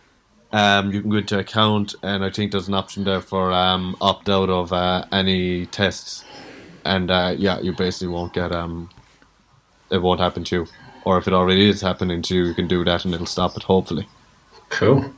um, 0.52 0.90
you 0.92 1.00
can 1.02 1.10
go 1.10 1.18
into 1.18 1.38
account, 1.38 1.94
and 2.02 2.24
I 2.24 2.30
think 2.30 2.50
there's 2.50 2.66
an 2.66 2.74
option 2.74 3.04
there 3.04 3.20
for 3.20 3.52
um, 3.52 3.96
opt 4.00 4.28
out 4.28 4.50
of 4.50 4.72
uh, 4.72 5.04
any 5.12 5.66
tests, 5.66 6.24
and 6.84 7.08
uh, 7.08 7.36
yeah, 7.38 7.60
you 7.60 7.72
basically 7.72 8.08
won't 8.08 8.32
get 8.32 8.50
um, 8.50 8.90
it 9.92 10.02
won't 10.02 10.18
happen 10.18 10.42
to 10.42 10.56
you, 10.56 10.66
or 11.04 11.18
if 11.18 11.28
it 11.28 11.32
already 11.34 11.68
is 11.68 11.82
happening 11.82 12.20
to 12.22 12.34
you, 12.34 12.46
you 12.46 12.54
can 12.54 12.66
do 12.66 12.84
that, 12.84 13.04
and 13.04 13.14
it'll 13.14 13.26
stop 13.26 13.56
it. 13.56 13.62
Hopefully, 13.62 14.08
Cool. 14.70 15.12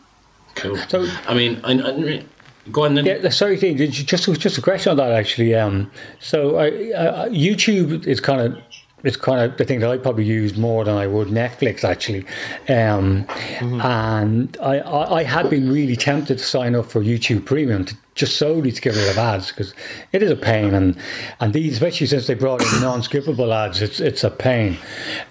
Cool. 0.54 0.76
So- 0.88 1.08
I 1.26 1.32
mean, 1.32 1.62
I, 1.64 1.72
I, 1.80 2.24
go 2.72 2.84
on 2.84 2.94
then. 2.94 3.04
Yeah, 3.06 3.18
the 3.18 3.30
sorry 3.30 3.56
thing. 3.56 3.76
Just 3.76 4.24
just 4.40 4.58
a 4.58 4.62
question 4.62 4.90
on 4.90 4.96
that 4.98 5.12
actually. 5.12 5.54
Um, 5.54 5.90
so 6.18 6.56
I, 6.56 6.66
I, 6.66 7.28
YouTube 7.30 8.06
is 8.06 8.20
kind 8.20 8.40
of 8.40 8.58
it's 9.02 9.16
kind 9.16 9.40
of 9.40 9.56
the 9.56 9.64
thing 9.64 9.80
that 9.80 9.88
I 9.90 9.96
probably 9.96 10.24
use 10.24 10.58
more 10.58 10.84
than 10.84 10.94
I 10.94 11.06
would 11.06 11.28
Netflix 11.28 11.84
actually, 11.84 12.26
um, 12.68 13.24
and 13.60 14.56
I, 14.60 14.78
I 14.80 15.14
I 15.20 15.22
had 15.22 15.48
been 15.48 15.70
really 15.72 15.96
tempted 15.96 16.38
to 16.38 16.44
sign 16.44 16.74
up 16.74 16.86
for 16.86 17.00
YouTube 17.00 17.44
Premium 17.46 17.84
to, 17.86 17.94
just 18.14 18.36
solely 18.36 18.70
to 18.72 18.80
get 18.80 18.94
rid 18.94 19.08
of 19.08 19.16
ads 19.16 19.48
because 19.50 19.72
it 20.12 20.22
is 20.22 20.30
a 20.30 20.36
pain 20.36 20.74
and 20.74 20.96
and 21.40 21.54
these 21.54 21.72
especially 21.74 22.06
since 22.08 22.26
they 22.26 22.34
brought 22.34 22.60
in 22.62 22.80
non-skippable 22.82 23.52
ads, 23.54 23.80
it's 23.80 24.00
it's 24.00 24.22
a 24.24 24.30
pain. 24.30 24.76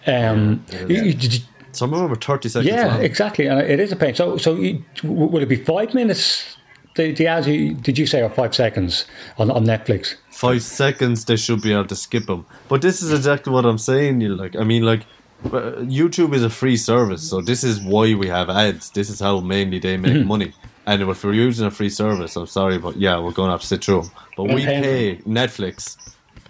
Um, 0.07 0.65
you- 0.87 0.87
you- 1.03 1.03
you- 1.19 1.39
some 1.71 1.93
of 1.93 1.99
them 2.01 2.11
are 2.11 2.15
thirty 2.15 2.49
seconds. 2.49 2.67
yeah, 2.73 2.87
long. 2.87 3.03
exactly, 3.03 3.45
and 3.45 3.59
it 3.61 3.79
is 3.79 3.91
a 3.91 3.95
pain. 3.95 4.15
So, 4.15 4.37
so 4.37 4.55
you, 4.55 4.83
will 5.03 5.43
it 5.43 5.45
be 5.47 5.55
five 5.55 5.93
minutes? 5.93 6.57
The, 6.99 7.13
the 7.13 7.27
ads, 7.27 7.47
you, 7.47 7.75
did 7.75 7.97
you 7.97 8.05
say, 8.05 8.21
are 8.21 8.29
five 8.29 8.53
seconds 8.53 9.05
on, 9.37 9.49
on 9.49 9.63
Netflix? 9.63 10.15
five 10.31 10.61
seconds 10.61 11.23
they 11.23 11.37
should 11.37 11.61
be 11.61 11.71
able 11.71 11.85
to 11.85 11.95
skip 11.95 12.25
them. 12.25 12.45
But 12.67 12.81
this 12.81 13.01
is 13.01 13.13
exactly 13.13 13.53
what 13.53 13.65
I'm 13.65 13.77
saying. 13.77 14.19
You 14.19 14.35
like, 14.35 14.57
I 14.57 14.65
mean, 14.65 14.83
like, 14.83 15.03
uh, 15.45 15.79
YouTube 15.99 16.33
is 16.33 16.43
a 16.43 16.49
free 16.49 16.75
service, 16.75 17.23
so 17.29 17.39
this 17.39 17.63
is 17.63 17.79
why 17.79 18.15
we 18.15 18.27
have 18.27 18.49
ads. 18.49 18.89
This 18.89 19.09
is 19.09 19.21
how 19.21 19.39
mainly 19.39 19.79
they 19.79 19.95
make 19.95 20.25
money. 20.25 20.51
And 20.85 21.01
if 21.01 21.23
we're 21.23 21.31
using 21.33 21.67
a 21.67 21.71
free 21.71 21.89
service, 21.89 22.35
I'm 22.35 22.47
sorry, 22.47 22.77
but 22.77 22.97
yeah, 22.97 23.17
we're 23.17 23.31
going 23.31 23.47
to 23.47 23.51
have 23.51 23.61
to 23.61 23.67
sit 23.67 23.85
through 23.85 24.01
'em. 24.01 24.11
But 24.35 24.43
we 24.55 24.65
pay 24.65 25.21
Netflix 25.25 25.95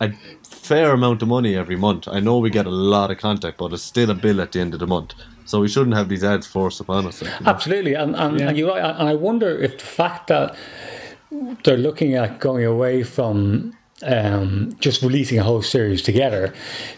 a 0.02 0.12
fair 0.44 0.94
amount 0.94 1.22
of 1.22 1.28
money 1.28 1.56
every 1.56 1.76
month. 1.76 2.08
I 2.08 2.20
know 2.22 2.40
we 2.40 2.50
get 2.50 2.66
a 2.66 2.72
lot 2.96 3.12
of 3.12 3.20
content, 3.20 3.56
but 3.60 3.74
it's 3.74 3.84
still 3.84 4.10
a 4.10 4.16
bill 4.16 4.42
at 4.42 4.54
the 4.54 4.62
end 4.62 4.74
of 4.74 4.80
the 4.80 4.88
month. 4.88 5.14
So 5.50 5.60
we 5.62 5.68
shouldn't 5.68 5.96
have 5.96 6.10
these 6.10 6.24
ads 6.24 6.46
forced 6.46 6.80
upon 6.80 7.08
us. 7.08 7.22
like. 7.24 7.42
Absolutely, 7.48 7.96
and 7.96 8.16
and, 8.16 8.40
and 8.40 8.58
you're 8.58 8.70
right. 8.70 8.84
And 9.00 9.10
I 9.10 9.16
wonder 9.16 9.50
if 9.50 9.80
the 9.80 9.86
fact 9.86 10.28
that 10.28 10.56
they're 11.64 11.78
looking 11.78 12.14
at 12.14 12.40
going 12.40 12.66
away 12.66 13.02
from 13.04 13.74
um, 14.04 14.72
just 14.80 15.02
releasing 15.02 15.40
a 15.40 15.44
whole 15.44 15.62
series 15.62 16.02
together 16.02 16.54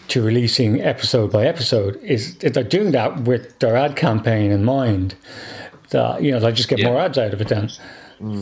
to 0.08 0.22
releasing 0.22 0.80
episode 0.82 1.32
by 1.32 1.46
episode 1.46 1.96
is 2.02 2.36
if 2.42 2.52
they're 2.52 2.62
doing 2.62 2.92
that 2.92 3.22
with 3.22 3.58
their 3.60 3.74
ad 3.76 3.96
campaign 3.96 4.50
in 4.52 4.64
mind. 4.64 5.14
That 5.90 6.22
you 6.22 6.30
know, 6.32 6.40
they 6.40 6.52
just 6.52 6.68
get 6.68 6.78
Yeah. 6.78 6.88
more 6.88 7.00
ads 7.00 7.18
out 7.18 7.32
of 7.34 7.40
it 7.40 7.48
then. 7.48 7.70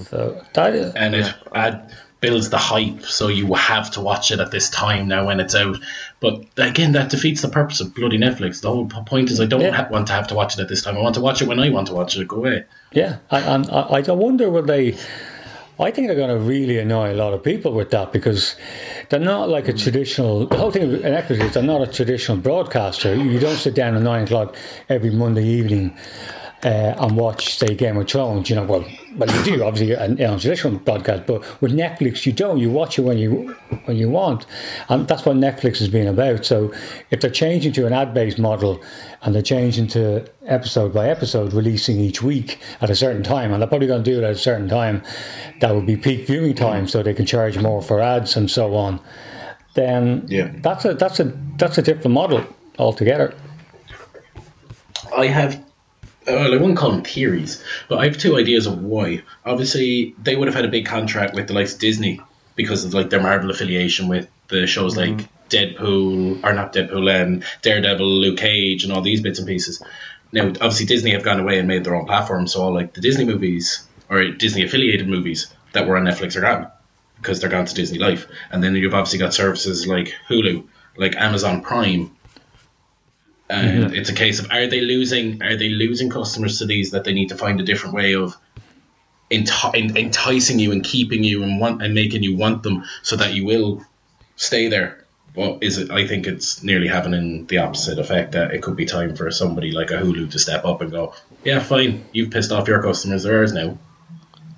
So 0.05 0.41
that 0.55 0.75
is, 0.75 0.93
and 0.95 1.15
it 1.15 1.33
ad 1.55 1.91
builds 2.21 2.51
the 2.51 2.59
hype, 2.59 3.03
so 3.03 3.29
you 3.29 3.55
have 3.55 3.91
to 3.93 4.01
watch 4.01 4.31
it 4.31 4.41
at 4.41 4.51
this 4.51 4.69
time 4.71 5.09
now 5.09 5.27
when 5.27 5.41
it's 5.41 5.55
out. 5.55 5.77
But 6.21 6.45
again, 6.59 6.93
that 6.93 7.09
defeats 7.11 7.41
the 7.41 7.49
purpose 7.49 7.81
of 7.81 7.95
bloody 7.95 8.19
Netflix. 8.19 8.61
The 8.61 8.69
whole 8.71 8.87
point 8.87 9.31
is, 9.31 9.41
I 9.41 9.47
don't 9.47 9.63
Yeah. 9.63 9.71
ha- 9.73 9.89
want 9.91 10.07
to 10.09 10.13
have 10.13 10.29
to 10.29 10.35
watch 10.35 10.55
it 10.59 10.61
at 10.61 10.69
this 10.69 10.83
time. 10.83 10.97
I 10.97 11.01
want 11.01 11.15
to 11.15 11.21
watch 11.23 11.41
it 11.41 11.49
when 11.49 11.59
I 11.59 11.71
want 11.71 11.87
to 11.89 11.95
watch 11.95 12.17
it. 12.17 12.29
Go 12.29 12.37
away. 12.37 12.65
Yeah, 12.93 13.17
and, 13.31 13.67
and 13.67 13.71
I, 13.71 14.03
I 14.07 14.13
wonder 14.13 14.51
will 14.51 14.63
they. 14.63 14.97
I 15.79 15.91
think 15.91 16.09
they're 16.09 16.17
going 16.17 16.29
to 16.29 16.37
really 16.37 16.79
annoy 16.79 17.11
a 17.13 17.17
lot 17.17 17.33
of 17.33 17.43
people 17.43 17.73
with 17.73 17.91
that 17.93 18.13
because 18.13 18.55
they're 19.09 19.19
not 19.19 19.49
like 19.49 19.67
a 19.67 19.73
traditional. 19.73 20.45
The 20.47 20.59
whole 20.59 20.71
thing 20.71 20.91
with 20.93 21.03
Netflix 21.03 21.43
is 21.43 21.55
they're 21.55 21.63
not 21.63 21.81
a 21.81 21.91
traditional 21.91 22.37
broadcaster. 22.37 23.15
You 23.15 23.39
don't 23.41 23.57
sit 23.57 23.75
down 23.75 23.97
at 23.97 24.03
nine 24.03 24.25
o'clock 24.25 24.57
every 24.91 25.09
Monday 25.09 25.47
evening 25.47 25.97
uh, 26.65 26.95
and 26.99 27.17
watch, 27.17 27.57
say, 27.57 27.75
Game 27.75 27.97
of 27.97 28.09
Thrones. 28.09 28.51
You 28.51 28.57
know, 28.57 28.65
well, 28.65 28.85
well, 29.17 29.31
you 29.31 29.45
do 29.45 29.65
obviously 29.65 29.97
on, 29.97 30.23
on 30.23 30.39
traditional 30.39 30.79
broadcast, 30.79 31.27
but 31.27 31.43
with 31.63 31.73
Netflix, 31.73 32.27
you 32.27 32.33
don't. 32.33 32.59
You 32.59 32.71
watch 32.71 32.99
it 32.99 33.03
when 33.03 33.19
you 33.19 33.57
when 33.87 33.97
you 33.97 34.09
want, 34.11 34.47
and 34.89 35.09
that's 35.09 35.25
what 35.25 35.37
Netflix 35.37 35.79
has 35.79 35.89
been 35.89 36.07
about. 36.07 36.45
So, 36.45 36.73
if 37.11 37.21
they're 37.21 37.31
changing 37.31 37.73
to 37.75 37.87
an 37.87 37.93
ad-based 37.93 38.39
model 38.39 38.83
and 39.23 39.35
they're 39.35 39.43
changing 39.43 39.87
to 39.89 40.27
episode 40.47 40.93
by 40.93 41.09
episode, 41.09 41.53
releasing 41.53 41.99
each 41.99 42.23
week 42.23 42.59
at 42.81 42.91
a 42.91 42.97
certain 42.97 43.23
time, 43.23 43.53
and 43.53 43.61
they're 43.63 43.69
probably 43.69 43.87
going 43.87 44.03
to 44.05 44.11
do 44.11 44.19
it 44.19 44.25
at 44.25 44.33
a 44.33 44.37
certain 44.39 44.69
time, 44.69 45.03
that 45.61 45.75
would 45.75 45.87
be 45.87 45.97
peak 45.97 46.27
viewing 46.27 46.55
time, 46.55 46.87
so 46.87 47.03
they 47.03 47.15
can 47.15 47.27
charge 47.27 47.59
more 47.59 47.81
for 47.83 48.01
ads 48.01 48.37
and 48.37 48.51
so 48.51 48.75
on. 48.75 49.01
Then, 49.75 50.25
Yeah. 50.29 50.51
that's 50.63 50.85
a 50.85 50.95
that's 50.95 51.21
a 51.21 51.33
that's 51.57 51.79
a 51.79 51.83
different 51.83 52.13
model 52.13 52.45
altogether. 52.79 53.35
I 55.17 55.27
have. 55.27 55.63
Well, 56.35 56.53
I 56.53 56.57
wouldn't 56.57 56.79
call 56.79 56.93
them 56.93 57.03
theories, 57.03 57.63
but 57.89 57.99
I 57.99 58.05
have 58.05 58.19
two 58.19 58.37
ideas 58.37 58.67
of 58.67 58.83
why. 58.83 59.23
Obviously, 59.45 60.15
they 60.23 60.37
would 60.37 60.49
have 60.49 60.55
had 60.55 60.65
a 60.65 60.69
big 60.69 60.87
contract 60.87 61.35
with 61.35 61.49
the 61.49 61.55
likes 61.55 61.75
of 61.75 61.81
Disney 61.81 62.21
because 62.57 62.85
of 62.85 62.95
like 62.95 63.11
their 63.11 63.23
Marvel 63.23 63.51
affiliation 63.51 64.09
with 64.09 64.29
the 64.49 64.67
shows 64.67 64.97
mm-hmm. 64.97 65.19
like 65.19 65.29
Deadpool 65.49 66.45
or 66.45 66.53
not 66.53 66.73
Deadpool 66.73 67.11
and 67.11 67.45
Daredevil, 67.63 68.07
Luke 68.07 68.39
Cage, 68.39 68.85
and 68.85 68.93
all 68.93 69.03
these 69.03 69.21
bits 69.21 69.39
and 69.39 69.49
pieces. 69.49 69.83
Now, 70.33 70.47
obviously, 70.47 70.87
Disney 70.87 71.13
have 71.13 71.25
gone 71.25 71.41
away 71.41 71.59
and 71.59 71.67
made 71.67 71.85
their 71.85 71.95
own 71.95 72.07
platform, 72.07 72.47
so 72.47 72.63
all 72.63 72.75
like 72.75 72.95
the 72.95 73.01
Disney 73.01 73.25
movies 73.25 73.87
or 74.09 74.31
Disney 74.31 74.65
affiliated 74.65 75.09
movies 75.09 75.53
that 75.73 75.87
were 75.87 75.97
on 75.97 76.05
Netflix 76.05 76.37
are 76.37 76.41
gone 76.41 76.71
because 77.17 77.41
they're 77.41 77.51
gone 77.51 77.67
to 77.67 77.75
Disney 77.75 77.99
Life. 77.99 78.27
And 78.51 78.63
then 78.63 78.75
you've 78.75 78.95
obviously 78.95 79.19
got 79.19 79.35
services 79.35 79.87
like 79.87 80.15
Hulu, 80.29 80.67
like 80.97 81.17
Amazon 81.17 81.63
Prime, 81.63 82.17
and 83.51 83.95
it's 83.95 84.11
a 84.11 84.15
case 84.15 84.39
of 84.39 84.51
are 84.51 84.67
they 84.67 84.81
losing 84.81 85.43
are 85.43 85.57
they 85.57 85.69
losing 85.69 86.09
customers 86.09 86.59
to 86.59 86.67
these 86.67 86.93
that 86.93 87.05
they 87.05 87.13
need 87.13 87.31
to 87.31 87.37
find 87.37 87.61
a 87.61 87.65
different 87.65 87.95
way 87.95 88.15
of 88.15 88.37
enti- 89.31 89.97
enticing 89.97 90.59
you 90.59 90.73
and 90.73 90.85
keeping 90.85 91.25
you 91.25 91.43
and 91.43 91.61
want 91.61 91.83
and 91.83 91.95
making 91.95 92.23
you 92.23 92.37
want 92.37 92.63
them 92.63 92.85
so 93.03 93.17
that 93.17 93.35
you 93.35 93.45
will 93.45 93.85
stay 94.37 94.69
there. 94.69 95.05
Well, 95.35 95.59
is 95.61 95.79
it? 95.79 95.91
I 95.91 96.07
think 96.09 96.27
it's 96.27 96.63
nearly 96.65 96.89
having 96.89 97.47
the 97.47 97.59
opposite 97.59 97.99
effect. 97.99 98.33
That 98.33 98.53
it 98.53 98.63
could 98.63 98.75
be 98.75 98.85
time 98.85 99.15
for 99.15 99.31
somebody 99.31 99.71
like 99.71 99.93
a 99.93 99.95
Hulu 99.95 100.31
to 100.33 100.39
step 100.41 100.65
up 100.65 100.81
and 100.81 100.91
go, 100.91 101.15
"Yeah, 101.45 101.61
fine, 101.61 102.05
you've 102.13 102.31
pissed 102.31 102.51
off 102.51 102.67
your 102.67 102.83
customers. 102.83 103.23
They're 103.23 103.39
ours 103.39 103.53
now." 103.53 103.79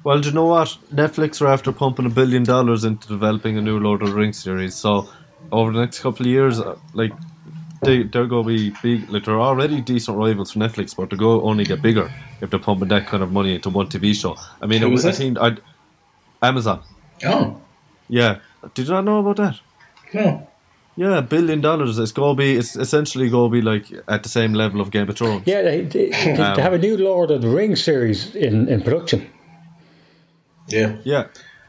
Well, 0.02 0.20
do 0.20 0.30
you 0.30 0.34
know 0.34 0.46
what? 0.46 0.78
Netflix 0.92 1.42
are 1.42 1.46
after 1.46 1.72
pumping 1.72 2.06
a 2.06 2.10
billion 2.10 2.42
dollars 2.42 2.84
into 2.84 3.06
developing 3.06 3.58
a 3.58 3.60
new 3.60 3.78
Lord 3.78 4.02
of 4.02 4.08
the 4.08 4.14
Rings 4.14 4.38
series. 4.38 4.74
So, 4.74 5.08
over 5.52 5.72
the 5.72 5.80
next 5.80 6.00
couple 6.00 6.24
of 6.24 6.32
years, 6.32 6.58
uh, 6.58 6.76
like 6.94 7.12
they 7.82 8.02
they're 8.04 8.26
going 8.26 8.44
to 8.44 8.48
be 8.48 8.76
big. 8.82 9.10
Like 9.10 9.24
they're 9.24 9.40
already 9.40 9.80
decent 9.80 10.16
rivals 10.16 10.52
for 10.52 10.58
Netflix, 10.60 10.94
but 10.96 11.10
they're 11.10 11.18
going 11.18 11.40
to 11.40 11.46
only 11.46 11.64
get 11.64 11.82
bigger 11.82 12.10
if 12.40 12.50
they're 12.50 12.58
pumping 12.58 12.88
that 12.88 13.06
kind 13.06 13.22
of 13.22 13.32
money 13.32 13.54
into 13.54 13.70
one 13.70 13.86
TV 13.88 14.14
show. 14.14 14.36
I 14.60 14.66
mean, 14.66 14.80
Who 14.82 14.88
it 14.88 14.94
is 14.94 15.04
was 15.04 15.06
I 15.06 15.08
it? 15.10 15.16
think 15.16 15.38
I'd, 15.38 15.60
Amazon. 16.42 16.82
Oh 17.24 17.60
Yeah, 18.08 18.38
did 18.74 18.86
you 18.88 18.94
not 18.94 19.04
know 19.04 19.18
about 19.20 19.36
that? 19.36 19.60
no, 20.14 20.48
Yeah, 20.96 21.18
a 21.18 21.22
billion 21.22 21.60
dollars. 21.60 21.98
It's 21.98 22.12
going 22.12 22.36
to 22.36 22.38
be. 22.38 22.56
It's 22.56 22.76
essentially 22.76 23.30
going 23.30 23.50
to 23.50 23.52
be 23.52 23.62
like 23.62 23.86
at 24.08 24.22
the 24.22 24.28
same 24.28 24.52
level 24.54 24.80
of 24.80 24.90
Game 24.90 25.08
of 25.08 25.16
Thrones. 25.16 25.42
Yeah, 25.46 25.62
they, 25.62 25.82
they, 25.82 26.10
they 26.10 26.32
um, 26.36 26.58
have 26.58 26.72
a 26.74 26.78
new 26.78 26.96
Lord 26.98 27.30
of 27.30 27.42
the 27.42 27.48
Rings 27.48 27.82
series 27.82 28.34
in, 28.34 28.68
in 28.68 28.82
production. 28.82 29.30
yeah. 30.68 30.96
Yeah. 31.04 31.26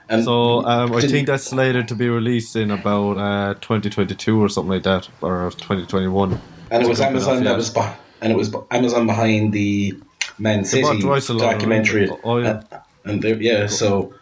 And 0.09 0.23
So 0.23 0.65
um, 0.65 0.93
I 0.93 1.01
think 1.01 1.27
that's 1.27 1.45
slated 1.45 1.87
to 1.87 1.95
be 1.95 2.09
released 2.09 2.55
in 2.55 2.71
about 2.71 3.17
uh, 3.17 3.53
2022 3.55 4.41
or 4.41 4.49
something 4.49 4.71
like 4.71 4.83
that, 4.83 5.07
or 5.21 5.49
2021. 5.51 6.39
and 6.71 6.83
it 6.83 6.89
was 6.89 6.99
Amazon 6.99 7.37
enough, 7.37 7.43
that 7.43 7.49
yeah. 7.51 7.55
was 7.55 7.73
beh- 7.73 7.95
and 8.21 8.31
it 8.31 8.35
was 8.35 8.53
Amazon 8.71 9.05
behind 9.05 9.53
the 9.53 9.97
Man 10.39 10.65
City 10.65 11.01
the 11.01 11.07
rights 11.07 11.29
a 11.29 11.33
lot, 11.33 11.51
documentary. 11.51 12.09
Oh, 12.23 12.37
yeah. 12.37 12.63
And, 12.71 12.81
and 13.05 13.21
they, 13.21 13.35
yeah, 13.35 13.67
so 13.67 14.13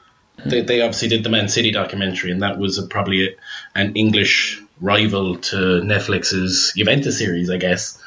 they, 0.46 0.62
they 0.62 0.82
obviously 0.82 1.08
did 1.08 1.24
the 1.24 1.30
Man 1.30 1.48
City 1.48 1.72
documentary, 1.72 2.32
and 2.32 2.42
that 2.42 2.58
was 2.58 2.78
a, 2.78 2.88
probably 2.88 3.28
a, 3.28 3.36
an 3.76 3.96
English 3.96 4.62
rival 4.80 5.38
to 5.38 5.56
Netflix's 5.82 6.74
Juventus 6.76 7.18
series, 7.18 7.50
I 7.50 7.58
guess. 7.58 8.02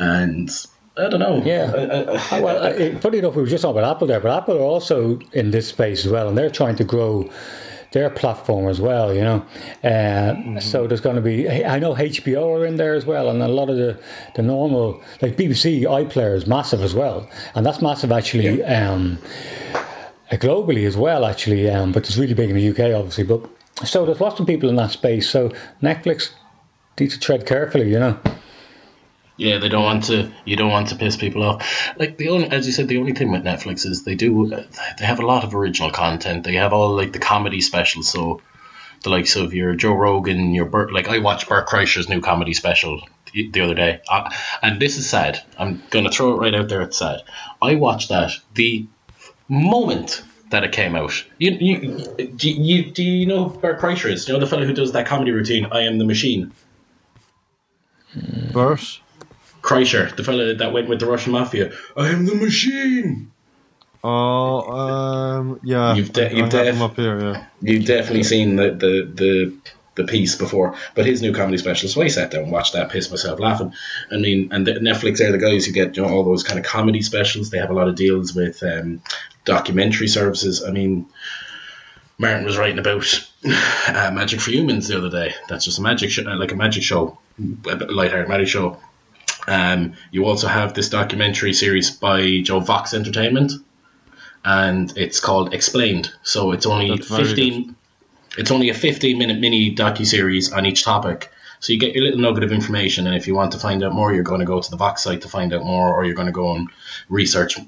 And 0.00 0.50
I 0.98 1.08
don't 1.08 1.20
know. 1.20 1.42
Yeah. 1.44 1.72
I- 1.74 1.78
I- 1.80 2.14
I- 2.14 2.38
Oh, 2.38 2.42
Well, 2.42 2.64
it- 2.64 3.00
funny 3.00 3.18
enough, 3.18 3.36
we 3.36 3.42
were 3.42 3.48
just 3.48 3.62
talking 3.62 3.78
about 3.78 3.96
Apple 3.96 4.06
there, 4.06 4.20
but 4.20 4.36
Apple 4.36 4.56
are 4.58 4.62
also 4.62 5.18
in 5.32 5.50
this 5.50 5.68
space 5.68 6.04
as 6.04 6.10
well, 6.12 6.28
and 6.28 6.36
they're 6.36 6.50
trying 6.50 6.76
to 6.76 6.84
grow 6.84 7.28
their 7.92 8.10
platform 8.10 8.68
as 8.68 8.80
well. 8.80 9.14
You 9.14 9.22
know, 9.22 9.42
uh, 9.84 10.60
so 10.60 10.86
there's 10.86 11.00
going 11.00 11.16
to 11.16 11.22
be. 11.22 11.48
I 11.48 11.78
know 11.78 11.94
HBO 11.94 12.52
are 12.60 12.66
in 12.66 12.76
there 12.76 12.94
as 12.94 13.06
well, 13.06 13.30
and 13.30 13.42
a 13.42 13.48
lot 13.48 13.70
of 13.70 13.76
the 13.76 13.96
the 14.34 14.42
normal 14.42 15.00
like 15.22 15.36
BBC 15.36 15.82
iPlayer 15.84 16.34
is 16.34 16.46
massive 16.46 16.82
as 16.82 16.94
well, 16.94 17.26
and 17.54 17.64
that's 17.64 17.80
massive 17.80 18.12
actually. 18.12 18.62
Um, 18.64 19.18
uh, 20.30 20.36
globally 20.36 20.86
as 20.86 20.94
well, 20.94 21.24
actually, 21.24 21.70
um, 21.70 21.90
but 21.92 22.06
it's 22.06 22.18
really 22.18 22.34
big 22.34 22.50
in 22.50 22.56
the 22.56 22.68
UK, 22.68 22.92
obviously. 22.92 23.24
But 23.24 23.40
so 23.84 24.04
there's 24.04 24.20
lots 24.20 24.38
of 24.40 24.46
people 24.46 24.68
in 24.68 24.76
that 24.76 24.90
space. 24.90 25.26
So 25.26 25.50
Netflix 25.82 26.30
needs 27.00 27.14
to 27.14 27.20
tread 27.20 27.46
carefully, 27.46 27.90
you 27.90 27.98
know. 27.98 28.18
Yeah, 29.38 29.58
they 29.58 29.68
don't 29.68 29.84
want 29.84 30.04
to. 30.04 30.30
You 30.44 30.56
don't 30.56 30.70
want 30.70 30.88
to 30.88 30.96
piss 30.96 31.16
people 31.16 31.44
off. 31.44 31.96
Like 31.96 32.16
the 32.18 32.28
only, 32.28 32.50
as 32.50 32.66
you 32.66 32.72
said, 32.72 32.88
the 32.88 32.98
only 32.98 33.12
thing 33.12 33.30
with 33.30 33.44
Netflix 33.44 33.86
is 33.86 34.02
they 34.02 34.16
do. 34.16 34.48
They 34.48 35.06
have 35.06 35.20
a 35.20 35.26
lot 35.26 35.44
of 35.44 35.54
original 35.54 35.92
content. 35.92 36.42
They 36.42 36.54
have 36.54 36.72
all 36.72 36.94
like 36.94 37.12
the 37.12 37.20
comedy 37.20 37.60
specials. 37.60 38.08
So 38.08 38.42
the 39.04 39.10
likes 39.10 39.36
of 39.36 39.54
your 39.54 39.74
Joe 39.74 39.92
Rogan, 39.92 40.52
your 40.54 40.66
Bert. 40.66 40.92
Like 40.92 41.08
I 41.08 41.18
watched 41.18 41.48
Bert 41.48 41.68
Kreischer's 41.68 42.08
new 42.08 42.20
comedy 42.20 42.52
special 42.52 43.00
the 43.32 43.48
the 43.50 43.60
other 43.60 43.74
day, 43.74 44.00
uh, 44.10 44.28
and 44.60 44.80
this 44.82 44.98
is 44.98 45.08
sad. 45.08 45.40
I'm 45.56 45.82
gonna 45.90 46.10
throw 46.10 46.34
it 46.34 46.38
right 46.38 46.54
out 46.54 46.68
there. 46.68 46.82
It's 46.82 46.98
sad. 46.98 47.22
I 47.62 47.76
watched 47.76 48.08
that 48.08 48.32
the 48.54 48.88
moment 49.48 50.24
that 50.50 50.64
it 50.64 50.72
came 50.72 50.96
out. 50.96 51.24
You, 51.38 51.52
you, 51.60 52.28
do 52.34 52.50
you 52.50 52.90
do 52.90 53.04
you 53.04 53.26
know 53.26 53.44
Bert 53.44 53.78
Kreischer 53.78 54.10
is? 54.10 54.24
Do 54.24 54.32
you 54.32 54.38
know 54.38 54.44
the 54.44 54.50
fellow 54.50 54.66
who 54.66 54.72
does 54.72 54.92
that 54.92 55.06
comedy 55.06 55.30
routine? 55.30 55.68
I 55.70 55.82
am 55.82 55.98
the 55.98 56.04
machine. 56.04 56.52
Bert? 58.52 59.00
Kreischer, 59.68 60.16
the 60.16 60.24
fella 60.24 60.54
that 60.54 60.72
went 60.72 60.88
with 60.88 60.98
the 60.98 61.06
Russian 61.06 61.32
mafia. 61.32 61.72
I 61.94 62.08
am 62.08 62.24
the 62.24 62.34
machine. 62.34 63.30
Oh, 64.02 64.60
um, 64.60 65.60
yeah. 65.62 65.94
You've 65.94 66.10
de- 66.10 66.34
you've 66.34 66.48
def- 66.48 66.80
up 66.80 66.96
here, 66.96 67.20
yeah. 67.20 67.44
You've 67.60 67.84
definitely 67.84 68.22
seen 68.22 68.56
the, 68.56 68.70
the, 68.70 69.12
the, 69.14 69.56
the 69.96 70.04
piece 70.04 70.36
before, 70.36 70.74
but 70.94 71.04
his 71.04 71.20
new 71.20 71.34
comedy 71.34 71.58
special. 71.58 71.90
So 71.90 72.00
I 72.00 72.08
sat 72.08 72.30
down 72.30 72.44
and 72.44 72.52
watched 72.52 72.72
that, 72.72 72.90
pissed 72.90 73.10
myself 73.10 73.40
laughing. 73.40 73.74
I 74.10 74.16
mean, 74.16 74.48
and 74.52 74.66
the, 74.66 74.72
Netflix 74.74 75.20
are 75.20 75.32
the 75.32 75.36
guys 75.36 75.66
who 75.66 75.72
get 75.72 75.98
you 75.98 76.02
know 76.02 76.08
all 76.08 76.24
those 76.24 76.44
kind 76.44 76.58
of 76.58 76.64
comedy 76.64 77.02
specials. 77.02 77.50
They 77.50 77.58
have 77.58 77.70
a 77.70 77.74
lot 77.74 77.88
of 77.88 77.94
deals 77.94 78.34
with 78.34 78.62
um, 78.62 79.02
documentary 79.44 80.08
services. 80.08 80.64
I 80.64 80.70
mean, 80.70 81.06
Martin 82.16 82.46
was 82.46 82.56
writing 82.56 82.78
about 82.78 83.04
uh, 83.44 84.10
Magic 84.14 84.40
for 84.40 84.50
Humans 84.50 84.88
the 84.88 84.96
other 84.96 85.10
day. 85.10 85.34
That's 85.50 85.66
just 85.66 85.78
a 85.78 85.82
magic 85.82 86.10
show, 86.10 86.22
like 86.22 86.52
a 86.52 86.56
magic 86.56 86.84
show, 86.84 87.18
a 87.38 87.76
lighthearted 87.76 88.28
magic 88.30 88.48
show. 88.48 88.78
Um, 89.48 89.94
you 90.10 90.26
also 90.26 90.46
have 90.46 90.74
this 90.74 90.90
documentary 90.90 91.54
series 91.54 91.90
by 91.90 92.42
Joe 92.42 92.60
Vox 92.60 92.92
Entertainment, 92.92 93.52
and 94.44 94.92
it's 94.96 95.20
called 95.20 95.54
Explained. 95.54 96.12
So 96.22 96.52
it's 96.52 96.66
only 96.66 96.90
That's 96.90 97.08
fifteen. 97.08 97.74
It's 98.36 98.50
only 98.50 98.68
a 98.68 98.74
fifteen 98.74 99.18
minute 99.18 99.40
mini 99.40 99.74
docu 99.74 100.04
series 100.04 100.52
on 100.52 100.66
each 100.66 100.84
topic. 100.84 101.32
So 101.60 101.72
you 101.72 101.78
get 101.78 101.94
your 101.94 102.04
little 102.04 102.20
nugget 102.20 102.44
of 102.44 102.52
information, 102.52 103.06
and 103.06 103.16
if 103.16 103.26
you 103.26 103.34
want 103.34 103.52
to 103.52 103.58
find 103.58 103.82
out 103.82 103.92
more, 103.92 104.12
you're 104.12 104.22
going 104.22 104.40
to 104.40 104.46
go 104.46 104.60
to 104.60 104.70
the 104.70 104.76
Vox 104.76 105.02
site 105.02 105.22
to 105.22 105.28
find 105.28 105.52
out 105.54 105.64
more, 105.64 105.94
or 105.94 106.04
you're 106.04 106.14
going 106.14 106.26
to 106.26 106.32
go 106.32 106.54
and 106.54 106.68
research 107.08 107.58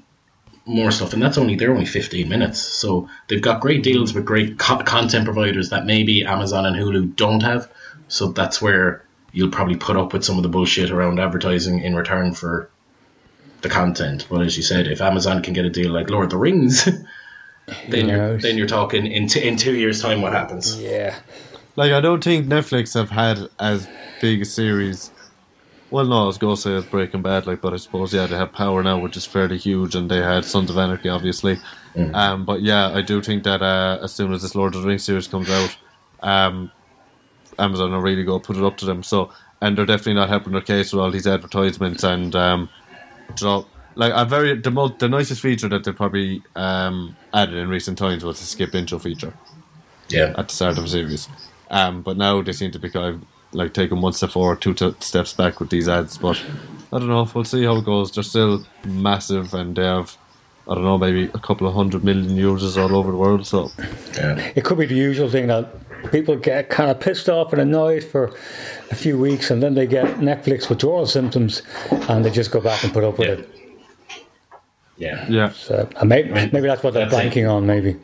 more 0.65 0.91
stuff. 0.91 1.13
And 1.13 1.21
that's 1.21 1.39
only 1.39 1.55
they're 1.55 1.71
only 1.71 1.87
fifteen 1.87 2.29
minutes. 2.29 2.59
So 2.59 3.09
they've 3.27 3.41
got 3.41 3.59
great 3.59 3.81
deals 3.81 4.13
with 4.13 4.23
great 4.23 4.59
co- 4.59 4.83
content 4.83 5.25
providers 5.25 5.71
that 5.71 5.85
maybe 5.87 6.25
Amazon 6.25 6.67
and 6.67 6.75
Hulu 6.75 7.15
don't 7.15 7.41
have. 7.41 7.69
So 8.07 8.27
that's 8.27 8.61
where 8.61 9.03
you'll 9.31 9.51
probably 9.51 9.75
put 9.75 9.97
up 9.97 10.13
with 10.13 10.23
some 10.23 10.37
of 10.37 10.43
the 10.43 10.49
bullshit 10.49 10.91
around 10.91 11.19
advertising 11.19 11.79
in 11.81 11.95
return 11.95 12.33
for 12.33 12.69
the 13.61 13.69
content. 13.69 14.27
But 14.29 14.41
as 14.41 14.57
you 14.57 14.63
said, 14.63 14.87
if 14.87 15.01
Amazon 15.01 15.41
can 15.41 15.53
get 15.53 15.65
a 15.65 15.69
deal 15.69 15.91
like 15.91 16.09
Lord 16.09 16.25
of 16.25 16.29
the 16.31 16.37
Rings, 16.37 16.85
then 17.89 18.09
you're, 18.09 18.37
then 18.37 18.57
you're 18.57 18.67
talking 18.67 19.07
in, 19.07 19.27
t- 19.27 19.47
in 19.47 19.57
two 19.57 19.75
years' 19.75 20.01
time 20.01 20.21
what 20.21 20.33
happens. 20.33 20.79
Yeah. 20.81 21.17
Like, 21.75 21.91
I 21.93 22.01
don't 22.01 22.23
think 22.23 22.47
Netflix 22.47 22.93
have 22.95 23.09
had 23.09 23.47
as 23.59 23.87
big 24.19 24.41
a 24.41 24.45
series. 24.45 25.11
Well, 25.89 26.05
no, 26.05 26.23
I 26.23 26.25
was 26.25 26.37
going 26.37 26.55
to 26.55 26.61
say 26.61 26.71
it's 26.71 26.87
Breaking 26.87 27.21
Bad, 27.21 27.47
like, 27.47 27.61
but 27.61 27.73
I 27.73 27.77
suppose, 27.77 28.13
yeah, 28.13 28.25
they 28.25 28.37
have 28.37 28.53
Power 28.53 28.81
now, 28.81 28.99
which 28.99 29.17
is 29.17 29.25
fairly 29.25 29.57
huge, 29.57 29.95
and 29.95 30.09
they 30.09 30.17
had 30.17 30.45
Sons 30.45 30.69
of 30.69 30.77
Anarchy, 30.77 31.09
obviously. 31.09 31.57
Um, 32.13 32.45
but 32.45 32.61
yeah, 32.61 32.89
I 32.89 33.01
do 33.01 33.21
think 33.21 33.43
that 33.43 33.61
uh, 33.61 33.99
as 34.01 34.13
soon 34.13 34.31
as 34.31 34.41
this 34.41 34.55
Lord 34.55 34.75
of 34.75 34.83
the 34.83 34.87
Rings 34.87 35.03
series 35.03 35.27
comes 35.27 35.49
out, 35.49 35.75
um, 36.21 36.71
Amazon 37.59 37.93
are 37.93 38.01
really 38.01 38.23
go 38.23 38.39
put 38.39 38.57
it 38.57 38.63
up 38.63 38.77
to 38.77 38.85
them. 38.85 39.03
So, 39.03 39.31
and 39.61 39.77
they're 39.77 39.85
definitely 39.85 40.15
not 40.15 40.29
helping 40.29 40.53
their 40.53 40.61
case 40.61 40.91
with 40.93 41.01
all 41.01 41.11
these 41.11 41.27
advertisements 41.27 42.03
and, 42.03 42.35
um, 42.35 42.69
so, 43.35 43.65
like, 43.95 44.11
a 44.15 44.25
very 44.25 44.55
the 44.55 44.71
most 44.71 44.99
the 44.99 45.07
nicest 45.09 45.41
feature 45.41 45.69
that 45.69 45.83
they 45.83 45.91
probably 45.91 46.41
um, 46.55 47.15
added 47.33 47.55
in 47.55 47.69
recent 47.69 47.97
times 47.97 48.23
was 48.25 48.39
the 48.39 48.45
skip 48.45 48.73
intro 48.75 48.99
feature 48.99 49.33
Yeah. 50.09 50.33
at 50.37 50.49
the 50.49 50.53
start 50.55 50.77
of 50.77 50.83
a 50.85 50.87
series. 50.87 51.27
Um, 51.69 52.01
but 52.01 52.17
now 52.17 52.41
they 52.41 52.51
seem 52.53 52.71
to 52.71 52.79
be 52.79 52.89
kind 52.89 53.15
of 53.15 53.21
like 53.53 53.73
taking 53.73 54.01
one 54.01 54.13
step 54.13 54.31
forward, 54.31 54.61
two 54.61 54.73
t- 54.73 54.95
steps 54.99 55.33
back 55.33 55.59
with 55.59 55.69
these 55.69 55.87
ads. 55.87 56.17
But 56.17 56.41
I 56.91 56.99
don't 56.99 57.07
know. 57.07 57.29
We'll 57.33 57.43
see 57.45 57.63
how 57.63 57.77
it 57.77 57.85
goes. 57.85 58.11
They're 58.11 58.23
still 58.23 58.65
massive, 58.85 59.53
and 59.53 59.75
they 59.75 59.83
have 59.85 60.17
I 60.67 60.75
don't 60.75 60.83
know, 60.83 60.97
maybe 60.97 61.25
a 61.25 61.39
couple 61.39 61.67
of 61.67 61.73
hundred 61.73 62.03
million 62.03 62.35
users 62.35 62.77
all 62.77 62.95
over 62.95 63.11
the 63.11 63.17
world. 63.17 63.45
So 63.47 63.69
yeah. 64.13 64.51
It 64.55 64.63
could 64.63 64.77
be 64.77 64.85
the 64.85 64.95
usual 64.95 65.29
thing 65.29 65.47
that 65.47 65.69
people 66.11 66.35
get 66.35 66.69
kind 66.69 66.89
of 66.91 66.99
pissed 66.99 67.29
off 67.29 67.51
and 67.53 67.61
annoyed 67.61 68.03
for 68.03 68.31
a 68.91 68.95
few 68.95 69.17
weeks, 69.17 69.49
and 69.51 69.61
then 69.61 69.73
they 69.73 69.87
get 69.87 70.05
Netflix 70.17 70.69
withdrawal 70.69 71.07
symptoms, 71.07 71.61
and 72.09 72.23
they 72.23 72.29
just 72.29 72.51
go 72.51 72.61
back 72.61 72.83
and 72.83 72.93
put 72.93 73.03
up 73.03 73.17
with 73.17 73.27
Yeah. 73.27 73.33
it. 73.35 73.49
Yeah. 74.97 75.25
yeah, 75.29 75.49
So 75.51 75.89
and 75.95 76.07
maybe, 76.09 76.29
maybe 76.31 76.61
that's 76.61 76.83
what 76.83 76.93
they're 76.93 77.05
That's 77.05 77.15
it. 77.15 77.23
banking 77.23 77.47
on. 77.47 77.65
Maybe. 77.65 77.97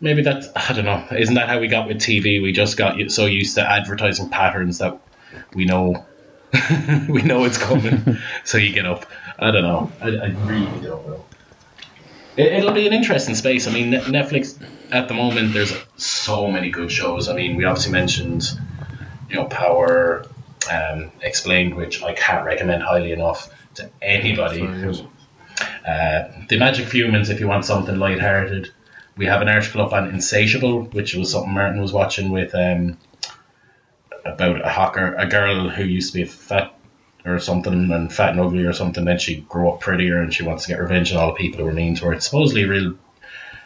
Maybe 0.00 0.22
that's 0.22 0.48
I 0.56 0.72
don't 0.74 0.84
know. 0.84 1.04
Isn't 1.16 1.34
that 1.34 1.48
how 1.48 1.58
we 1.58 1.68
got 1.68 1.86
with 1.88 1.98
TV? 1.98 2.42
We 2.42 2.52
just 2.52 2.76
got 2.76 2.98
so 3.10 3.26
used 3.26 3.54
to 3.56 3.70
advertising 3.70 4.28
patterns 4.30 4.78
that 4.78 4.98
we 5.54 5.64
know 5.64 6.04
we 7.08 7.22
know 7.22 7.44
it's 7.44 7.58
coming. 7.58 8.18
so 8.44 8.58
you 8.58 8.72
get 8.72 8.86
up. 8.86 9.06
I 9.38 9.50
don't 9.50 9.62
know. 9.62 9.92
I, 10.00 10.08
I 10.08 10.26
really 10.46 10.80
don't 10.80 11.06
know. 11.06 11.24
It, 12.36 12.52
it'll 12.52 12.72
be 12.72 12.86
an 12.86 12.92
interesting 12.92 13.34
space. 13.34 13.66
I 13.66 13.72
mean, 13.72 13.92
Netflix 13.92 14.60
at 14.90 15.08
the 15.08 15.14
moment. 15.14 15.52
There's 15.54 15.74
so 15.96 16.50
many 16.50 16.70
good 16.70 16.90
shows. 16.90 17.28
I 17.28 17.34
mean, 17.34 17.56
we 17.56 17.64
obviously 17.64 17.92
mentioned 17.92 18.44
you 19.28 19.36
know 19.36 19.44
Power, 19.46 20.26
um, 20.72 21.10
Explained, 21.22 21.74
which 21.74 22.02
I 22.02 22.12
can't 22.14 22.44
recommend 22.44 22.82
highly 22.82 23.12
enough 23.12 23.48
to 23.74 23.90
anybody. 24.00 24.60
Very 24.60 24.80
who- 24.80 24.92
good. 24.92 25.06
uh, 25.86 26.28
the 26.48 26.58
Magic 26.58 26.90
Humans, 26.92 27.30
if 27.30 27.40
you 27.40 27.48
want 27.48 27.64
something 27.64 27.98
light-hearted. 27.98 28.70
We 29.16 29.24
have 29.26 29.40
an 29.40 29.48
article 29.48 29.80
up 29.80 29.94
on 29.94 30.10
Insatiable, 30.10 30.82
which 30.92 31.14
was 31.14 31.32
something 31.32 31.54
Martin 31.54 31.80
was 31.80 31.90
watching 31.90 32.30
with 32.30 32.54
um, 32.54 32.98
about 34.26 34.62
a 34.62 34.68
hawker, 34.68 35.14
a 35.14 35.26
girl 35.26 35.70
who 35.70 35.84
used 35.84 36.12
to 36.12 36.18
be 36.18 36.22
a 36.22 36.26
fat 36.26 36.75
or 37.26 37.38
something 37.38 37.90
and 37.90 38.12
fat 38.12 38.30
and 38.30 38.40
ugly 38.40 38.64
or 38.64 38.72
something. 38.72 39.04
Then 39.04 39.18
she 39.18 39.40
grew 39.42 39.68
up 39.70 39.80
prettier 39.80 40.20
and 40.20 40.32
she 40.32 40.44
wants 40.44 40.64
to 40.64 40.70
get 40.70 40.80
revenge 40.80 41.12
on 41.12 41.18
all 41.18 41.28
the 41.28 41.34
people 41.34 41.60
who 41.60 41.66
were 41.66 41.72
mean 41.72 41.94
to 41.96 42.06
her. 42.06 42.12
It's 42.12 42.26
supposedly 42.26 42.64
a 42.64 42.68
real 42.68 42.94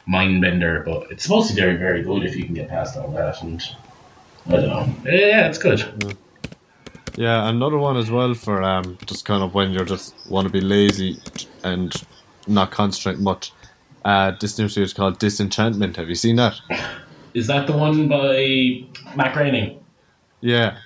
mind 0.07 0.41
bender, 0.41 0.83
but 0.85 1.11
it's 1.11 1.23
supposed 1.23 1.49
to 1.49 1.55
be 1.55 1.61
very, 1.61 1.77
very 1.77 2.03
good 2.03 2.25
if 2.25 2.37
you 2.37 2.45
can 2.45 2.55
get 2.55 2.69
past 2.69 2.97
all 2.97 3.11
that. 3.13 3.43
And 3.43 3.63
I 4.47 4.53
don't 4.53 4.69
know. 4.69 4.95
Yeah, 5.05 5.49
it's 5.49 5.59
good. 5.59 6.17
yeah. 7.17 7.49
Another 7.49 7.79
one 7.79 7.97
as 7.97 8.11
well 8.11 8.35
for 8.35 8.63
um, 8.63 8.99
just 9.07 9.25
kind 9.25 9.43
of 9.43 9.55
when 9.55 9.71
you're 9.73 9.85
just 9.85 10.15
want 10.29 10.47
to 10.47 10.53
be 10.53 10.61
lazy 10.61 11.19
and 11.63 11.93
not 12.47 12.71
concentrate 12.71 13.19
much. 13.19 13.53
Uh, 14.05 14.33
this 14.41 14.59
new 14.59 14.69
series 14.69 14.95
called 14.95 15.19
Disenchantment. 15.19 15.97
Have 15.97 16.09
you 16.09 16.15
seen 16.15 16.37
that? 16.37 16.59
Is 17.35 17.47
that 17.49 17.67
the 17.67 17.77
one 17.77 18.09
by 18.09 18.83
Matt 19.15 19.35
Groening? 19.35 19.79
Yeah. 20.41 20.79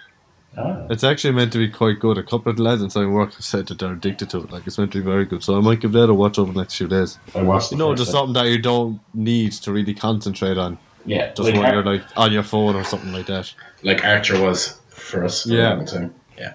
Oh. 0.56 0.86
It's 0.90 1.02
actually 1.02 1.34
meant 1.34 1.52
to 1.52 1.58
be 1.58 1.68
quite 1.68 1.98
good. 1.98 2.16
A 2.16 2.22
couple 2.22 2.50
of 2.50 2.56
the 2.56 2.62
lads 2.62 2.80
inside 2.82 3.06
work 3.06 3.34
have 3.34 3.44
said 3.44 3.66
that 3.68 3.78
they're 3.80 3.92
addicted 3.92 4.30
to 4.30 4.38
it. 4.38 4.52
Like 4.52 4.66
it's 4.66 4.78
meant 4.78 4.92
to 4.92 4.98
be 4.98 5.04
very 5.04 5.24
good. 5.24 5.42
So 5.42 5.56
I 5.56 5.60
might 5.60 5.80
give 5.80 5.92
that 5.92 6.08
a 6.10 6.14
watch 6.14 6.38
over 6.38 6.52
the 6.52 6.60
next 6.60 6.76
few 6.76 6.86
days. 6.86 7.18
I 7.34 7.42
watched 7.42 7.72
You 7.72 7.78
the 7.78 7.84
know, 7.84 7.94
just 7.96 8.14
one. 8.14 8.26
something 8.28 8.34
that 8.44 8.50
you 8.50 8.58
don't 8.60 9.00
need 9.14 9.52
to 9.52 9.72
really 9.72 9.94
concentrate 9.94 10.56
on. 10.58 10.78
Yeah, 11.06 11.28
Just 11.34 11.40
like 11.40 11.54
when 11.54 11.64
Ar- 11.66 11.74
you're 11.74 11.84
like 11.84 12.02
on 12.16 12.32
your 12.32 12.42
phone 12.44 12.76
or 12.76 12.84
something 12.84 13.12
like 13.12 13.26
that. 13.26 13.52
like 13.82 14.04
Archer 14.04 14.40
was 14.40 14.80
for 14.88 15.24
us 15.24 15.42
for 15.42 15.50
Yeah. 15.50 15.74
a 15.74 15.76
long 15.76 15.86
time. 15.86 16.14
Yeah. 16.38 16.54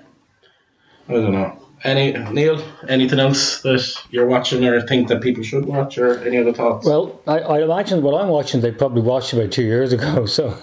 I 1.07 1.13
don't 1.13 1.31
know. 1.33 1.55
Any 1.83 2.11
Neil? 2.11 2.61
Anything 2.89 3.19
else 3.19 3.61
that 3.61 3.93
you're 4.11 4.25
watching 4.25 4.65
or 4.65 4.81
think 4.81 5.07
that 5.07 5.21
people 5.21 5.43
should 5.43 5.63
watch, 5.65 5.97
or 5.97 6.21
any 6.27 6.37
other 6.37 6.51
thoughts? 6.51 6.85
Well, 6.85 7.21
I, 7.25 7.39
I 7.39 7.61
imagine 7.61 8.01
what 8.01 8.21
I'm 8.21 8.27
watching, 8.27 8.59
they 8.59 8.71
probably 8.71 9.01
watched 9.01 9.31
about 9.31 9.51
two 9.53 9.63
years 9.63 9.93
ago. 9.93 10.25
So, 10.25 10.57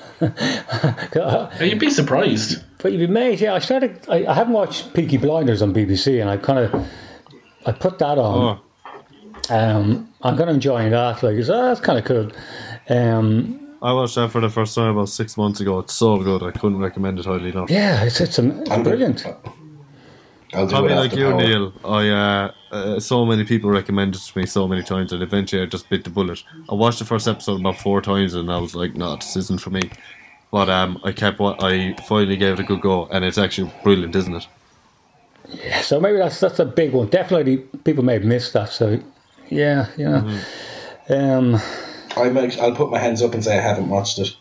you'd 1.61 1.79
be 1.79 1.91
surprised. 1.91 2.63
But 2.87 2.93
you'd 2.93 2.99
be 2.99 3.05
amazed. 3.07 3.43
Yeah, 3.43 3.53
I 3.55 3.59
started. 3.59 3.99
I, 4.09 4.25
I 4.27 4.33
haven't 4.33 4.53
watched 4.53 4.95
Peaky 4.95 5.17
Blinders 5.17 5.61
on 5.61 5.75
BBC, 5.75 6.21
and 6.21 6.31
I 6.31 6.37
kind 6.37 6.61
of 6.61 6.87
I 7.67 7.73
put 7.73 7.99
that 7.99 8.17
on. 8.17 8.61
Oh, 9.51 9.53
Um, 9.53 10.09
I'm 10.23 10.37
kind 10.37 10.49
of 10.49 10.55
enjoying 10.55 10.93
that. 10.93 11.21
Like, 11.21 11.35
it's, 11.35 11.49
oh, 11.49 11.63
that's 11.67 11.81
kind 11.81 11.99
of 11.99 12.05
cool. 12.05 12.31
Um, 12.89 13.77
I 13.83 13.93
watched 13.93 14.15
that 14.15 14.31
for 14.31 14.41
the 14.41 14.49
first 14.49 14.73
time 14.77 14.91
about 14.97 15.09
six 15.09 15.37
months 15.37 15.59
ago. 15.59 15.81
It's 15.81 15.95
so 15.95 16.17
good. 16.19 16.45
I 16.45 16.53
couldn't 16.53 16.79
recommend 16.79 17.19
it 17.19 17.25
highly 17.25 17.51
enough. 17.51 17.71
yeah, 17.71 18.05
it's 18.05 18.21
it's, 18.21 18.39
am- 18.39 18.61
it's 18.61 18.69
brilliant. 18.85 19.27
I'll 20.55 20.69
Probably 20.69 20.95
like 20.95 21.13
you, 21.17 21.31
power. 21.31 21.41
Neil. 21.43 21.73
I 21.85 22.09
uh, 22.09 22.53
uh, 22.71 23.01
so 23.01 23.27
many 23.27 23.43
people 23.43 23.69
recommended 23.69 24.21
it 24.21 24.25
to 24.27 24.39
me 24.39 24.47
so 24.47 24.69
many 24.69 24.85
times, 24.85 25.13
and 25.13 25.25
eventually 25.25 25.61
I 25.61 25.67
just 25.67 25.89
bit 25.89 26.05
the 26.05 26.11
bullet. 26.11 26.45
I 26.71 26.75
watched 26.75 27.01
the 27.01 27.05
first 27.05 27.27
episode 27.27 27.59
about 27.59 27.79
four 27.79 28.01
times, 28.01 28.35
and 28.35 28.49
I 28.49 28.59
was 28.61 28.77
like, 28.77 28.95
"No, 28.95 29.17
this 29.17 29.35
isn't 29.37 29.61
for 29.61 29.71
me." 29.71 29.91
But 30.51 30.69
um, 30.71 31.01
I 31.05 31.13
kept. 31.13 31.39
Wa- 31.39 31.57
I 31.61 31.97
finally 32.09 32.37
gave 32.37 32.55
it 32.55 32.61
a 32.61 32.63
good 32.65 32.81
go, 32.81 33.07
and 33.07 33.25
it's 33.25 33.39
actually 33.39 33.73
brilliant, 33.83 34.15
isn't 34.17 34.35
it? 34.35 34.47
Yeah, 35.49 35.81
so 35.81 36.01
maybe 36.01 36.19
that's 36.19 36.41
that's 36.41 36.59
a 36.59 36.65
big 36.65 36.93
one. 36.93 37.09
Definitely, 37.09 37.59
people 37.85 38.05
may 38.05 38.15
have 38.15 38.25
missed 38.25 38.53
that. 38.55 38.71
So, 38.71 39.01
yeah, 39.49 39.87
yeah. 39.97 40.41
Um, 41.09 41.61
I'm 42.17 42.37
act- 42.37 42.59
I'll 42.59 42.75
put 42.75 42.91
my 42.91 42.99
hands 42.99 43.23
up 43.23 43.35
and 43.35 43.45
say 43.45 43.57
I 43.59 43.61
haven't 43.61 43.89
watched 43.89 44.19
it. 44.19 44.35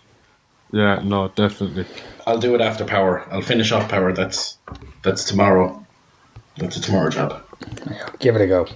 Yeah, 0.71 1.01
no, 1.03 1.27
definitely. 1.29 1.85
I'll 2.27 2.39
do 2.39 2.55
it 2.55 2.61
after 2.61 2.85
power. 2.85 3.25
I'll 3.31 3.41
finish 3.41 3.71
off 3.71 3.89
power. 3.89 4.13
That's 4.13 4.57
that's 5.03 5.23
tomorrow. 5.23 5.85
That's 6.57 6.77
a 6.77 6.81
tomorrow 6.81 7.09
job. 7.09 7.43
give 8.19 8.35
it 8.35 8.41
a 8.41 8.47
go. 8.47 8.67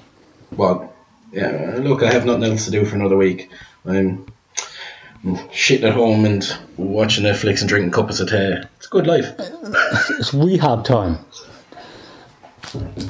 Well, 0.51 0.93
yeah. 1.31 1.75
Look, 1.79 2.03
I 2.03 2.11
have 2.11 2.25
nothing 2.25 2.43
else 2.43 2.65
to 2.65 2.71
do 2.71 2.85
for 2.85 2.95
another 2.95 3.17
week. 3.17 3.49
I'm, 3.85 4.25
I'm 5.23 5.35
shitting 5.49 5.83
at 5.83 5.93
home 5.93 6.25
and 6.25 6.45
watching 6.77 7.25
Netflix 7.25 7.59
and 7.59 7.69
drinking 7.69 7.91
cups 7.91 8.19
of 8.19 8.29
tea. 8.29 8.55
It's 8.77 8.87
a 8.87 8.89
good 8.89 9.05
life. 9.07 9.27
It's 9.37 10.33
rehab 10.33 10.85
time. 10.85 11.19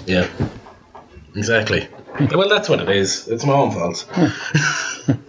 Yeah. 0.06 0.28
Exactly. 1.36 1.88
well, 2.34 2.50
that's 2.50 2.68
what 2.68 2.82
it 2.82 2.90
is. 2.90 3.28
It's 3.28 3.46
my 3.46 3.54
own 3.54 3.72
fault. 3.72 4.08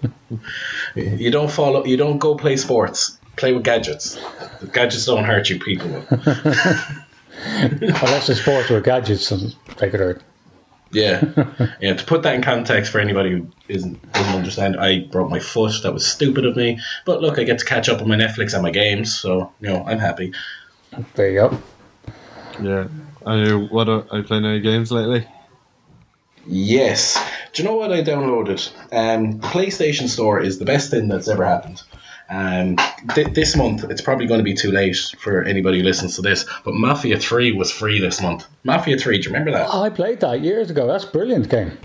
you 0.95 1.31
don't 1.31 1.51
follow. 1.51 1.85
You 1.85 1.97
don't 1.97 2.19
go 2.19 2.35
play 2.35 2.57
sports. 2.57 3.19
Play 3.37 3.53
with 3.53 3.65
gadgets. 3.65 4.19
Gadgets 4.73 5.05
don't 5.05 5.25
hurt 5.25 5.51
you. 5.51 5.59
People. 5.59 6.05
Unless 7.71 8.29
it's 8.29 8.41
sports 8.41 8.71
with 8.71 8.85
gadgets 8.85 9.31
and 9.31 9.55
take 9.77 9.95
it 9.95 10.01
hurt. 10.01 10.23
Yeah, 10.93 11.25
yeah. 11.81 11.95
To 11.95 12.05
put 12.05 12.23
that 12.23 12.35
in 12.35 12.43
context 12.43 12.91
for 12.91 12.99
anybody 12.99 13.31
who 13.31 13.47
isn't 13.69 14.13
doesn't 14.13 14.35
understand, 14.35 14.77
I 14.79 15.01
broke 15.01 15.31
my 15.31 15.39
foot. 15.39 15.73
That 15.83 15.93
was 15.93 16.07
stupid 16.07 16.45
of 16.45 16.57
me. 16.57 16.81
But 17.07 17.21
look, 17.21 17.39
I 17.39 17.45
get 17.45 17.61
to 17.61 17.65
catch 17.65 17.89
up 17.89 18.01
on 18.03 18.09
my 18.09 18.17
Netflix 18.17 18.55
and 18.55 18.63
my 18.63 18.71
games, 18.71 19.17
so 19.17 19.53
you 19.61 19.69
know 19.69 19.85
I'm 19.85 19.99
happy. 19.99 20.33
There 21.15 21.31
you 21.31 21.41
go. 21.41 21.63
Yeah. 22.61 22.89
And 23.25 23.47
you, 23.47 23.67
what 23.67 23.89
are, 23.89 24.05
are 24.11 24.19
you 24.19 24.25
playing 24.25 24.45
any 24.45 24.61
games 24.61 24.91
lately? 24.91 25.27
Yes. 26.47 27.23
Do 27.53 27.63
you 27.63 27.69
know 27.69 27.77
what 27.77 27.93
I 27.93 28.03
downloaded? 28.03 28.71
Um, 28.93 29.41
the 29.41 29.47
PlayStation 29.49 30.09
Store 30.09 30.41
is 30.41 30.59
the 30.59 30.65
best 30.65 30.91
thing 30.91 31.09
that's 31.09 31.29
ever 31.29 31.45
happened. 31.45 31.83
Um, 32.31 32.77
th- 33.15 33.35
this 33.35 33.57
month, 33.57 33.85
it's 33.91 34.01
probably 34.01 34.27
going 34.27 34.39
to 34.39 34.45
be 34.45 34.55
too 34.55 34.71
late 34.71 35.15
for 35.19 35.43
anybody 35.43 35.79
who 35.79 35.85
listens 35.85 36.17
to 36.17 36.23
this, 36.23 36.45
but 36.65 36.75
Mafia 36.75 37.19
3 37.19 37.53
was 37.53 37.73
free 37.73 38.01
this 38.01 38.21
month. 38.23 38.47
Mafia 38.63 38.97
3, 38.97 39.19
do 39.19 39.23
you 39.23 39.29
remember 39.31 39.51
that? 39.51 39.73
I 39.75 39.91
played 39.91 40.21
that 40.21 40.41
years 40.41 40.71
ago. 40.71 40.87
That's 40.87 41.05
a 41.05 41.11
brilliant 41.11 41.49
game. 41.49 41.77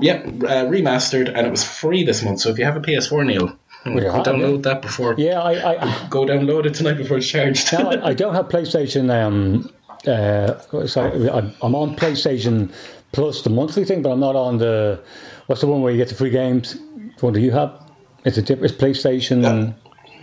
Yep, 0.00 0.24
uh, 0.26 0.64
remastered, 0.66 1.28
and 1.28 1.46
it 1.46 1.50
was 1.50 1.62
free 1.62 2.04
this 2.04 2.22
month. 2.22 2.40
So 2.40 2.48
if 2.48 2.58
you 2.58 2.64
have 2.64 2.76
a 2.76 2.80
PS4, 2.80 3.26
Neil, 3.26 3.56
you 3.84 4.00
go 4.00 4.22
download 4.22 4.62
that 4.64 4.82
before. 4.82 5.14
Yeah, 5.16 5.40
I, 5.40 5.74
I, 5.74 6.08
Go 6.08 6.24
download 6.24 6.66
it 6.66 6.74
tonight 6.74 6.94
before 6.96 7.18
it's 7.18 7.28
charged. 7.28 7.72
no, 7.72 7.90
I, 7.90 8.08
I 8.08 8.14
don't 8.22 8.34
have 8.34 8.48
PlayStation. 8.48 9.10
Um, 9.10 9.70
uh, 10.06 10.86
sorry, 10.86 11.28
I'm 11.30 11.74
on 11.74 11.94
PlayStation 11.96 12.72
Plus, 13.12 13.42
the 13.42 13.50
monthly 13.50 13.84
thing, 13.84 14.02
but 14.02 14.10
I'm 14.10 14.20
not 14.20 14.36
on 14.36 14.58
the. 14.58 15.00
What's 15.46 15.60
the 15.60 15.66
one 15.68 15.80
where 15.80 15.92
you 15.92 15.98
get 15.98 16.08
the 16.08 16.14
free 16.14 16.30
games? 16.30 16.76
What 17.20 17.34
do 17.34 17.40
you 17.40 17.52
have? 17.52 17.85
It's 18.26 18.36
a 18.36 18.42
different 18.42 18.72
it's 18.72 18.82
PlayStation. 18.82 19.74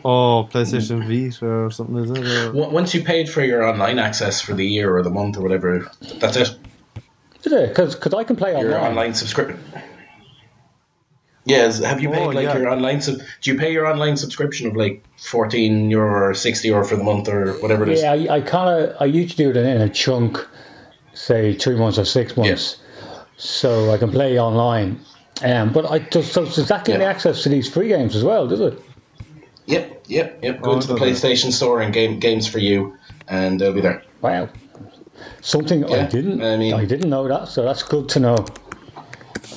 Oh, 0.05 0.49
PlayStation 0.51 1.07
Vita 1.07 1.47
or 1.47 1.71
something, 1.71 1.97
is 1.97 2.11
it? 2.11 2.53
Or- 2.53 2.69
Once 2.69 2.93
you 2.93 3.01
paid 3.03 3.29
for 3.29 3.41
your 3.43 3.63
online 3.63 3.97
access 3.97 4.41
for 4.41 4.53
the 4.53 4.65
year 4.67 4.95
or 4.95 5.01
the 5.01 5.09
month 5.09 5.37
or 5.37 5.41
whatever, 5.41 5.89
that's 6.19 6.35
it. 6.35 6.57
Is 7.45 7.51
it? 7.53 7.69
Because 7.69 8.13
I 8.13 8.23
can 8.25 8.35
play 8.35 8.51
Your 8.51 8.75
online. 8.75 8.83
online 8.91 9.13
subscription. 9.13 9.59
Yes, 11.45 11.79
have 11.83 12.01
you 12.01 12.09
paid 12.09 12.19
Oh, 12.27 12.29
like 12.29 12.45
yeah. 12.45 12.57
your 12.57 12.69
online 12.69 13.01
sub? 13.01 13.17
Do 13.41 13.51
you 13.51 13.57
pay 13.57 13.71
your 13.73 13.85
online 13.85 14.15
subscription 14.15 14.67
of 14.67 14.75
like 14.77 15.03
fourteen 15.17 15.89
euro 15.89 16.29
or 16.29 16.33
sixty 16.33 16.69
euro 16.69 16.85
for 16.85 16.95
the 16.95 17.03
month 17.03 17.27
or 17.27 17.53
whatever 17.61 17.83
it 17.83 17.89
is? 17.89 18.01
Yeah, 18.01 18.13
I, 18.13 18.35
I 18.37 18.41
kind 18.41 18.69
of 18.83 18.95
I 19.01 19.05
used 19.05 19.31
to 19.31 19.43
do 19.43 19.49
it 19.49 19.57
in 19.57 19.81
a 19.81 19.89
chunk, 19.89 20.37
say 21.13 21.53
three 21.53 21.75
months 21.75 21.97
or 21.97 22.05
six 22.05 22.37
months, 22.37 22.77
so 23.35 23.91
I 23.91 23.97
can 23.97 24.09
play 24.09 24.39
online. 24.39 25.01
Um, 25.41 25.73
but 25.73 25.89
I 25.89 25.99
does, 25.99 26.31
so 26.31 26.45
does 26.45 26.67
that 26.67 26.85
give 26.85 26.99
me 26.99 27.05
access 27.05 27.43
to 27.43 27.49
these 27.49 27.67
free 27.71 27.87
games 27.87 28.15
as 28.15 28.23
well? 28.23 28.47
Does 28.47 28.61
it? 28.61 28.79
Yep, 29.65 30.03
yep, 30.07 30.39
yep. 30.43 30.61
Go 30.61 30.71
Oh, 30.71 30.79
to 30.81 30.87
the 30.87 30.93
I 30.93 30.97
don't 30.99 31.07
know. 31.07 31.13
PlayStation 31.13 31.51
Store 31.51 31.81
and 31.81 31.93
game 31.93 32.19
games 32.19 32.47
for 32.47 32.59
you, 32.59 32.97
and 33.27 33.59
they'll 33.59 33.73
be 33.73 33.81
there. 33.81 34.03
Wow, 34.21 34.49
something 35.41 35.85
I 35.85 36.05
didn't 36.05 36.41
I 36.43 36.57
mean- 36.57 36.73
I 36.73 36.85
didn't 36.85 37.09
know 37.09 37.27
that, 37.27 37.47
so 37.47 37.63
that's 37.63 37.83
good 37.83 38.09
to 38.09 38.19
know. 38.19 38.45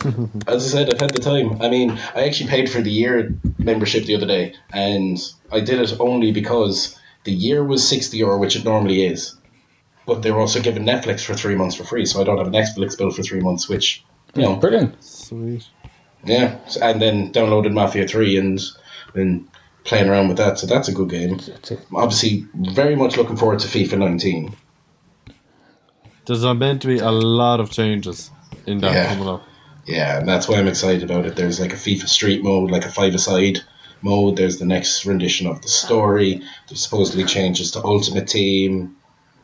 As 0.47 0.65
I 0.67 0.79
said, 0.79 0.93
I've 0.93 1.01
had 1.01 1.11
the 1.11 1.21
time. 1.21 1.61
I 1.61 1.69
mean, 1.69 1.99
I 2.15 2.25
actually 2.27 2.49
paid 2.51 2.71
for 2.71 2.81
the 2.81 2.91
year 2.91 3.35
membership 3.59 4.05
the 4.05 4.15
other 4.15 4.27
day, 4.27 4.55
and 4.73 5.19
I 5.53 5.61
did 5.61 5.81
it 5.81 5.95
only 6.01 6.33
because 6.33 6.99
the 7.25 7.33
year 7.33 7.65
was 7.65 7.87
sixty 7.87 8.19
euro, 8.19 8.39
which 8.39 8.57
it 8.57 8.65
normally 8.65 9.05
is. 9.07 9.37
But 10.07 10.23
they 10.23 10.31
were 10.31 10.39
also 10.41 10.61
giving 10.63 10.85
Netflix 10.85 11.21
for 11.25 11.35
three 11.35 11.57
months 11.57 11.75
for 11.75 11.85
free, 11.85 12.07
so 12.07 12.21
I 12.21 12.25
don't 12.25 12.39
have 12.39 12.47
a 12.47 12.51
Netflix 12.51 12.97
bill 12.97 13.11
for 13.11 13.23
three 13.23 13.41
months, 13.41 13.69
which 13.69 14.05
you 14.37 14.43
know, 14.43 14.57
Brilliant. 14.57 15.03
Sweet. 15.03 15.67
yeah. 16.25 16.59
And 16.83 17.01
then 17.01 17.33
downloaded 17.33 17.73
Mafia 17.73 18.07
Three 18.07 18.37
and 18.37 18.61
been 19.15 19.49
playing 19.85 20.09
around 20.09 20.29
with 20.29 20.37
that, 20.39 20.59
so 20.59 20.67
that's 20.67 20.89
a 20.89 20.93
good 20.93 21.09
game. 21.11 21.39
That's. 21.39 21.73
Obviously, 21.95 22.47
very 22.55 22.97
much 22.97 23.17
looking 23.17 23.37
forward 23.37 23.61
to 23.61 23.69
FIFA 23.69 23.99
19. 23.99 24.55
There's 26.27 26.45
meant 26.45 26.83
to 26.83 26.89
be 26.89 26.99
a 26.99 27.11
lot 27.11 27.61
of 27.61 27.71
changes 27.71 28.31
in 28.67 28.79
that 28.81 28.93
Yeah. 28.93 29.09
coming 29.15 29.29
up. 29.29 29.43
Yeah, 29.87 30.19
and 30.19 30.29
that's 30.29 30.49
why 30.49 30.57
I'm 30.57 30.67
excited 30.67 31.05
about 31.09 31.27
it. 31.27 31.37
There's 31.37 31.61
like 31.61 31.73
a 31.73 31.77
FIFA 31.77 32.09
Street 32.09 32.43
mode, 32.43 32.73
like 32.73 32.85
a 32.85 32.91
five-a-side 32.91 33.61
mode. 34.03 34.37
There's 34.37 34.59
the 34.59 34.65
next 34.67 35.07
rendition 35.07 35.47
of 35.47 35.63
the 35.63 35.69
story. 35.69 36.43
There's 36.69 36.83
supposedly 36.83 37.23
changes 37.25 37.71
to 37.73 37.85
Ultimate 37.85 38.27
Team, 38.27 38.97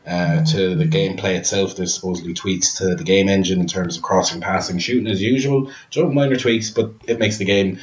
uh, 0.05 0.43
to 0.45 0.75
the 0.75 0.85
gameplay 0.85 1.35
itself. 1.37 1.75
There's 1.75 1.93
supposedly 1.93 2.33
tweaks 2.33 2.75
to 2.75 2.95
the 2.95 3.03
game 3.03 3.29
engine 3.29 3.59
in 3.59 3.67
terms 3.67 3.97
of 3.97 4.03
crossing, 4.03 4.41
passing, 4.41 4.79
shooting 4.79 5.07
as 5.07 5.21
usual. 5.21 5.71
Just 5.89 6.13
minor 6.13 6.35
tweaks, 6.35 6.69
but 6.69 6.91
it 7.07 7.19
makes 7.19 7.37
the 7.37 7.45
game. 7.45 7.79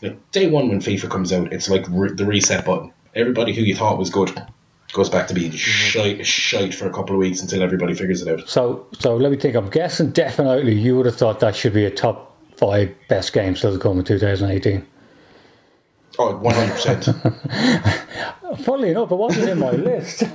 you 0.00 0.10
know, 0.10 0.16
day 0.32 0.48
one 0.48 0.68
when 0.68 0.80
FIFA 0.80 1.10
comes 1.10 1.32
out, 1.32 1.52
it's 1.52 1.68
like 1.68 1.84
re- 1.88 2.12
the 2.12 2.26
reset 2.26 2.64
button. 2.64 2.92
Everybody 3.14 3.54
who 3.54 3.62
you 3.62 3.74
thought 3.74 3.98
was 3.98 4.10
good 4.10 4.30
goes 4.92 5.08
back 5.08 5.28
to 5.28 5.34
being 5.34 5.52
shite, 5.52 6.26
shite 6.26 6.74
for 6.74 6.88
a 6.88 6.92
couple 6.92 7.14
of 7.14 7.20
weeks 7.20 7.42
until 7.42 7.62
everybody 7.62 7.94
figures 7.94 8.22
it 8.22 8.28
out. 8.28 8.48
So 8.48 8.86
so 8.98 9.16
let 9.16 9.30
me 9.30 9.36
think. 9.36 9.54
I'm 9.56 9.70
guessing 9.70 10.10
definitely 10.10 10.74
you 10.74 10.96
would 10.96 11.06
have 11.06 11.16
thought 11.16 11.40
that 11.40 11.54
should 11.54 11.74
be 11.74 11.84
a 11.84 11.90
top 11.90 12.36
five 12.56 12.92
best 13.08 13.32
games 13.32 13.58
still 13.58 13.72
to 13.72 13.78
come 13.78 13.98
in 13.98 14.04
2018. 14.04 14.84
Oh, 16.18 16.40
100%. 16.44 18.58
Funnily 18.64 18.90
enough, 18.90 19.12
it 19.12 19.16
wasn't 19.16 19.48
in 19.48 19.58
my 19.60 19.70
list. 19.88 20.24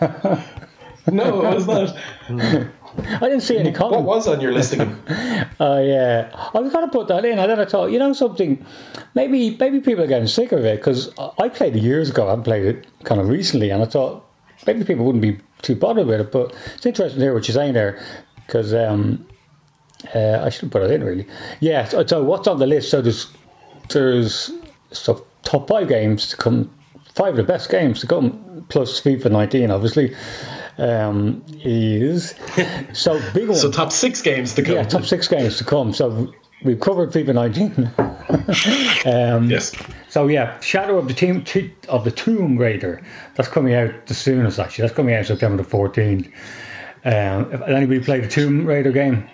no, 1.08 1.46
it 1.46 1.56
was 1.56 1.68
not. 1.68 1.98
I 2.98 3.28
didn't 3.28 3.42
see 3.42 3.58
any 3.58 3.72
What 3.72 4.04
was 4.04 4.28
on 4.28 4.40
your 4.40 4.54
list 4.54 4.74
again? 4.74 4.98
Oh 5.60 5.82
yeah, 5.82 6.30
I 6.54 6.60
was 6.60 6.74
gonna 6.74 6.90
put 6.90 7.08
that 7.08 7.24
in, 7.24 7.40
and 7.40 7.50
then 7.50 7.60
I 7.60 7.66
thought, 7.66 7.92
you 7.92 8.00
know, 8.00 8.12
something. 8.12 8.66
Maybe 9.14 9.56
maybe 9.58 9.80
people 9.80 10.04
are 10.04 10.08
getting 10.08 10.28
sick 10.28 10.52
of 10.52 10.66
it 10.66 10.80
because 10.80 11.14
I 11.40 11.48
played 11.48 11.76
it 11.76 11.82
years 11.82 12.10
ago. 12.10 12.28
I 12.28 12.32
haven't 12.32 12.44
played 12.44 12.66
it 12.66 12.88
kind 13.06 13.22
of 13.22 13.30
recently, 13.30 13.70
and 13.70 13.82
I 13.82 13.86
thought 13.86 14.26
maybe 14.68 14.84
people 14.84 15.06
wouldn't 15.06 15.22
be 15.22 15.40
too 15.62 15.76
bothered 15.76 16.08
with 16.08 16.20
it. 16.20 16.32
But 16.32 16.54
it's 16.76 16.86
interesting 16.86 17.20
to 17.20 17.26
hear 17.26 17.34
what 17.34 17.48
you're 17.48 17.56
saying 17.56 17.74
there 17.74 18.04
because 18.46 18.74
um, 18.74 19.26
uh, 20.14 20.42
I 20.44 20.50
should 20.50 20.72
put 20.72 20.82
it 20.84 20.92
in 20.92 21.04
really. 21.04 21.26
Yeah. 21.62 21.86
So, 21.86 22.06
so 22.06 22.24
what's 22.24 22.48
on 22.48 22.60
the 22.60 22.68
list? 22.68 22.90
So 22.92 23.02
there's 23.02 23.28
there's 23.90 24.52
so 24.92 25.26
top 25.44 25.68
five 25.70 25.88
games 25.88 26.28
to 26.30 26.38
come, 26.38 26.70
five 27.14 27.30
of 27.30 27.38
the 27.38 27.44
best 27.44 27.70
games 27.70 28.02
to 28.02 28.08
come, 28.08 28.66
plus 28.70 29.00
FIFA 29.00 29.32
19, 29.32 29.72
obviously. 29.72 30.14
Um, 30.78 31.42
is 31.64 32.36
so 32.94 33.22
big 33.34 33.48
one. 33.48 33.58
So 33.58 33.72
top 33.72 33.92
six 33.92 34.22
games 34.22 34.54
to 34.56 34.62
come. 34.64 34.76
Yeah, 34.76 34.84
top 34.84 35.06
six 35.06 35.28
games 35.28 35.58
to 35.58 35.64
come. 35.64 35.94
So 35.94 36.34
we've 36.64 36.80
covered 36.80 37.12
FIFA 37.12 37.34
19. 37.34 37.92
um, 39.14 39.50
Yes. 39.50 39.74
So 40.10 40.28
yeah, 40.28 40.60
Shadow 40.60 40.98
of 40.98 41.08
the 41.08 41.14
Team 41.14 41.46
of 41.88 42.04
the 42.04 42.12
Tomb 42.12 42.58
Raider. 42.58 43.02
That's 43.36 43.48
coming 43.50 43.74
out 43.74 44.08
the 44.08 44.14
soonest 44.14 44.60
actually. 44.60 44.84
That's 44.84 44.96
coming 44.96 45.16
out 45.16 45.26
September 45.26 45.64
the 45.64 45.70
14th. 45.70 46.26
Um, 47.06 47.52
if 47.54 47.62
anybody 47.62 48.00
played 48.00 48.24
the 48.24 48.28
Tomb 48.28 48.66
Raider 48.66 48.92
game? 48.92 49.30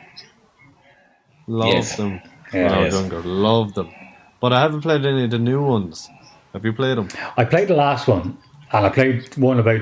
Love 1.48 1.74
Yes. 1.74 1.96
them. 1.98 2.22
Yeah, 2.54 2.72
when 2.72 2.82
yes. 2.86 2.94
younger, 2.94 3.22
love 3.22 3.74
them. 3.74 3.90
But 4.42 4.54
I 4.54 4.60
haven't 4.62 4.82
played 4.82 5.06
any 5.06 5.24
of 5.24 5.32
the 5.32 5.40
new 5.40 5.64
ones. 5.64 6.10
Have 6.54 6.66
you 6.66 6.74
played 6.74 6.98
them? 6.98 7.08
I 7.38 7.46
played 7.46 7.68
the 7.70 7.76
last 7.76 8.08
one, 8.08 8.38
and 8.74 8.86
I 8.86 8.90
played 8.90 9.36
one 9.38 9.60
about 9.60 9.82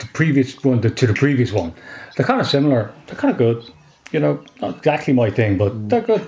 the 0.00 0.06
previous 0.08 0.62
one 0.64 0.80
to, 0.82 0.90
to 0.90 1.06
the 1.06 1.14
previous 1.14 1.52
one. 1.52 1.72
They're 2.16 2.26
kind 2.26 2.40
of 2.40 2.46
similar. 2.46 2.92
They're 3.06 3.16
kind 3.16 3.30
of 3.32 3.38
good. 3.38 3.64
You 4.12 4.20
know, 4.20 4.44
not 4.60 4.78
exactly 4.78 5.14
my 5.14 5.30
thing, 5.30 5.56
but 5.56 5.88
they're 5.88 6.00
good. 6.00 6.26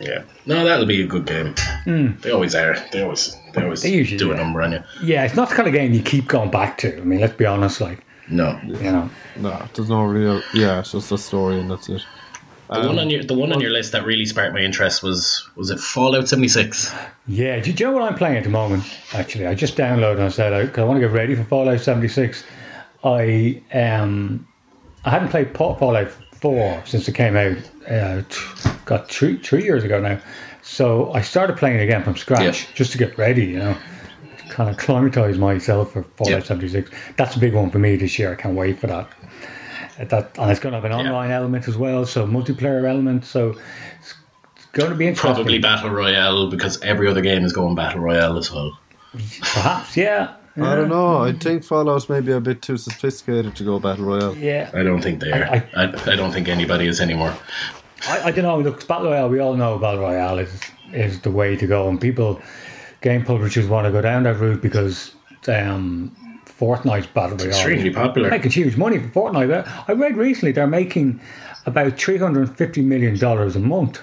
Yeah. 0.00 0.22
No, 0.46 0.64
that'll 0.64 0.86
be 0.86 1.02
a 1.02 1.06
good 1.06 1.26
game. 1.26 1.54
Hmm. 1.84 2.12
They 2.22 2.30
always 2.30 2.54
are. 2.54 2.76
They 2.92 3.02
always 3.02 3.36
they 3.54 3.62
always. 3.62 3.82
They 3.82 3.90
usually 3.92 4.18
do 4.18 4.32
a 4.32 4.36
number 4.36 4.62
on 4.62 4.72
you. 4.72 4.82
Yeah, 5.02 5.24
it's 5.24 5.34
not 5.36 5.48
the 5.50 5.54
kind 5.54 5.68
of 5.68 5.74
game 5.74 5.92
you 5.92 6.02
keep 6.02 6.26
going 6.28 6.50
back 6.50 6.78
to. 6.78 6.96
I 6.96 7.04
mean, 7.04 7.20
let's 7.20 7.34
be 7.34 7.44
honest. 7.44 7.80
Like, 7.80 8.04
No. 8.28 8.58
you 8.64 8.74
know, 8.92 9.10
No, 9.36 9.62
there's 9.74 9.90
no 9.90 10.02
real. 10.04 10.42
Yeah, 10.54 10.80
it's 10.80 10.92
just 10.92 11.12
a 11.12 11.18
story 11.18 11.60
and 11.60 11.70
that's 11.70 11.88
it. 11.88 12.02
The 12.72 12.86
one 12.86 12.98
on 13.00 13.10
your 13.10 13.24
the 13.24 13.34
one 13.34 13.52
on 13.52 13.60
your 13.60 13.70
list 13.70 13.92
that 13.92 14.04
really 14.04 14.24
sparked 14.26 14.54
my 14.54 14.60
interest 14.60 15.02
was 15.02 15.48
was 15.56 15.70
it 15.70 15.80
Fallout 15.80 16.28
seventy 16.28 16.48
six? 16.48 16.94
Yeah, 17.26 17.58
do 17.60 17.70
you 17.72 17.86
know 17.86 17.92
what 17.92 18.02
I'm 18.02 18.14
playing 18.16 18.36
at 18.36 18.44
the 18.44 18.50
moment? 18.50 18.84
Actually, 19.12 19.46
I 19.48 19.54
just 19.54 19.76
downloaded 19.76 20.14
and 20.14 20.22
I 20.24 20.28
said 20.28 20.66
because 20.66 20.82
I 20.82 20.84
want 20.84 21.00
to 21.00 21.06
get 21.06 21.12
ready 21.14 21.34
for 21.34 21.42
Fallout 21.44 21.80
76. 21.80 22.44
I 23.02 23.60
um 23.72 24.46
I 25.04 25.10
hadn't 25.10 25.28
played 25.30 25.56
Fallout 25.56 26.10
4 26.34 26.82
since 26.86 27.08
it 27.08 27.14
came 27.14 27.36
out. 27.36 27.56
Uh, 27.90 28.22
t- 28.28 28.70
got 28.84 29.08
three 29.10 29.38
three 29.38 29.64
years 29.64 29.82
ago 29.82 30.00
now. 30.00 30.20
So 30.62 31.12
I 31.12 31.22
started 31.22 31.56
playing 31.56 31.80
again 31.80 32.04
from 32.04 32.16
scratch 32.16 32.40
Yeah. 32.62 32.74
just 32.74 32.92
to 32.92 32.98
get 32.98 33.18
ready. 33.18 33.46
You 33.46 33.58
know, 33.58 33.76
kind 34.48 34.70
of 34.70 34.76
climatize 34.76 35.38
myself 35.38 35.92
for 35.92 36.04
Fallout 36.16 36.42
Yeah. 36.42 36.46
76. 36.46 36.90
That's 37.16 37.34
a 37.34 37.40
big 37.40 37.54
one 37.54 37.70
for 37.70 37.78
me 37.80 37.96
this 37.96 38.16
year. 38.18 38.30
I 38.30 38.36
can't 38.36 38.54
wait 38.54 38.78
for 38.78 38.86
that. 38.86 39.08
That 40.08 40.38
and 40.38 40.50
it's 40.50 40.60
going 40.60 40.72
to 40.72 40.80
have 40.80 40.84
an 40.84 40.92
online 40.92 41.30
element 41.30 41.68
as 41.68 41.76
well, 41.76 42.06
so 42.06 42.26
multiplayer 42.26 42.88
element. 42.88 43.24
So 43.24 43.54
it's 44.00 44.14
going 44.72 44.90
to 44.90 44.96
be 44.96 45.06
interesting. 45.06 45.34
Probably 45.34 45.58
battle 45.58 45.90
royale 45.90 46.48
because 46.48 46.80
every 46.80 47.06
other 47.08 47.20
game 47.20 47.44
is 47.44 47.52
going 47.52 47.74
battle 47.74 48.00
royale 48.00 48.38
as 48.38 48.50
well. 48.50 48.78
Perhaps, 49.40 49.96
yeah. 49.96 50.34
I 50.56 50.74
don't 50.74 50.88
know. 50.88 51.18
I 51.18 51.32
think 51.32 51.64
Fallout's 51.64 52.08
maybe 52.08 52.32
a 52.32 52.40
bit 52.40 52.60
too 52.60 52.76
sophisticated 52.76 53.54
to 53.56 53.64
go 53.64 53.78
battle 53.78 54.04
royale. 54.04 54.36
Yeah, 54.36 54.70
I 54.74 54.82
don't 54.82 55.00
think 55.00 55.20
they 55.20 55.32
are. 55.32 55.44
I- 55.44 55.68
I, 55.76 56.12
I, 56.12 56.16
don't 56.16 56.32
think 56.32 56.48
anybody 56.48 56.86
is 56.86 57.00
anymore. 57.00 57.34
I, 58.08 58.22
I 58.24 58.30
don't 58.30 58.44
know. 58.44 58.58
Look, 58.58 58.86
Battle 58.86 59.10
Royale. 59.10 59.28
We 59.28 59.38
all 59.38 59.56
know 59.56 59.78
Battle 59.78 60.00
Royale 60.00 60.38
is 60.38 60.60
is 60.92 61.20
the 61.20 61.30
way 61.30 61.56
to 61.56 61.66
go, 61.66 61.88
and 61.88 62.00
people, 62.00 62.40
game 63.00 63.24
publishers 63.24 63.66
want 63.66 63.86
to 63.86 63.92
go 63.92 64.00
down 64.00 64.24
that 64.24 64.38
route 64.38 64.60
because 64.60 65.14
um, 65.48 66.14
Fortnite's 66.60 67.06
Battle 67.06 67.38
Royale 67.38 67.48
extremely 67.48 67.88
is 67.88 67.94
popular. 67.94 68.28
making 68.28 68.50
huge 68.50 68.76
money 68.76 68.98
for 68.98 69.08
Fortnite. 69.08 69.84
I 69.88 69.92
read 69.92 70.16
recently 70.16 70.52
they're 70.52 70.66
making 70.66 71.18
about 71.64 71.98
three 71.98 72.18
hundred 72.18 72.48
and 72.48 72.56
fifty 72.56 72.82
million 72.82 73.18
dollars 73.18 73.56
a 73.56 73.60
month. 73.60 74.00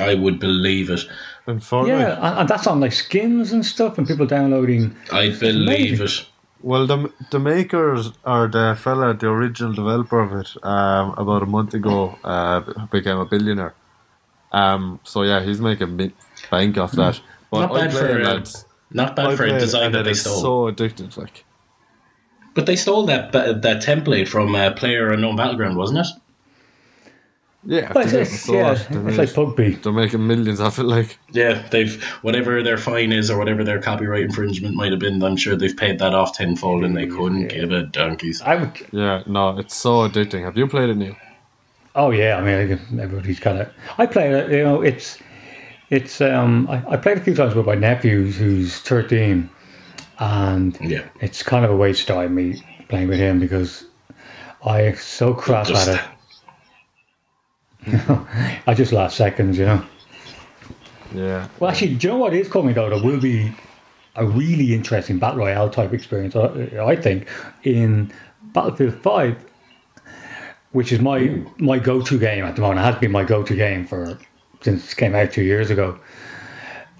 I 0.00 0.14
would 0.14 0.38
believe 0.40 0.88
it. 0.90 1.00
And 1.46 1.60
Fortnite. 1.60 1.88
Yeah, 1.88 2.16
and, 2.16 2.40
and 2.40 2.48
that's 2.48 2.66
on 2.66 2.80
like 2.80 2.92
skins 2.92 3.52
and 3.52 3.64
stuff, 3.64 3.98
and 3.98 4.06
people 4.06 4.26
downloading. 4.26 4.96
I 5.12 5.30
believe 5.30 6.00
it. 6.00 6.24
Well, 6.62 6.86
the 6.86 7.12
the 7.30 7.38
makers 7.38 8.12
or 8.24 8.48
the 8.48 8.76
fella, 8.80 9.14
the 9.14 9.28
original 9.28 9.74
developer 9.74 10.20
of 10.20 10.32
it, 10.32 10.64
um, 10.64 11.14
about 11.18 11.42
a 11.42 11.46
month 11.46 11.74
ago, 11.74 12.18
uh, 12.24 12.86
became 12.90 13.18
a 13.18 13.26
billionaire. 13.26 13.74
Um, 14.52 14.98
so 15.04 15.22
yeah, 15.22 15.42
he's 15.42 15.60
making 15.60 15.96
big 15.98 16.14
bank 16.50 16.78
off 16.78 16.92
that. 16.92 17.20
But 17.50 17.66
Not 17.66 17.76
I 17.76 17.86
bad 17.86 17.92
for 17.92 18.18
it, 18.18 18.26
uh, 18.26 18.34
lads. 18.34 18.64
Not 18.90 19.18
I 19.18 19.26
bad 19.28 19.36
for 19.36 19.44
a 19.44 19.54
it, 19.54 19.58
design 19.60 19.86
and 19.86 19.94
that 19.94 20.00
it 20.00 20.04
they 20.04 20.14
stole. 20.14 20.40
So 20.40 20.66
addicted, 20.68 21.16
like. 21.16 21.44
But 22.54 22.66
they 22.66 22.76
stole 22.76 23.06
that 23.06 23.32
that 23.32 23.82
template 23.82 24.28
from 24.28 24.54
uh, 24.54 24.72
Player 24.72 25.12
Unknown 25.12 25.36
Battleground, 25.36 25.76
wasn't 25.76 26.00
it? 26.00 26.06
Yeah, 27.64 27.92
Well, 27.92 28.06
they 28.06 28.20
it's, 28.20 28.30
make 28.30 28.38
it's, 28.38 28.48
yeah, 28.48 28.62
much. 28.62 28.88
They're, 28.88 29.08
it's 29.08 29.18
like 29.18 29.34
Bugby. 29.34 29.74
they're 29.74 29.92
making 29.92 30.26
millions 30.26 30.60
off 30.60 30.78
it, 30.78 30.84
like. 30.84 31.18
Yeah, 31.32 31.66
they've 31.70 32.02
whatever 32.22 32.62
their 32.62 32.78
fine 32.78 33.12
is 33.12 33.30
or 33.30 33.36
whatever 33.38 33.64
their 33.64 33.80
copyright 33.80 34.22
infringement 34.22 34.74
might 34.76 34.90
have 34.92 35.00
been. 35.00 35.22
I'm 35.22 35.36
sure 35.36 35.56
they've 35.56 35.76
paid 35.76 35.98
that 35.98 36.14
off 36.14 36.34
tenfold, 36.36 36.84
and 36.84 36.96
they 36.96 37.06
couldn't 37.08 37.48
give 37.48 37.72
a 37.72 37.82
donkeys. 37.82 38.40
I 38.42 38.54
would. 38.56 38.86
Yeah, 38.92 39.22
no, 39.26 39.58
it's 39.58 39.74
so 39.76 40.08
addicting. 40.08 40.44
Have 40.44 40.56
you 40.56 40.66
played 40.68 40.88
it, 40.90 40.96
Neil? 40.96 41.16
Oh 41.94 42.10
yeah, 42.10 42.36
I 42.36 42.42
mean 42.42 42.54
I 42.72 42.76
can- 42.76 43.00
everybody's 43.00 43.40
got 43.40 43.56
it. 43.56 43.72
I 43.98 44.06
play 44.06 44.30
it. 44.30 44.50
You 44.52 44.62
know, 44.62 44.80
it's 44.80 45.18
it's. 45.90 46.20
Um, 46.20 46.66
I, 46.70 46.82
I 46.92 46.96
played 46.96 47.18
a 47.18 47.20
few 47.20 47.34
times 47.34 47.54
with 47.54 47.66
my 47.66 47.74
nephew 47.74 48.30
who's 48.30 48.78
thirteen, 48.78 49.48
and 50.18 50.78
Yeah, 50.80 51.04
it's 51.20 51.42
kind 51.42 51.64
of 51.64 51.70
a 51.70 51.76
waste 51.76 52.08
of 52.08 52.16
time 52.16 52.34
me 52.34 52.62
playing 52.88 53.08
with 53.08 53.18
him 53.18 53.38
because 53.38 53.84
I 54.64 54.92
so 54.92 55.34
crap 55.34 55.66
Just- 55.66 55.88
at 55.88 56.00
it. 56.00 56.04
I 58.66 58.74
just 58.74 58.92
last 58.92 59.16
seconds, 59.16 59.56
you 59.58 59.64
know. 59.66 59.84
Yeah. 61.14 61.48
Well, 61.58 61.70
actually, 61.70 61.94
do 61.94 62.06
you 62.06 62.12
know 62.12 62.18
what 62.18 62.34
is 62.34 62.48
coming 62.48 62.74
though? 62.74 62.90
There 62.90 63.02
will 63.02 63.20
be 63.20 63.52
a 64.16 64.26
really 64.26 64.74
interesting 64.74 65.18
battle 65.18 65.38
royale 65.38 65.70
type 65.70 65.92
experience, 65.94 66.36
I 66.36 66.78
I 66.84 66.96
think, 66.96 67.28
in 67.62 68.12
Battlefield 68.52 68.94
Five, 69.00 69.36
which 70.72 70.92
is 70.92 71.00
my 71.00 71.40
my 71.58 71.78
go 71.78 72.02
to 72.02 72.18
game 72.18 72.44
at 72.44 72.56
the 72.56 72.60
moment. 72.62 72.80
It 72.80 72.82
has 72.82 72.96
been 72.96 73.12
my 73.12 73.24
go 73.24 73.42
to 73.42 73.54
game 73.54 73.86
for 73.86 74.18
since 74.60 74.92
it 74.92 74.96
came 74.96 75.14
out 75.14 75.32
two 75.32 75.42
years 75.42 75.70
ago. 75.70 75.98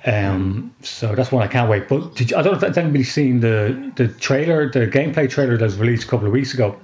Um, 0.07 0.75
so 0.83 1.15
that's 1.15 1.33
one 1.33 1.43
I 1.43 1.49
can't 1.49 1.69
wait. 1.69 1.89
But 1.89 2.15
did 2.15 2.31
you, 2.31 2.37
I 2.37 2.43
don't 2.43 2.53
know 2.53 2.59
if 2.59 2.65
has 2.65 2.79
anybody 2.79 3.05
seen 3.05 3.41
the 3.41 3.93
the 3.97 4.09
trailer, 4.09 4.71
the 4.71 4.87
gameplay 4.87 5.29
trailer 5.29 5.57
that 5.57 5.65
was 5.65 5.77
released 5.77 6.05
a 6.05 6.09
couple 6.09 6.27
of 6.27 6.33
weeks 6.33 6.55
ago. 6.55 6.79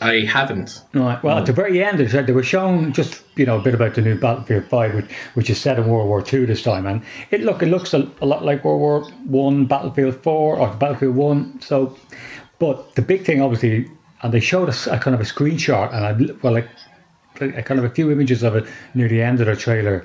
I 0.00 0.20
haven't. 0.20 0.82
Right. 0.94 1.20
Well, 1.22 1.38
at 1.38 1.46
the 1.46 1.52
very 1.52 1.82
end, 1.82 1.98
they 1.98 2.06
said 2.06 2.26
they 2.26 2.32
were 2.32 2.42
shown 2.42 2.92
just 2.92 3.22
you 3.36 3.46
know 3.46 3.58
a 3.58 3.62
bit 3.62 3.74
about 3.74 3.94
the 3.94 4.02
new 4.02 4.16
Battlefield 4.16 4.66
Five, 4.66 4.94
which, 4.94 5.10
which 5.34 5.50
is 5.50 5.60
set 5.60 5.78
in 5.78 5.88
World 5.88 6.08
War 6.08 6.22
Two 6.22 6.46
this 6.46 6.62
time, 6.62 6.86
and 6.86 7.02
it 7.30 7.42
look 7.42 7.62
it 7.62 7.66
looks 7.66 7.94
a, 7.94 8.08
a 8.20 8.26
lot 8.26 8.44
like 8.44 8.64
World 8.64 8.80
War 8.80 9.04
One, 9.26 9.66
Battlefield 9.66 10.22
Four, 10.22 10.56
or 10.58 10.68
Battlefield 10.74 11.16
One. 11.16 11.60
So, 11.60 11.96
but 12.58 12.94
the 12.94 13.02
big 13.02 13.24
thing, 13.24 13.40
obviously, 13.40 13.90
and 14.22 14.32
they 14.32 14.40
showed 14.40 14.68
us 14.68 14.86
a 14.86 14.98
kind 14.98 15.14
of 15.14 15.20
a 15.20 15.24
screenshot, 15.24 15.92
and 15.92 16.04
I 16.04 16.34
well, 16.42 16.52
like 16.52 16.68
kind 17.38 17.78
of 17.78 17.84
a 17.84 17.90
few 17.90 18.10
images 18.10 18.42
of 18.42 18.54
it 18.56 18.66
near 18.94 19.08
the 19.08 19.22
end 19.22 19.40
of 19.40 19.46
the 19.46 19.56
trailer 19.56 20.04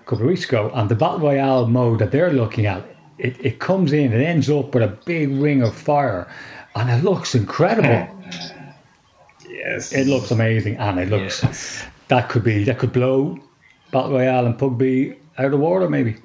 a 0.00 0.04
couple 0.04 0.20
of 0.24 0.28
weeks 0.28 0.44
ago, 0.44 0.70
and 0.74 0.88
the 0.90 0.94
battle 0.94 1.20
royale 1.20 1.66
mode 1.66 1.98
that 2.00 2.10
they're 2.12 2.32
looking 2.32 2.66
at, 2.66 2.84
it, 3.18 3.36
it 3.44 3.58
comes 3.58 3.92
in, 3.92 4.12
it 4.12 4.22
ends 4.22 4.50
up 4.50 4.74
with 4.74 4.82
a 4.82 4.98
big 5.06 5.30
ring 5.30 5.62
of 5.62 5.74
fire, 5.74 6.28
and 6.74 6.90
it 6.90 7.02
looks 7.04 7.34
incredible. 7.34 8.08
Yes, 9.48 9.92
It 9.92 10.06
looks 10.06 10.30
amazing, 10.30 10.76
and 10.76 10.98
it 10.98 11.08
looks 11.08 11.42
Yes. 11.42 11.84
that 12.08 12.28
could 12.28 12.44
be 12.44 12.64
that 12.64 12.78
could 12.78 12.92
blow 12.92 13.38
Battle 13.92 14.12
Royale 14.12 14.46
and 14.46 14.58
Pugby 14.58 15.16
out 15.38 15.54
of 15.54 15.60
water. 15.60 15.88
Maybe 15.88 16.16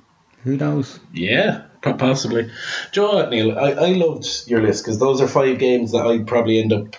who 0.43 0.58
knows? 0.58 1.00
Yeah, 1.14 1.62
possibly. 1.82 2.50
Do 2.91 3.02
you 3.02 3.08
know 3.08 3.14
what, 3.14 3.30
Neil? 3.30 3.58
I, 3.58 3.72
I 3.72 3.88
loved 3.93 4.28
your 4.47 4.62
list 4.62 4.84
because 4.84 5.00
those 5.00 5.22
are 5.22 5.28
five 5.28 5.60
games 5.60 5.91
that 5.91 6.06
I'd 6.06 6.28
probably 6.28 6.60
end 6.60 6.74
up 6.74 6.95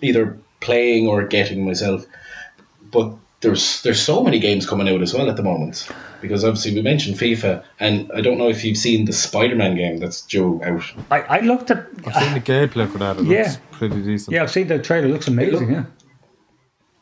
either 0.00 0.38
playing 0.60 1.06
or 1.06 1.24
getting 1.26 1.64
myself. 1.64 2.06
But 2.94 3.12
there's 3.40 3.82
there's 3.82 4.00
so 4.00 4.22
many 4.24 4.38
games 4.38 4.66
coming 4.66 4.88
out 4.88 5.02
as 5.02 5.12
well 5.12 5.28
at 5.28 5.36
the 5.36 5.42
moment. 5.42 5.86
Because 6.22 6.42
obviously 6.44 6.74
we 6.74 6.80
mentioned 6.80 7.16
FIFA, 7.16 7.62
and 7.78 8.10
I 8.14 8.22
don't 8.22 8.38
know 8.38 8.48
if 8.48 8.64
you've 8.64 8.78
seen 8.78 9.04
the 9.04 9.12
Spider-Man 9.12 9.76
game 9.76 9.98
that's 9.98 10.22
due 10.22 10.62
out. 10.64 10.84
I, 11.10 11.20
I 11.20 11.40
looked 11.40 11.70
at 11.70 11.86
I've 12.06 12.14
seen 12.22 12.32
the 12.32 12.40
gameplay 12.40 12.88
for 12.90 12.96
that. 12.98 13.18
It 13.18 13.26
Yeah. 13.26 13.42
looks 13.42 13.58
pretty 13.72 14.00
decent. 14.02 14.32
yeah, 14.34 14.42
I've 14.44 14.50
seen 14.50 14.68
the 14.68 14.78
trailer. 14.78 15.08
It 15.08 15.12
looks 15.12 15.28
amazing. 15.28 15.70
Yeah, 15.70 15.84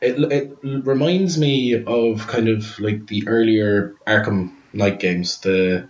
It, 0.01 0.15
it 0.31 0.57
reminds 0.63 1.37
me 1.37 1.81
of 1.85 2.27
kind 2.27 2.49
of 2.49 2.77
like 2.79 3.07
the 3.07 3.23
earlier 3.27 3.95
Arkham 4.05 4.51
Knight 4.73 4.99
games, 4.99 5.37
the 5.39 5.87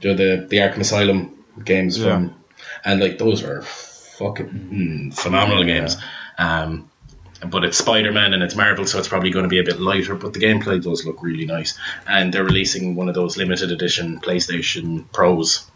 you 0.00 0.10
know, 0.10 0.16
the 0.16 0.46
the 0.48 0.56
Arkham 0.56 0.78
Asylum 0.80 1.44
games 1.64 1.98
Yeah. 1.98 2.04
from, 2.14 2.34
and 2.84 3.00
like 3.00 3.18
those 3.18 3.44
are 3.44 3.62
fucking 3.62 4.48
mm, 4.48 5.14
phenomenal 5.14 5.62
games. 5.64 5.96
Um, 6.38 6.90
but 7.46 7.64
it's 7.64 7.78
Spider 7.78 8.12
Man 8.12 8.32
and 8.34 8.42
it's 8.42 8.54
Marvel, 8.56 8.86
so 8.86 8.98
it's 8.98 9.08
probably 9.08 9.30
going 9.30 9.44
to 9.44 9.48
be 9.48 9.58
a 9.58 9.64
bit 9.64 9.80
lighter. 9.80 10.14
But 10.14 10.32
the 10.32 10.40
gameplay 10.40 10.82
does 10.82 11.04
look 11.06 11.22
really 11.22 11.46
nice, 11.46 11.78
and 12.06 12.32
they're 12.32 12.44
releasing 12.44 12.94
one 12.94 13.08
of 13.08 13.14
those 13.14 13.36
limited 13.36 13.70
edition 13.70 14.20
PlayStation 14.20 15.10
Pros 15.12 15.70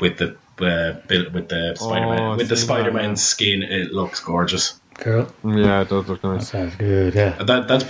with 0.00 0.18
the 0.18 0.36
uh, 0.64 1.00
bit- 1.08 1.32
with 1.32 1.48
the 1.48 1.74
Spider 1.76 2.06
Man 2.06 2.20
Oh, 2.20 2.36
with 2.36 2.48
the 2.48 2.56
Spider 2.56 2.92
Man 2.92 3.10
yeah. 3.10 3.14
skin. 3.14 3.62
It 3.62 3.92
looks 3.92 4.20
gorgeous. 4.20 4.78
cool. 4.98 5.26
Yeah, 5.44 5.80
it 5.82 5.88
does 5.88 6.06
look 6.08 6.22
That 6.22 6.28
nice. 6.28 6.48
sounds 6.50 6.76
good. 6.76 7.14
Yeah, 7.14 7.30
That 7.42 7.66
that's. 7.68 7.84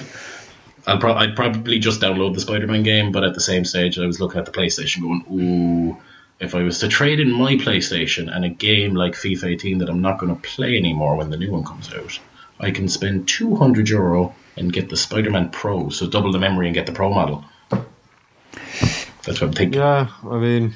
I'll 0.86 0.98
pro- 0.98 1.14
I'd 1.14 1.34
probably 1.34 1.78
just 1.78 2.02
download 2.02 2.34
the 2.34 2.40
Spider-Man 2.40 2.82
game, 2.82 3.10
but 3.10 3.24
at 3.24 3.32
the 3.32 3.40
same 3.40 3.64
stage, 3.64 3.98
I 3.98 4.04
was 4.06 4.20
looking 4.20 4.38
at 4.38 4.44
the 4.44 4.52
PlayStation, 4.52 5.00
going, 5.00 5.24
"Ooh, 5.32 5.96
if 6.40 6.54
I 6.54 6.62
was 6.62 6.78
to 6.80 6.88
trade 6.88 7.20
in 7.20 7.32
my 7.32 7.56
PlayStation 7.56 8.30
and 8.34 8.44
a 8.44 8.50
game 8.50 8.94
like 8.94 9.14
FIFA 9.14 9.44
18 9.52 9.78
that 9.78 9.88
I'm 9.88 10.02
not 10.02 10.18
going 10.18 10.34
to 10.36 10.42
play 10.42 10.76
anymore 10.76 11.16
when 11.16 11.30
the 11.30 11.38
new 11.38 11.50
one 11.52 11.64
comes 11.64 11.90
out, 11.94 12.18
I 12.60 12.70
can 12.70 12.88
spend 12.88 13.28
200 13.28 13.88
euro 13.88 14.34
and 14.56 14.72
get 14.72 14.88
the 14.88 14.96
Spider-Man 14.96 15.50
Pro, 15.50 15.88
so 15.90 16.06
double 16.06 16.32
the 16.32 16.38
memory 16.38 16.66
and 16.66 16.74
get 16.74 16.86
the 16.86 16.92
Pro 16.92 17.10
model." 17.12 17.44
That's 17.70 19.40
what 19.40 19.42
I'm 19.42 19.52
thinking. 19.52 19.80
Yeah, 19.80 20.08
I 20.28 20.38
mean, 20.38 20.74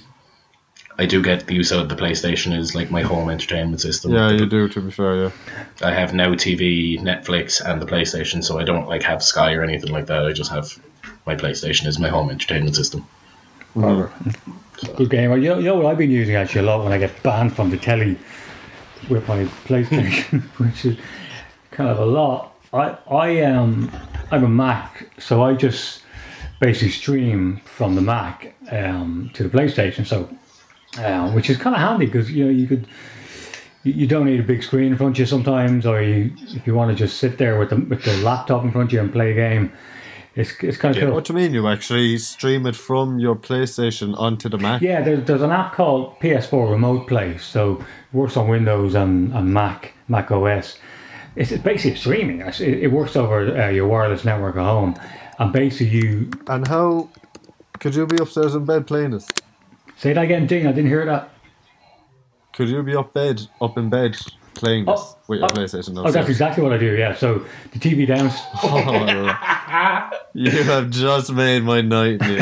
I 0.98 1.06
do 1.06 1.22
get 1.22 1.46
the 1.46 1.54
use 1.54 1.70
out 1.72 1.80
of 1.82 1.88
the 1.88 1.96
PlayStation 1.96 2.56
is 2.56 2.74
like 2.74 2.90
my 2.90 3.02
home 3.02 3.28
entertainment 3.30 3.80
system. 3.80 4.12
Yeah, 4.12 4.30
you 4.30 4.46
do. 4.46 4.68
To 4.68 4.80
be 4.80 4.90
fair, 4.90 5.16
yeah. 5.16 5.30
I 5.82 5.92
have 5.92 6.12
Now 6.14 6.34
TV, 6.34 6.98
Netflix, 6.98 7.60
and 7.64 7.80
the 7.80 7.86
PlayStation, 7.86 8.42
so 8.42 8.58
I 8.58 8.64
don't 8.64 8.88
like 8.88 9.02
have 9.02 9.22
Sky 9.22 9.54
or 9.54 9.62
anything 9.62 9.92
like 9.92 10.06
that. 10.06 10.24
I 10.24 10.32
just 10.32 10.50
have 10.50 10.76
my 11.26 11.36
PlayStation 11.36 11.86
as 11.86 11.98
my 11.98 12.08
home 12.08 12.30
entertainment 12.30 12.74
system. 12.74 13.06
Good 14.96 15.10
game. 15.10 15.30
Well, 15.30 15.38
You 15.38 15.50
know, 15.50 15.58
you 15.58 15.64
know 15.66 15.76
what 15.76 15.86
I've 15.86 15.98
been 15.98 16.10
using 16.10 16.34
actually 16.34 16.62
a 16.62 16.64
lot 16.64 16.82
when 16.82 16.92
I 16.92 16.98
get 16.98 17.22
banned 17.22 17.54
from 17.54 17.70
the 17.70 17.76
telly 17.76 18.16
with 19.08 19.28
my 19.28 19.44
PlayStation, 19.66 20.42
which 20.58 20.84
is 20.84 20.96
kind 21.78 21.88
of 21.90 21.98
a 22.00 22.04
lot. 22.20 22.40
I 22.72 22.98
I 23.10 23.28
am 23.54 23.90
I'm 24.32 24.44
a 24.44 24.48
Mac, 24.48 25.08
so 25.18 25.42
I 25.42 25.54
just 25.54 26.02
basically 26.60 26.90
stream 26.90 27.60
from 27.64 27.94
the 27.94 28.02
Mac 28.02 28.54
um, 28.72 29.30
to 29.34 29.44
the 29.44 29.48
PlayStation. 29.56 30.04
So, 30.04 30.28
um, 31.02 31.34
which 31.34 31.48
is 31.48 31.56
kind 31.56 31.74
of 31.76 31.80
handy 31.80 32.06
because 32.06 32.30
you 32.30 32.44
know 32.44 32.50
you 32.50 32.66
could 32.66 32.86
you, 33.84 33.92
you 34.00 34.06
don't 34.06 34.26
need 34.26 34.40
a 34.40 34.48
big 34.52 34.62
screen 34.62 34.88
in 34.92 34.96
front 34.98 35.14
of 35.16 35.20
you 35.20 35.26
sometimes, 35.26 35.86
or 35.86 36.02
you 36.02 36.32
if 36.56 36.66
you 36.66 36.74
want 36.74 36.90
to 36.90 36.96
just 37.04 37.18
sit 37.18 37.38
there 37.38 37.58
with 37.60 37.70
the 37.70 37.76
with 37.76 38.02
the 38.04 38.16
laptop 38.18 38.64
in 38.64 38.70
front 38.72 38.88
of 38.90 38.92
you 38.92 39.00
and 39.00 39.12
play 39.12 39.30
a 39.30 39.34
game. 39.34 39.72
It's, 40.34 40.52
it's 40.62 40.76
kind 40.76 40.94
of 40.94 40.98
Yeah. 41.02 41.06
cool. 41.08 41.14
What 41.16 41.24
do 41.24 41.32
you 41.32 41.38
mean? 41.40 41.52
You 41.52 41.66
actually 41.66 42.16
stream 42.18 42.64
it 42.66 42.76
from 42.76 43.18
your 43.18 43.34
PlayStation 43.34 44.16
onto 44.16 44.48
the 44.48 44.56
Mac? 44.58 44.80
Yeah, 44.82 45.00
there's, 45.02 45.24
there's 45.26 45.42
an 45.42 45.50
app 45.50 45.72
called 45.74 46.02
PS4 46.20 46.70
Remote 46.70 47.08
Play, 47.08 47.38
so 47.38 47.60
it 47.80 48.14
works 48.16 48.36
on 48.36 48.46
Windows 48.46 48.94
and, 48.94 49.32
and 49.32 49.52
Mac, 49.52 49.94
Mac 50.06 50.30
OS. 50.30 50.78
It's, 51.36 51.52
it's 51.52 51.62
basically 51.62 51.98
streaming. 51.98 52.40
It, 52.40 52.60
it 52.60 52.92
works 52.92 53.16
over 53.16 53.56
uh, 53.56 53.68
your 53.68 53.86
wireless 53.86 54.24
network 54.24 54.56
at 54.56 54.62
home, 54.64 54.98
and 55.38 55.52
basically 55.52 55.98
you 55.98 56.30
And 56.48 56.66
how 56.66 57.08
could 57.78 57.94
you 57.94 58.06
be 58.06 58.16
upstairs 58.16 58.54
in 58.54 58.64
bed 58.64 58.86
playing 58.86 59.12
this? 59.12 59.28
say 59.96 60.12
that 60.12 60.24
again, 60.24 60.46
Dean. 60.46 60.66
I 60.66 60.72
didn't 60.72 60.90
hear 60.90 61.04
that. 61.06 61.30
Could 62.52 62.68
you 62.68 62.82
be 62.82 62.96
up 62.96 63.12
bed, 63.12 63.42
up 63.60 63.78
in 63.78 63.88
bed 63.88 64.16
playing 64.58 64.84
this 64.84 65.00
Oh, 65.00 65.16
with 65.28 65.38
your 65.40 65.46
oh, 65.46 65.54
PlayStation? 65.54 66.04
Oh, 66.04 66.10
that's 66.10 66.28
exactly 66.28 66.62
what 66.62 66.72
I 66.72 66.78
do. 66.78 66.94
Yeah. 66.96 67.14
So 67.14 67.44
the 67.72 67.78
TV 67.78 68.06
down. 68.06 68.30
Oh, 69.70 70.10
you 70.34 70.50
have 70.50 70.90
just 70.90 71.32
made 71.32 71.62
my 71.62 71.80
night, 71.80 72.20
Neil. 72.20 72.38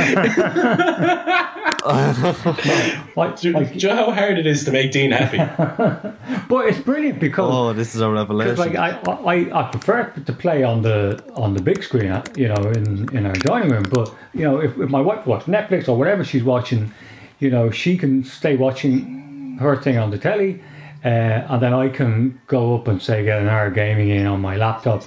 like, 3.17 3.41
Do, 3.41 3.53
like, 3.53 3.73
do 3.73 3.79
you 3.79 3.89
know 3.89 3.97
how 3.97 4.11
hard 4.12 4.39
it 4.39 4.47
is 4.47 4.64
to 4.64 4.73
make 4.73 4.93
Dean 4.93 5.11
happy? 5.12 5.39
but 6.49 6.67
it's 6.67 6.79
brilliant 6.79 7.21
because 7.21 7.53
Oh, 7.53 7.73
this 7.73 7.95
is 7.95 8.01
a 8.01 8.11
revelation. 8.11 8.55
Because 8.55 8.75
like 8.75 8.77
I, 8.77 9.01
I, 9.12 9.61
I 9.61 9.71
prefer 9.71 10.11
to 10.11 10.33
play 10.33 10.62
on 10.62 10.83
the 10.83 11.23
on 11.35 11.55
the 11.55 11.62
big 11.62 11.83
screen, 11.83 12.11
uh, 12.11 12.25
you 12.37 12.49
know, 12.49 12.71
in, 12.71 13.09
in 13.17 13.27
our 13.27 13.35
dining 13.35 13.71
room. 13.71 13.85
But 13.91 14.14
you 14.35 14.43
know, 14.43 14.61
if, 14.61 14.79
if 14.79 14.89
my 14.91 15.01
wife 15.01 15.27
watches 15.27 15.49
Netflix 15.49 15.89
or 15.89 15.97
whatever 15.97 16.25
she's 16.25 16.45
watching, 16.45 16.93
you 17.41 17.51
know, 17.51 17.71
she 17.71 17.97
can 17.99 18.25
stay 18.25 18.57
watching 18.57 19.59
her 19.61 19.77
thing 19.77 19.99
on 19.99 20.11
the 20.11 20.19
telly, 20.19 20.61
uh, 21.07 21.47
and 21.51 21.63
then 21.63 21.73
I 21.73 21.89
can 21.89 22.41
go 22.49 22.75
up 22.77 22.89
and 22.89 23.01
say 23.01 23.23
get 23.25 23.41
an 23.41 23.47
hour 23.49 23.67
of 23.67 23.75
gaming 23.75 24.09
in 24.11 24.27
on 24.27 24.41
my 24.41 24.57
laptop. 24.57 25.05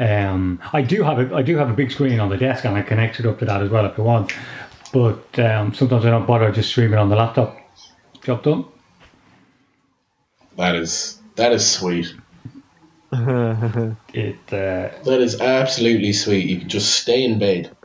Um, 0.00 0.58
I 0.72 0.80
do 0.80 1.02
have 1.02 1.18
a 1.18 1.34
I 1.36 1.42
do 1.42 1.58
have 1.58 1.68
a 1.68 1.74
big 1.74 1.90
screen 1.90 2.18
on 2.18 2.30
the 2.30 2.38
desk, 2.38 2.64
and 2.64 2.74
I 2.74 2.80
connect 2.80 3.20
it 3.20 3.26
up 3.26 3.38
to 3.40 3.44
that 3.44 3.60
as 3.60 3.68
well 3.68 3.84
if 3.84 3.98
I 3.98 4.02
want. 4.02 4.32
But 4.90 5.38
um, 5.38 5.74
sometimes 5.74 6.06
I 6.06 6.10
don't 6.10 6.26
bother 6.26 6.50
just 6.50 6.70
streaming 6.70 6.98
on 6.98 7.10
the 7.10 7.16
laptop. 7.16 7.58
Job 8.22 8.42
done. 8.42 8.64
that 10.56 10.74
is 10.74 11.20
that 11.36 11.52
is 11.52 11.70
sweet. 11.70 12.14
It. 14.14 14.38
Uh, 14.52 14.90
That 15.04 15.20
is 15.20 15.40
absolutely 15.40 16.12
sweet. 16.12 16.46
You 16.46 16.58
can 16.60 16.68
just 16.68 16.94
stay 16.94 17.22
in 17.22 17.38
bed 17.38 17.76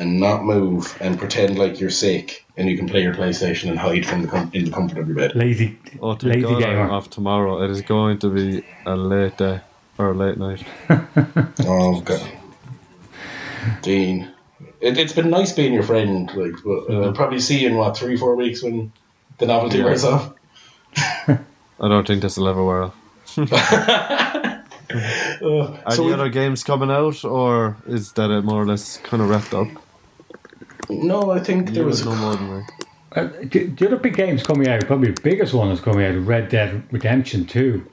and 0.00 0.18
not 0.18 0.44
move 0.44 0.96
and 1.00 1.16
pretend 1.18 1.56
like 1.58 1.78
you're 1.78 1.90
sick, 1.90 2.44
and 2.56 2.68
you 2.68 2.76
can 2.76 2.88
play 2.88 3.02
your 3.02 3.14
PlayStation 3.14 3.68
and 3.70 3.78
hide 3.78 4.04
from 4.06 4.22
the 4.22 4.28
com- 4.28 4.50
in 4.52 4.64
the 4.64 4.70
comfort 4.72 4.98
of 4.98 5.06
your 5.06 5.16
bed. 5.16 5.36
lazy, 5.36 5.78
oh, 6.02 6.14
thank 6.14 6.34
lazy 6.34 6.42
God 6.42 6.54
I'm 6.54 6.60
gamer. 6.60 6.90
off 6.90 7.08
tomorrow. 7.10 7.62
It 7.62 7.70
is 7.70 7.82
going 7.82 8.18
to 8.20 8.30
be 8.30 8.64
a 8.86 8.96
late 8.96 9.36
day 9.36 9.60
or 9.98 10.10
a 10.10 10.14
late 10.14 10.38
night. 10.38 10.64
Oh 11.66 12.00
god, 12.00 12.26
Dean, 13.82 14.28
it, 14.80 14.96
it's 14.98 15.12
been 15.12 15.30
nice 15.30 15.52
being 15.52 15.72
your 15.74 15.82
friend. 15.82 16.30
Like, 16.34 16.54
but 16.64 16.90
uh, 16.90 17.00
I'll 17.06 17.12
probably 17.12 17.40
see 17.40 17.60
you 17.60 17.68
in 17.68 17.76
what 17.76 17.96
three, 17.96 18.16
four 18.16 18.34
weeks 18.36 18.62
when 18.62 18.92
the 19.38 19.46
novelty 19.46 19.78
Yeah. 19.78 19.84
wears 19.84 20.04
off. 20.04 20.32
I 20.96 21.88
don't 21.88 22.06
think 22.06 22.22
this 22.22 22.36
will 22.36 22.48
ever 22.48 22.64
wear 22.64 22.82
off. 22.84 22.96
Uh, 24.92 25.78
Any 25.86 25.94
so 25.94 26.04
we- 26.06 26.12
other 26.12 26.28
games 26.28 26.64
coming 26.64 26.90
out, 26.90 27.24
or 27.24 27.76
is 27.86 28.10
that 28.14 28.28
it 28.30 28.42
more 28.42 28.60
or 28.60 28.66
less 28.66 28.96
kind 28.98 29.22
of 29.22 29.28
wrapped 29.30 29.54
up? 29.54 29.68
No, 30.90 31.30
I 31.30 31.40
think 31.40 31.70
there 31.70 31.84
was. 31.84 32.04
would 32.04 32.12
know 32.14 32.20
more 32.20 32.34
than 32.36 32.58
me. 32.58 32.64
Uh, 33.16 33.28
the, 33.42 33.66
the 33.66 33.86
other 33.86 33.96
big 33.96 34.14
games 34.14 34.42
coming 34.42 34.68
out, 34.68 34.86
probably 34.86 35.10
the 35.10 35.20
biggest 35.20 35.52
one 35.52 35.68
is 35.70 35.80
coming 35.80 36.04
out, 36.06 36.24
Red 36.26 36.48
Dead 36.48 36.82
Redemption 36.92 37.44
2. 37.44 37.84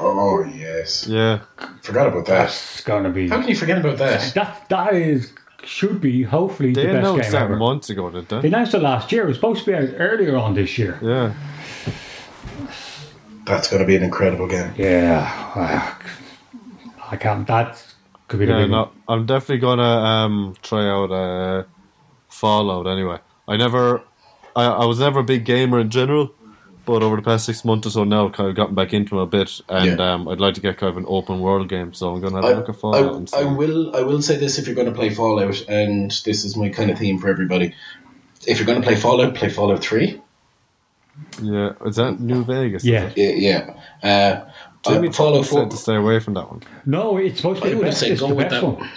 Oh 0.00 0.42
yes, 0.44 1.06
Yeah, 1.06 1.40
forgot 1.82 2.08
about 2.08 2.26
that. 2.26 2.38
That's 2.46 2.80
gonna 2.82 3.10
be 3.10 3.28
How 3.28 3.38
can 3.40 3.48
you 3.48 3.54
forget 3.56 3.78
about 3.78 3.98
that? 3.98 4.34
that. 4.34 4.68
That 4.68 4.94
is 4.94 5.32
should 5.64 6.00
be 6.00 6.24
hopefully 6.24 6.72
they 6.72 6.86
the 6.86 6.92
best 6.94 6.98
announced 6.98 7.22
game 7.22 7.32
that 7.32 7.42
ever. 7.42 7.56
months 7.56 7.88
ago, 7.90 8.10
did 8.10 8.28
They 8.28 8.40
they? 8.40 8.48
announced 8.48 8.74
it 8.74 8.80
last 8.82 9.12
year. 9.12 9.22
It 9.22 9.28
was 9.28 9.36
supposed 9.36 9.64
to 9.64 9.70
be 9.70 9.76
out 9.76 9.90
earlier 9.96 10.36
on 10.36 10.54
this 10.54 10.76
year. 10.76 10.98
Yeah. 11.00 11.32
That's 13.44 13.68
going 13.68 13.80
to 13.80 13.86
be 13.86 13.94
an 13.96 14.02
incredible 14.02 14.46
game. 14.48 14.72
Yeah. 14.76 15.94
I 17.10 17.16
can't. 17.16 17.46
That 17.46 17.84
could 18.28 18.40
be 18.40 18.46
the 18.46 18.52
Yeah, 18.52 18.62
big 18.62 18.70
no. 18.70 18.90
I'm 19.08 19.26
definitely 19.26 19.58
gonna 19.58 19.82
um, 19.82 20.54
try 20.62 20.88
out 20.88 21.10
uh, 21.12 21.62
Fallout 22.32 22.86
anyway. 22.86 23.18
I 23.46 23.56
never, 23.56 24.02
I, 24.56 24.64
I 24.64 24.84
was 24.86 24.98
never 25.00 25.20
a 25.20 25.24
big 25.24 25.44
gamer 25.44 25.78
in 25.80 25.90
general, 25.90 26.32
but 26.86 27.02
over 27.02 27.16
the 27.16 27.22
past 27.22 27.44
six 27.46 27.64
months 27.64 27.86
or 27.86 27.90
so 27.90 28.04
now, 28.04 28.26
I've 28.26 28.32
kind 28.32 28.48
of 28.48 28.56
gotten 28.56 28.74
back 28.74 28.92
into 28.94 29.20
it 29.20 29.22
a 29.22 29.26
bit, 29.26 29.60
and 29.68 29.98
Yeah. 29.98 30.14
um, 30.14 30.26
I'd 30.28 30.40
like 30.40 30.54
to 30.54 30.60
get 30.60 30.78
kind 30.78 30.90
of 30.90 30.96
an 30.96 31.04
open 31.08 31.40
world 31.40 31.68
game. 31.68 31.92
So 31.92 32.14
I'm 32.14 32.20
gonna 32.20 32.36
have 32.36 32.44
a 32.44 32.48
I, 32.48 32.52
look 32.54 32.68
at 32.68 32.76
Fallout 32.76 33.14
and. 33.14 33.30
I, 33.34 33.40
I 33.40 33.44
will. 33.44 33.94
I 33.94 34.00
will 34.02 34.22
say 34.22 34.36
this: 34.36 34.58
if 34.58 34.66
you're 34.66 34.74
going 34.74 34.88
to 34.88 34.94
play 34.94 35.10
Fallout, 35.10 35.62
and 35.68 36.10
this 36.24 36.44
is 36.44 36.56
my 36.56 36.68
kind 36.70 36.90
of 36.90 36.98
theme 36.98 37.18
for 37.18 37.28
everybody, 37.28 37.74
if 38.46 38.58
you're 38.58 38.66
going 38.66 38.80
to 38.80 38.86
play 38.86 38.96
Fallout, 38.96 39.34
play 39.34 39.48
Fallout 39.50 39.82
Three. 39.84 40.20
Yeah, 41.42 41.72
is 41.84 41.96
that 41.96 42.18
New 42.20 42.42
Vegas? 42.44 42.84
Yeah. 42.84 43.10
it? 43.14 43.38
Yeah, 43.38 43.74
yeah. 44.02 44.42
Uh, 44.44 44.50
Jimmy 44.90 45.08
uh, 45.08 45.12
Fallout 45.12 45.44
said 45.44 45.50
Four. 45.50 45.68
to 45.68 45.76
stay 45.76 45.94
away 45.94 46.18
from 46.20 46.34
that 46.34 46.50
one. 46.50 46.62
No, 46.86 47.16
it's 47.18 47.36
supposed 47.36 47.60
to 47.62 47.66
I 47.66 47.70
be 47.70 47.74
the 47.74 47.78
would 47.80 47.86
have 47.86 47.92
best. 47.92 48.00
said 48.00 48.10
It's 48.12 48.20
go 48.20 48.28
the 48.28 48.34
with 48.34 48.48
best 48.48 48.60
that. 48.62 48.66
one. 48.66 48.90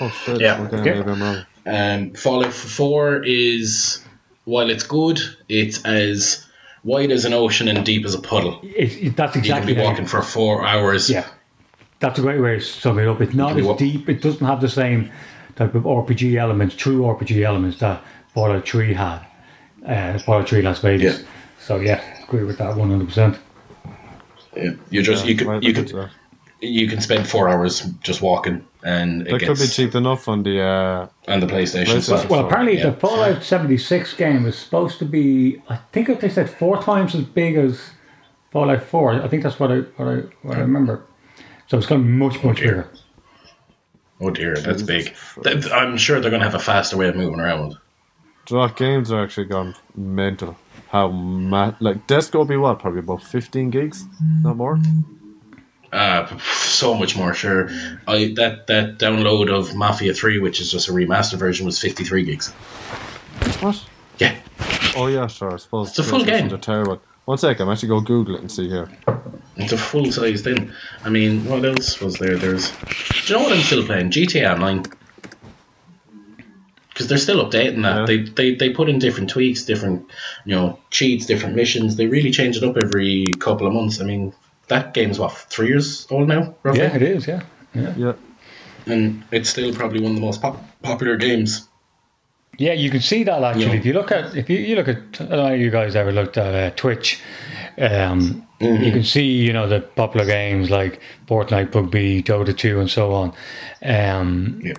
Oh 0.00 0.08
shit! 0.24 0.40
Yeah. 0.40 0.60
Okay, 0.62 0.76
Yeah. 0.78 0.94
maybe 1.00 1.10
I'm 1.10 1.22
wrong. 1.22 1.46
Um, 1.66 2.12
Fallout 2.14 2.52
Four 2.52 3.22
is 3.24 4.04
while 4.44 4.70
it's 4.70 4.84
good, 4.84 5.20
it's 5.48 5.84
as 5.84 6.46
wide 6.82 7.10
as 7.10 7.24
an 7.24 7.32
ocean 7.32 7.68
and 7.68 7.84
deep 7.84 8.04
as 8.04 8.14
a 8.14 8.20
puddle. 8.20 8.60
It's, 8.62 8.94
it, 8.96 9.16
that's 9.16 9.34
You 9.34 9.42
can 9.42 9.50
exactly 9.50 9.74
be 9.74 9.80
walking 9.80 10.06
for 10.06 10.22
four 10.22 10.66
hours. 10.66 11.08
Yeah, 11.08 11.26
that's 12.00 12.18
a 12.18 12.22
great 12.22 12.40
way 12.40 12.56
to 12.56 12.60
sum 12.60 12.98
it 12.98 13.08
up. 13.08 13.20
It's 13.20 13.34
not 13.34 13.56
as 13.58 13.64
wa- 13.64 13.76
deep. 13.76 14.08
It 14.08 14.20
doesn't 14.20 14.46
have 14.46 14.60
the 14.60 14.68
same 14.68 15.10
type 15.56 15.74
of 15.74 15.84
RPG 15.84 16.36
elements, 16.36 16.74
true 16.74 17.02
RPG 17.02 17.42
elements 17.44 17.78
that 17.78 18.02
Fallout 18.34 18.68
3 18.68 18.92
had. 18.92 19.20
Uh, 19.86 20.18
Fallout 20.18 20.48
3 20.48 20.62
Las 20.62 20.80
Vegas. 20.80 21.20
Yeah. 21.20 21.26
So 21.60 21.76
yeah, 21.76 22.02
agree 22.24 22.44
with 22.44 22.58
that 22.58 22.76
one 22.76 22.90
hundred 22.90 23.06
percent. 23.08 23.38
Yeah. 24.54 24.72
You 24.90 25.02
just 25.02 25.24
you 25.24 25.32
Yeah, 25.32 25.38
can 25.38 25.46
might 25.46 25.62
you 25.62 25.72
look 25.72 25.88
can 25.88 26.10
you 26.60 26.88
can 26.88 27.00
spend 27.00 27.26
four 27.26 27.48
hours 27.48 27.80
just 28.02 28.20
walking, 28.20 28.66
and 28.84 29.26
it 29.26 29.30
That 29.32 29.40
could 29.40 29.58
be 29.58 29.66
cheap 29.66 29.94
enough 29.94 30.28
on 30.28 30.42
the. 30.42 30.60
Uh, 30.60 31.08
on 31.32 31.40
the 31.40 31.46
PlayStation. 31.46 31.86
PlayStation. 31.86 32.28
Well, 32.28 32.46
apparently 32.46 32.76
Yeah. 32.78 32.90
the 32.90 32.96
Fallout 33.00 33.42
seventy 33.42 33.78
six 33.78 34.14
game 34.14 34.46
is 34.46 34.56
supposed 34.56 34.98
to 34.98 35.04
be. 35.04 35.62
I 35.68 35.76
think 35.92 36.20
they 36.20 36.28
said 36.28 36.48
four 36.50 36.80
times 36.82 37.14
as 37.14 37.24
big 37.24 37.56
as 37.56 37.80
Fallout 38.52 38.82
Four. 38.82 39.14
I 39.22 39.28
think 39.28 39.42
that's 39.42 39.58
what 39.58 39.72
I 39.72 39.78
what 39.96 40.08
I 40.08 40.16
what 40.42 40.56
I 40.56 40.60
remember. 40.60 41.02
So 41.66 41.78
it's 41.78 41.86
going 41.86 42.02
to 42.02 42.06
be 42.06 42.12
much 42.12 42.44
much 42.44 42.58
dear. 42.58 42.66
bigger. 42.68 42.88
oh 44.20 44.30
dear, 44.30 44.54
that's 44.56 44.82
big. 44.82 45.14
That- 45.42 45.72
I'm 45.72 45.96
sure 45.96 46.20
they're 46.20 46.30
going 46.30 46.42
to 46.42 46.48
have 46.50 46.54
a 46.54 46.62
faster 46.72 46.96
way 46.96 47.08
of 47.08 47.16
moving 47.16 47.40
around. 47.40 47.76
Do 48.46 48.54
you 48.56 48.60
know 48.60 48.68
games 48.68 49.10
are 49.10 49.24
actually 49.24 49.46
gone 49.46 49.74
mental? 49.96 50.56
How 50.90 51.08
mad? 51.10 51.76
Like 51.80 52.06
Desco 52.06 52.46
be 52.46 52.56
what? 52.58 52.78
Probably 52.80 53.00
about 53.00 53.22
fifteen 53.22 53.70
gigs, 53.70 54.04
not 54.42 54.56
more. 54.56 54.78
Uh, 55.94 56.38
so 56.40 56.94
much 56.94 57.16
more. 57.16 57.32
Sure, 57.34 57.68
I 58.08 58.34
that 58.36 58.66
that 58.66 58.98
download 58.98 59.48
of 59.48 59.74
Mafia 59.74 60.12
Three, 60.14 60.38
which 60.40 60.60
is 60.60 60.70
just 60.70 60.88
a 60.88 60.92
remastered 60.92 61.38
version, 61.38 61.66
was 61.66 61.78
53 61.80 62.24
gigs. 62.24 62.50
What? 63.60 63.84
Yeah, 64.18 64.36
Oh 64.96 65.06
yeah, 65.08 65.26
sure. 65.26 65.54
I 65.54 65.56
suppose 65.56 65.90
It's 65.90 65.98
a 65.98 66.02
full 66.04 66.24
game. 66.24 66.52
Are 66.52 66.58
terrible. 66.58 67.00
One 67.24 67.38
sec, 67.38 67.58
I'm 67.60 67.68
actually 67.70 67.88
go 67.88 68.00
Google 68.00 68.36
it 68.36 68.42
and 68.42 68.50
see 68.52 68.68
here. 68.68 68.88
it's 69.56 69.72
a 69.72 69.78
full 69.78 70.10
size 70.12 70.42
thing. 70.42 70.70
I 71.04 71.08
mean, 71.10 71.44
what 71.46 71.64
else 71.64 72.00
was 72.00 72.14
there? 72.14 72.36
There's. 72.36 72.70
Do 72.70 72.76
you 73.26 73.34
know 73.38 73.44
what 73.44 73.52
I'm 73.52 73.62
still 73.62 73.84
playing? 73.84 74.10
GTA 74.10 74.52
Online. 74.54 74.84
Because 76.88 77.08
they're 77.08 77.18
still 77.18 77.44
updating 77.44 77.82
that. 77.82 78.00
Yeah. 78.00 78.06
They, 78.06 78.18
they 78.22 78.54
they 78.54 78.70
put 78.70 78.88
in 78.88 79.00
different 79.00 79.30
tweaks, 79.30 79.64
different 79.64 80.08
you 80.44 80.54
know 80.54 80.78
cheats, 80.90 81.26
different 81.26 81.56
missions. 81.56 81.96
They 81.96 82.06
really 82.06 82.30
change 82.30 82.56
it 82.56 82.62
up 82.62 82.76
every 82.76 83.24
couple 83.40 83.66
of 83.66 83.72
months. 83.72 84.00
I 84.00 84.04
mean, 84.04 84.32
that 84.68 84.94
game's 84.94 85.18
what 85.18 85.32
three 85.32 85.68
years 85.68 86.06
old 86.10 86.28
now, 86.28 86.54
roughly. 86.62 86.82
Yeah, 86.82 86.96
it 86.96 87.02
is. 87.02 87.26
Yeah, 87.26 87.42
yeah. 87.74 87.94
Yeah, 87.96 88.12
and 88.86 89.22
it's 89.30 89.50
still 89.50 89.72
probably 89.74 90.00
one 90.00 90.12
of 90.12 90.16
the 90.16 90.22
most 90.22 90.42
pop- 90.42 90.62
popular 90.82 91.16
games 91.16 91.68
Yeah, 92.58 92.72
you 92.74 92.90
can 92.90 93.00
see 93.00 93.24
that 93.24 93.42
actually. 93.42 93.66
Yeah. 93.66 93.80
If 93.80 93.86
you 93.86 93.92
look 93.94 94.12
at 94.12 94.36
if 94.36 94.48
you, 94.50 94.58
you 94.58 94.76
look 94.76 94.88
at 94.88 94.98
I 95.20 95.24
don't 95.24 95.30
know 95.30 95.52
if 95.54 95.60
you 95.60 95.70
guys 95.70 95.96
ever 95.96 96.12
looked 96.12 96.36
at 96.38 96.54
uh, 96.54 96.70
Twitch, 96.76 97.20
um, 97.78 98.46
you 98.60 98.92
can 98.92 99.02
see 99.02 99.24
you 99.46 99.52
know 99.52 99.68
the 99.68 99.80
popular 99.80 100.24
games 100.26 100.70
like 100.70 101.00
Fortnite, 101.26 101.70
PUBG, 101.72 102.24
Dota 102.24 102.56
2, 102.56 102.80
and 102.80 102.90
so 102.90 103.12
on. 103.12 103.32
Um, 103.82 104.60
Yeah. 104.62 104.74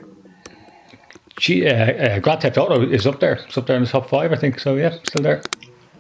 G, 1.38 1.68
uh, 1.68 1.74
uh, 1.74 2.20
Grand 2.20 2.42
Theft 2.42 2.58
Auto 2.58 2.82
is 2.82 3.06
up 3.06 3.20
there. 3.20 3.34
It's 3.34 3.58
up 3.58 3.68
there 3.68 3.76
in 3.76 3.84
the 3.84 3.90
top 3.90 4.10
five, 4.10 4.32
I 4.32 4.38
think. 4.38 4.58
So 4.58 4.76
yeah, 4.76 4.96
still 5.04 5.22
there. 5.24 5.42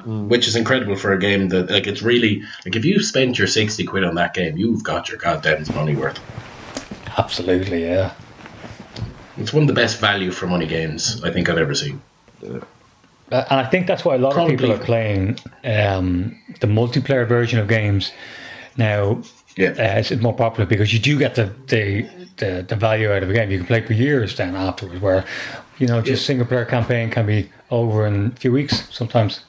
Which 0.05 0.47
is 0.47 0.55
incredible 0.55 0.95
for 0.95 1.13
a 1.13 1.19
game 1.19 1.49
that, 1.49 1.71
like, 1.71 1.87
it's 1.87 2.03
really 2.03 2.43
like 2.63 2.75
if 2.75 2.85
you 2.85 3.01
spent 3.01 3.39
your 3.39 3.47
sixty 3.47 3.83
quid 3.83 4.03
on 4.03 4.15
that 4.15 4.33
game, 4.33 4.55
you've 4.55 4.83
got 4.83 5.09
your 5.09 5.17
goddamn 5.17 5.65
money 5.73 5.95
worth. 5.95 6.19
Absolutely, 7.17 7.83
yeah. 7.85 8.13
It's 9.37 9.51
one 9.51 9.63
of 9.63 9.67
the 9.67 9.73
best 9.73 9.99
value 9.99 10.31
for 10.31 10.47
money 10.47 10.67
games 10.67 11.23
I 11.23 11.31
think 11.31 11.49
I've 11.49 11.57
ever 11.57 11.73
seen. 11.73 12.01
Uh, 12.43 12.59
and 13.31 13.59
I 13.59 13.65
think 13.65 13.87
that's 13.87 14.05
why 14.05 14.15
a 14.15 14.17
lot 14.17 14.37
of 14.37 14.47
people 14.47 14.71
are 14.71 14.77
playing 14.77 15.39
um, 15.63 16.39
the 16.59 16.67
multiplayer 16.67 17.27
version 17.27 17.59
of 17.59 17.67
games 17.67 18.11
now. 18.77 19.21
Yeah. 19.57 19.69
uh, 19.69 19.99
it's 19.99 20.11
more 20.11 20.35
popular 20.35 20.65
because 20.67 20.93
you 20.93 20.99
do 20.99 21.17
get 21.17 21.35
the, 21.35 21.45
the 21.67 22.07
the 22.37 22.65
the 22.67 22.75
value 22.75 23.11
out 23.11 23.23
of 23.23 23.29
a 23.29 23.33
game. 23.33 23.49
You 23.49 23.57
can 23.59 23.67
play 23.67 23.81
for 23.81 23.93
years 23.93 24.35
then 24.35 24.55
afterwards. 24.55 25.01
Where 25.01 25.25
you 25.79 25.87
know 25.87 26.01
just 26.01 26.25
single 26.25 26.45
player 26.45 26.65
campaign 26.65 27.09
can 27.09 27.25
be 27.25 27.49
over 27.71 28.05
in 28.05 28.27
a 28.27 28.31
few 28.31 28.51
weeks 28.51 28.87
sometimes. 28.93 29.41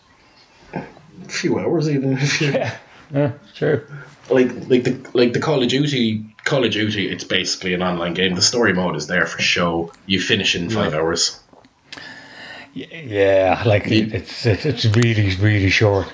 A 1.27 1.29
few 1.29 1.59
hours 1.59 1.89
even. 1.89 2.19
Yeah, 2.41 2.77
yeah, 3.13 3.33
true. 3.55 3.87
like 4.31 4.49
like 4.69 4.85
the 4.85 5.11
like 5.13 5.33
the 5.33 5.41
Call 5.41 5.63
of 5.63 5.69
Duty 5.69 6.25
Call 6.45 6.65
of 6.65 6.71
Duty, 6.73 7.09
it's 7.11 7.25
basically 7.25 7.75
an 7.75 7.83
online 7.83 8.15
game. 8.15 8.35
The 8.35 8.43
story 8.43 8.73
mode 8.73 8.97
is 8.97 9.07
there 9.07 9.27
for 9.27 9.41
show. 9.41 9.93
You 10.07 10.21
finish 10.21 10.55
in 10.57 10.71
five 10.71 10.95
hours. 10.95 11.41
Yeah, 12.75 13.63
like 13.65 13.87
Yeah. 13.87 14.05
it's 14.13 14.45
it's 14.47 14.65
it's 14.67 14.85
really 14.85 15.35
really 15.37 15.71
short. 15.71 16.13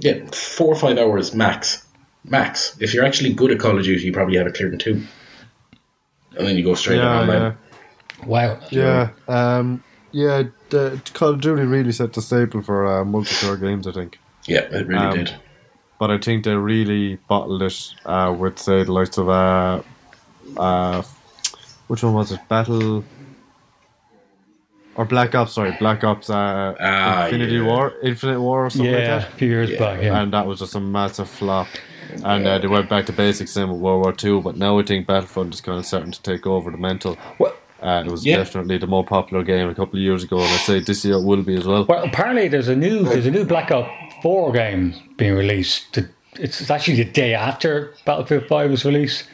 Yeah, 0.00 0.24
four 0.32 0.68
or 0.68 0.76
five 0.76 0.98
hours 0.98 1.34
max. 1.34 1.86
Max. 2.24 2.76
If 2.80 2.92
you're 2.94 3.04
actually 3.04 3.32
good 3.34 3.50
at 3.50 3.58
Call 3.60 3.78
of 3.78 3.84
Duty, 3.84 4.04
you 4.04 4.12
probably 4.12 4.36
have 4.36 4.46
it 4.46 4.54
cleared 4.54 4.72
in 4.74 4.78
two. 4.78 5.02
And 6.36 6.46
then 6.46 6.56
you 6.56 6.64
go 6.64 6.74
straight 6.74 6.98
Yeah, 6.98 7.20
on 7.20 7.28
yeah. 7.28 7.54
Wow. 8.26 8.60
yeah. 8.70 9.10
Um, 9.28 9.82
yeah, 10.12 10.44
the, 10.70 11.00
Call 11.14 11.30
of 11.30 11.40
Duty 11.40 11.62
really 11.62 11.92
set 11.92 12.12
the 12.12 12.22
staple 12.22 12.62
for 12.62 12.86
uh, 12.86 13.04
multiplayer 13.04 13.60
games, 13.60 13.86
I 13.86 13.92
think. 13.92 14.18
Yeah, 14.46 14.60
it 14.60 14.86
really 14.86 15.04
Um, 15.06 15.16
did. 15.16 15.34
But 15.98 16.10
I 16.10 16.18
think 16.18 16.44
they 16.44 16.54
really 16.56 17.16
bottled 17.28 17.62
it 17.62 17.94
uh, 18.06 18.34
with, 18.38 18.58
say, 18.58 18.84
the 18.84 18.92
likes 18.92 19.18
of 19.18 19.28
uh, 19.28 19.82
uh, 20.56 21.02
which 21.88 22.02
one 22.02 22.14
was 22.14 22.32
it? 22.32 22.40
Battle 22.48 23.04
or 24.94 25.04
Black 25.04 25.34
Ops? 25.34 25.52
Sorry, 25.52 25.76
Black 25.78 26.02
Ops. 26.04 26.30
Uh, 26.30 26.74
Ah, 26.80 27.24
Infinity 27.26 27.56
yeah. 27.56 27.66
War, 27.66 27.92
Infinite 28.02 28.40
War, 28.40 28.66
or 28.66 28.70
something 28.70 28.90
Yeah, 28.90 28.96
like 28.98 29.06
that. 29.24 29.28
a 29.28 29.36
few 29.36 29.48
years 29.48 29.70
Yeah. 29.70 29.78
back. 29.78 30.02
Yeah. 30.02 30.20
and 30.22 30.32
that 30.32 30.46
was 30.46 30.58
just 30.60 30.74
a 30.74 30.80
massive 30.80 31.28
flop. 31.28 31.68
And 32.24 32.44
uh, 32.46 32.58
they 32.58 32.66
went 32.66 32.88
back 32.88 33.06
to 33.06 33.12
basics 33.12 33.54
then 33.54 33.68
with 33.70 33.80
World 33.80 34.02
War 34.02 34.12
Two, 34.12 34.40
but 34.42 34.56
now 34.56 34.78
I 34.80 34.82
think 34.82 35.06
Battlefront 35.06 35.54
is 35.54 35.60
kind 35.60 35.78
of 35.78 35.86
starting 35.86 36.10
to 36.10 36.20
take 36.22 36.44
over 36.46 36.70
the 36.70 36.76
mental. 36.76 37.16
Well, 37.38 37.54
Uh, 37.82 38.02
it 38.06 38.10
was 38.10 38.24
Yeah. 38.26 38.36
definitely 38.36 38.76
the 38.78 38.86
more 38.86 39.04
popular 39.04 39.42
game 39.42 39.68
a 39.68 39.74
couple 39.74 39.98
of 39.98 40.02
years 40.02 40.22
ago, 40.24 40.36
and 40.38 40.46
I 40.52 40.56
say 40.58 40.80
this 40.80 41.04
year 41.04 41.14
it 41.16 41.24
will 41.24 41.42
be 41.42 41.54
as 41.56 41.66
well. 41.66 41.86
Well, 41.88 42.04
apparently 42.04 42.48
there's 42.48 42.68
a 42.68 42.76
new 42.76 43.04
there's 43.04 43.26
a 43.26 43.30
new 43.30 43.44
Black 43.44 43.70
Ops 43.70 43.90
Four 44.22 44.52
game 44.52 44.94
being 45.16 45.34
released. 45.34 45.96
It's 46.38 46.60
it's 46.60 46.70
actually 46.70 46.96
the 47.02 47.10
day 47.10 47.34
after 47.34 47.94
Battlefield 48.04 48.44
Five 48.48 48.70
was 48.70 48.84
released. 48.84 49.24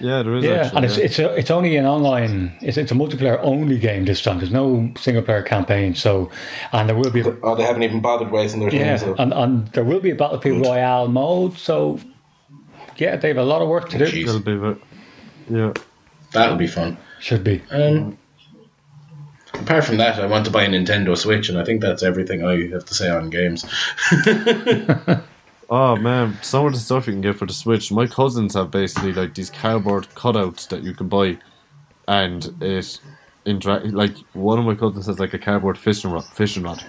Yeah, 0.00 0.22
there 0.24 0.34
is. 0.34 0.44
Yeah, 0.44 0.52
actually, 0.54 0.76
and 0.76 0.84
it's 0.86 0.96
yeah. 0.98 1.04
it's 1.04 1.18
a, 1.20 1.34
it's 1.38 1.50
only 1.52 1.76
an 1.76 1.86
online. 1.86 2.52
It's 2.60 2.76
it's 2.76 2.90
a 2.90 2.94
multiplayer 2.96 3.38
only 3.42 3.78
game 3.78 4.04
this 4.06 4.20
time. 4.22 4.38
There's 4.38 4.50
no 4.50 4.90
single 4.98 5.22
player 5.22 5.42
campaign. 5.42 5.94
So, 5.94 6.30
and 6.72 6.88
there 6.88 6.96
will 6.96 7.12
be 7.12 7.20
a, 7.20 7.36
Oh, 7.44 7.54
they 7.54 7.62
haven't 7.62 7.84
even 7.84 8.00
bothered 8.00 8.32
wasting 8.32 8.60
their 8.60 8.70
time. 8.70 8.80
yeah, 8.80 8.96
so- 8.96 9.14
and, 9.18 9.32
and 9.32 9.68
there 9.68 9.84
will 9.84 10.00
be 10.00 10.10
a 10.10 10.16
Battlefield 10.16 10.66
Royale 10.66 11.06
mode. 11.06 11.56
So, 11.56 12.00
yeah, 12.96 13.14
they 13.16 13.28
have 13.28 13.36
a 13.36 13.44
lot 13.44 13.62
of 13.62 13.68
work 13.68 13.88
to 13.90 13.98
do. 13.98 14.04
Jeez. 14.06 14.26
It'll 14.28 14.40
be 14.40 14.80
yeah. 15.48 15.72
That'll 16.34 16.56
be 16.56 16.66
fun. 16.66 16.98
Should 17.20 17.42
be. 17.42 17.62
Um, 17.70 18.18
apart 19.54 19.84
from 19.84 19.96
that, 19.96 20.18
I 20.18 20.26
want 20.26 20.44
to 20.44 20.50
buy 20.50 20.64
a 20.64 20.68
Nintendo 20.68 21.16
Switch, 21.16 21.48
and 21.48 21.58
I 21.58 21.64
think 21.64 21.80
that's 21.80 22.02
everything 22.02 22.44
I 22.44 22.68
have 22.68 22.84
to 22.84 22.94
say 22.94 23.08
on 23.08 23.30
games. 23.30 23.64
Oh 25.70 25.96
man, 25.96 26.38
some 26.42 26.66
of 26.66 26.72
the 26.72 26.78
stuff 26.78 27.06
you 27.06 27.14
can 27.14 27.22
get 27.22 27.36
for 27.36 27.46
the 27.46 27.52
Switch. 27.52 27.90
My 27.90 28.06
cousins 28.06 28.54
have 28.54 28.70
basically 28.70 29.12
like 29.12 29.34
these 29.34 29.50
cardboard 29.50 30.06
cutouts 30.14 30.68
that 30.68 30.82
you 30.82 30.94
can 30.94 31.08
buy, 31.08 31.38
and 32.06 32.54
it 32.60 33.00
interact 33.46 33.86
like 33.86 34.16
one 34.34 34.58
of 34.58 34.64
my 34.64 34.74
cousins 34.74 35.06
has 35.06 35.18
like 35.18 35.34
a 35.34 35.38
cardboard 35.38 35.78
fishing 35.78 36.10
rod, 36.10 36.24
fishing 36.26 36.62
rod, 36.62 36.84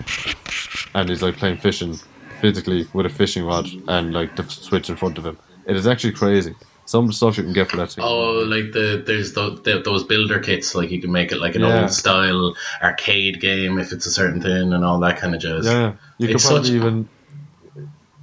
and 0.93 1.09
he's 1.09 1.21
like 1.21 1.37
playing 1.37 1.57
fishing 1.57 1.97
physically 2.41 2.85
with 2.93 3.05
a 3.05 3.09
fishing 3.09 3.45
rod 3.45 3.67
and 3.87 4.13
like 4.13 4.35
the 4.35 4.43
Switch 4.43 4.89
in 4.89 4.95
front 4.95 5.17
of 5.17 5.25
him. 5.25 5.37
It 5.65 5.75
is 5.75 5.87
actually 5.87 6.13
crazy. 6.13 6.53
Some 6.87 7.11
stuff 7.11 7.37
you 7.37 7.43
can 7.43 7.53
get 7.53 7.69
for 7.69 7.77
that 7.77 7.91
thing. 7.91 8.03
Oh, 8.03 8.43
like 8.45 8.71
the 8.71 9.03
there's 9.05 9.33
the, 9.33 9.59
the, 9.63 9.81
those 9.83 10.03
builder 10.03 10.39
kits, 10.39 10.75
like 10.75 10.91
you 10.91 11.01
can 11.01 11.11
make 11.11 11.31
it 11.31 11.39
like 11.39 11.55
an 11.55 11.61
Yeah. 11.61 11.81
old 11.81 11.91
style 11.91 12.55
arcade 12.81 13.41
game 13.41 13.79
if 13.79 13.91
it's 13.91 14.05
a 14.05 14.11
certain 14.11 14.39
thing 14.41 14.71
and 14.71 14.85
all 14.85 14.99
that 14.99 15.17
kind 15.17 15.33
of 15.33 15.41
jazz. 15.41 15.65
Yeah, 15.65 15.93
you 16.19 16.27
could 16.27 16.37
probably 16.39 16.63
such- 16.63 16.71
even 16.75 17.09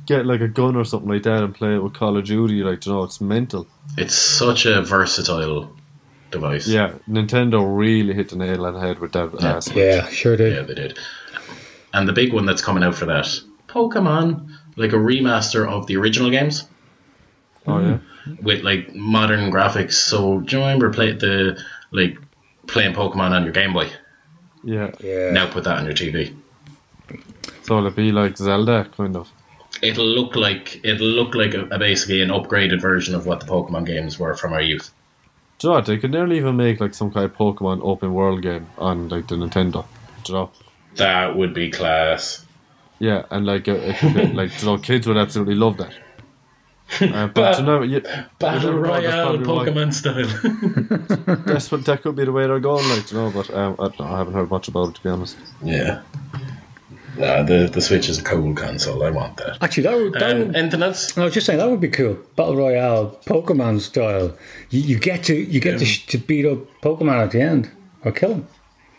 get 0.06 0.26
like 0.26 0.40
a 0.40 0.48
gun 0.48 0.76
or 0.76 0.84
something 0.84 1.08
like 1.08 1.22
that 1.24 1.42
and 1.42 1.54
play 1.54 1.74
it 1.74 1.82
with 1.82 1.94
Call 1.94 2.16
of 2.16 2.24
Duty. 2.24 2.62
Like, 2.62 2.86
you 2.86 2.92
know, 2.92 3.02
it's 3.02 3.20
mental. 3.20 3.66
It's 3.96 4.14
such 4.14 4.66
a 4.66 4.80
versatile 4.82 5.74
device. 6.30 6.66
Yeah, 6.68 6.94
Nintendo 7.08 7.64
really 7.76 8.14
hit 8.14 8.28
the 8.30 8.36
nail 8.36 8.64
on 8.66 8.74
the 8.74 8.80
head 8.80 8.98
with 9.00 9.12
that. 9.12 9.32
Yeah. 9.74 9.82
Yeah, 9.82 10.08
sure 10.08 10.36
did. 10.36 10.54
Yeah, 10.54 10.62
they 10.62 10.74
did. 10.74 10.98
And 11.92 12.08
the 12.08 12.12
big 12.12 12.32
one 12.32 12.46
that's 12.46 12.62
coming 12.62 12.82
out 12.84 12.94
for 12.94 13.06
that, 13.06 13.28
Pokemon, 13.68 14.50
like 14.76 14.92
a 14.92 14.96
remaster 14.96 15.68
of 15.68 15.86
the 15.86 15.96
original 15.96 16.30
games 16.30 16.64
Oh 17.66 17.80
yeah. 17.80 17.98
with 18.42 18.62
like 18.62 18.94
modern 18.94 19.52
graphics. 19.52 19.92
So 19.92 20.40
do 20.40 20.56
you 20.56 20.62
remember 20.62 20.90
play 20.92 21.12
the 21.12 21.62
like 21.90 22.18
playing 22.66 22.94
Pokemon 22.94 23.30
on 23.30 23.44
your 23.44 23.52
Game 23.52 23.72
Boy? 23.72 23.90
Yeah. 24.64 24.90
Yeah. 25.00 25.30
Now 25.30 25.50
put 25.50 25.64
that 25.64 25.78
on 25.78 25.84
your 25.84 25.94
TV. 25.94 26.34
So 27.62 27.78
it'll 27.78 27.90
be 27.90 28.10
like 28.12 28.36
Zelda, 28.36 28.88
kind 28.96 29.16
of. 29.16 29.30
It'll 29.80 30.06
look 30.06 30.36
like 30.36 30.80
it'll 30.84 31.06
look 31.06 31.34
like 31.34 31.54
a, 31.54 31.66
a 31.66 31.78
basically 31.78 32.22
an 32.22 32.28
upgraded 32.28 32.80
version 32.80 33.14
of 33.14 33.26
what 33.26 33.40
the 33.40 33.46
Pokemon 33.46 33.86
games 33.86 34.18
were 34.18 34.34
from 34.34 34.52
our 34.52 34.60
youth. 34.60 34.92
Do 35.58 35.68
you 35.68 35.70
know 35.70 35.76
what? 35.76 35.86
They 35.86 35.98
could 35.98 36.10
nearly 36.10 36.36
even 36.38 36.56
make 36.56 36.80
like 36.80 36.94
some 36.94 37.12
kind 37.12 37.24
of 37.24 37.36
Pokemon 37.36 37.80
open 37.82 38.12
world 38.12 38.42
game 38.42 38.66
on 38.78 39.08
like 39.08 39.28
the 39.28 39.36
Nintendo. 39.36 39.86
Do 40.24 40.32
you 40.32 40.38
know? 40.38 40.50
That 40.96 41.36
would 41.36 41.54
be 41.54 41.70
class. 41.70 42.44
Yeah, 42.98 43.24
and 43.30 43.46
like 43.46 43.66
uh, 43.68 43.72
it 43.72 43.96
could 43.96 44.14
be, 44.14 44.26
like 44.26 44.60
you 44.60 44.66
know, 44.66 44.78
kids 44.78 45.06
would 45.06 45.16
absolutely 45.16 45.54
love 45.54 45.76
that. 45.78 45.92
Uh, 47.00 47.26
but 47.28 47.58
you 47.58 47.64
know, 47.64 47.82
you, 47.82 48.00
Battle 48.38 48.74
you 48.74 48.80
never 48.80 48.86
know, 48.86 49.00
that's 49.00 49.04
Royale 49.14 49.38
probably 49.38 49.72
why- 49.72 49.82
Pokemon 49.82 49.92
style. 49.94 51.36
That's 51.46 51.70
what 51.72 51.84
that 51.86 52.02
could 52.02 52.16
be 52.16 52.24
the 52.24 52.32
way 52.32 52.46
they're 52.46 52.60
going, 52.60 52.86
like 52.90 53.10
you 53.10 53.16
know. 53.18 53.30
But 53.30 53.50
um, 53.54 53.74
I 53.78 53.84
don't 53.88 53.98
know. 54.00 54.06
I 54.06 54.18
haven't 54.18 54.34
heard 54.34 54.50
much 54.50 54.68
about 54.68 54.88
it 54.90 54.94
to 54.96 55.02
be 55.02 55.08
honest. 55.08 55.36
yeah. 55.62 56.02
Nah, 57.16 57.42
the 57.42 57.68
the 57.70 57.80
Switch 57.82 58.08
is 58.08 58.18
a 58.18 58.22
cool 58.22 58.54
console. 58.54 59.02
I 59.04 59.10
want 59.10 59.36
that. 59.36 59.58
Actually, 59.62 59.82
that 59.84 59.96
would, 59.96 60.12
that 60.14 60.30
Um, 60.32 60.46
would 60.46 60.56
anything? 60.56 60.82
I 60.82 60.88
was 60.88 61.34
just 61.34 61.44
saying 61.44 61.58
that 61.58 61.68
would 61.70 61.80
be 61.80 61.88
cool. 61.88 62.14
Battle 62.36 62.56
Royale, 62.56 63.18
Pokemon 63.26 63.80
style. 63.80 64.34
You, 64.70 64.80
you 64.80 64.98
get 64.98 65.24
to 65.24 65.34
you 65.34 65.60
get 65.60 65.78
to, 65.80 66.06
to 66.06 66.18
beat 66.18 66.46
up 66.46 66.58
Pokemon 66.82 67.24
at 67.24 67.30
the 67.32 67.40
end 67.42 67.70
or 68.04 68.12
kill 68.12 68.30
them. 68.30 68.48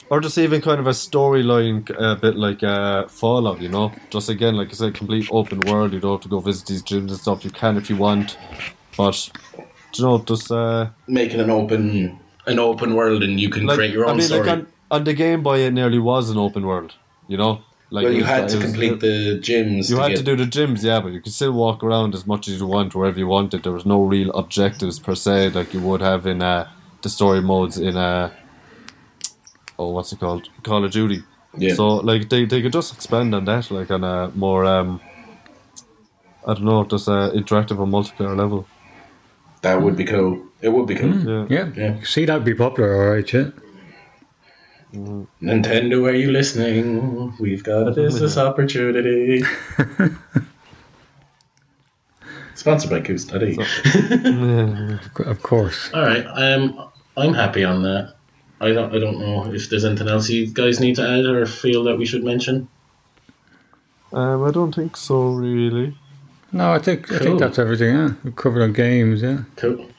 Or 0.09 0.19
just 0.21 0.37
even 0.37 0.61
kind 0.61 0.79
of 0.79 0.85
a 0.87 0.91
storyline, 0.91 1.89
a 1.97 2.15
bit 2.15 2.35
like 2.35 2.61
uh, 2.63 3.07
Fallout, 3.07 3.61
you 3.61 3.69
know. 3.69 3.91
Just 4.11 4.29
again, 4.29 4.55
like 4.55 4.69
I 4.69 4.73
said, 4.73 4.93
complete 4.93 5.27
open 5.31 5.59
world. 5.61 5.93
You 5.93 5.99
don't 5.99 6.13
have 6.13 6.21
to 6.21 6.27
go 6.29 6.39
visit 6.39 6.67
these 6.67 6.83
gyms 6.83 7.09
and 7.09 7.17
stuff. 7.17 7.43
You 7.43 7.51
can 7.51 7.77
if 7.77 7.89
you 7.89 7.95
want, 7.95 8.37
but 8.95 9.29
you 9.95 10.03
know, 10.03 10.19
just 10.19 10.51
uh, 10.51 10.89
Making 11.07 11.39
an 11.39 11.49
open 11.49 12.19
an 12.45 12.59
open 12.59 12.93
world 12.95 13.23
and 13.23 13.39
you 13.39 13.49
can 13.49 13.65
like 13.65 13.77
create 13.77 13.93
your 13.93 14.05
own 14.05 14.11
I 14.11 14.13
mean, 14.15 14.27
story. 14.27 14.41
like 14.41 14.49
on, 14.49 14.67
on 14.91 15.03
the 15.05 15.13
Game 15.13 15.41
Boy, 15.41 15.59
it 15.59 15.71
nearly 15.73 15.99
was 15.99 16.29
an 16.29 16.37
open 16.37 16.65
world. 16.65 16.93
You 17.27 17.37
know, 17.37 17.61
like 17.89 18.03
well, 18.03 18.13
you 18.13 18.19
was- 18.21 18.29
had 18.29 18.49
to 18.49 18.57
was- 18.57 18.65
complete 18.65 18.99
the 18.99 19.39
gyms. 19.41 19.89
You 19.89 19.95
to 19.95 20.01
had 20.01 20.09
get, 20.09 20.17
to 20.17 20.23
do 20.23 20.35
the 20.35 20.45
gyms, 20.45 20.83
yeah, 20.83 20.99
but 20.99 21.13
you 21.13 21.21
could 21.21 21.33
still 21.33 21.53
walk 21.53 21.83
around 21.83 22.13
as 22.13 22.27
much 22.27 22.47
as 22.49 22.59
you 22.59 22.67
want, 22.67 22.93
wherever 22.93 23.17
you 23.17 23.27
wanted. 23.27 23.63
There 23.63 23.71
was 23.71 23.85
no 23.85 24.03
real 24.03 24.29
objectives 24.31 24.99
per 24.99 25.15
se, 25.15 25.49
like 25.51 25.73
you 25.73 25.79
would 25.81 26.01
have 26.01 26.27
in 26.27 26.41
uh, 26.43 26.69
the 27.01 27.09
story 27.09 27.41
modes 27.41 27.77
in 27.79 27.95
uh, 27.97 28.31
oh, 29.79 29.89
what's 29.91 30.11
it 30.13 30.19
called, 30.19 30.49
Call 30.63 30.83
of 30.85 30.91
Duty. 30.91 31.23
Yeah. 31.57 31.75
So 31.75 31.87
like 31.97 32.29
they, 32.29 32.45
they 32.45 32.61
could 32.61 32.73
just 32.73 32.93
expand 32.93 33.33
on 33.35 33.45
that, 33.45 33.69
like 33.71 33.91
on 33.91 34.03
a 34.03 34.31
more 34.35 34.65
um, 34.65 34.99
I 36.47 36.53
don't 36.55 36.63
know, 36.65 36.83
just 36.83 37.07
a 37.07 37.31
interactive 37.35 37.79
or 37.79 37.85
multiplayer 37.85 38.35
level. 38.37 38.67
That 39.61 39.81
would 39.81 39.95
be 39.95 40.03
cool. 40.05 40.45
It 40.61 40.69
would 40.69 40.87
be 40.87 40.95
cool. 40.95 41.13
Yeah. 41.29 41.45
Yeah, 41.49 41.69
Yeah. 41.75 42.03
see 42.03 42.25
that 42.25 42.33
would 42.35 42.45
be 42.45 42.53
popular, 42.55 42.93
all 43.05 43.11
right, 43.13 43.31
yeah. 43.33 43.49
Nintendo, 45.41 46.07
are 46.07 46.13
you 46.13 46.31
listening? 46.31 47.33
We've 47.39 47.63
got 47.63 47.87
a 47.87 47.91
business 47.91 48.37
opportunity. 48.37 49.43
Sponsored 52.55 52.91
by 52.91 52.99
Goose 52.99 53.23
Study. 53.23 53.57
Of 55.25 55.41
course. 55.41 55.91
All 55.93 56.03
right, 56.03 56.25
um, 56.25 56.89
I'm 57.17 57.33
happy 57.33 57.63
on 57.63 57.81
that. 57.83 58.15
I 58.63 58.73
don't 58.73 58.95
I 58.95 58.99
don't 58.99 59.19
know 59.19 59.53
if 59.53 59.69
there's 59.69 59.85
anything 59.85 60.07
else 60.07 60.29
you 60.29 60.47
guys 60.47 60.79
need 60.79 60.95
to 60.95 61.01
add 61.07 61.25
or 61.25 61.45
feel 61.45 61.83
that 61.85 61.97
we 61.97 62.05
should 62.05 62.23
mention. 62.23 62.67
Um, 64.13 64.43
I 64.43 64.51
don't 64.51 64.73
think 64.73 64.95
so, 64.95 65.31
really. 65.31 65.95
No, 66.51 66.71
I 66.71 66.79
think 66.79 67.11
I 67.11 67.19
think 67.19 67.39
that's 67.39 67.59
everything. 67.59 67.95
Yeah, 67.95 68.13
we 68.23 68.31
covered 68.31 68.61
on 68.61 68.73
games. 68.73 69.21
Yeah. 69.21 69.43
Cool. 69.55 69.89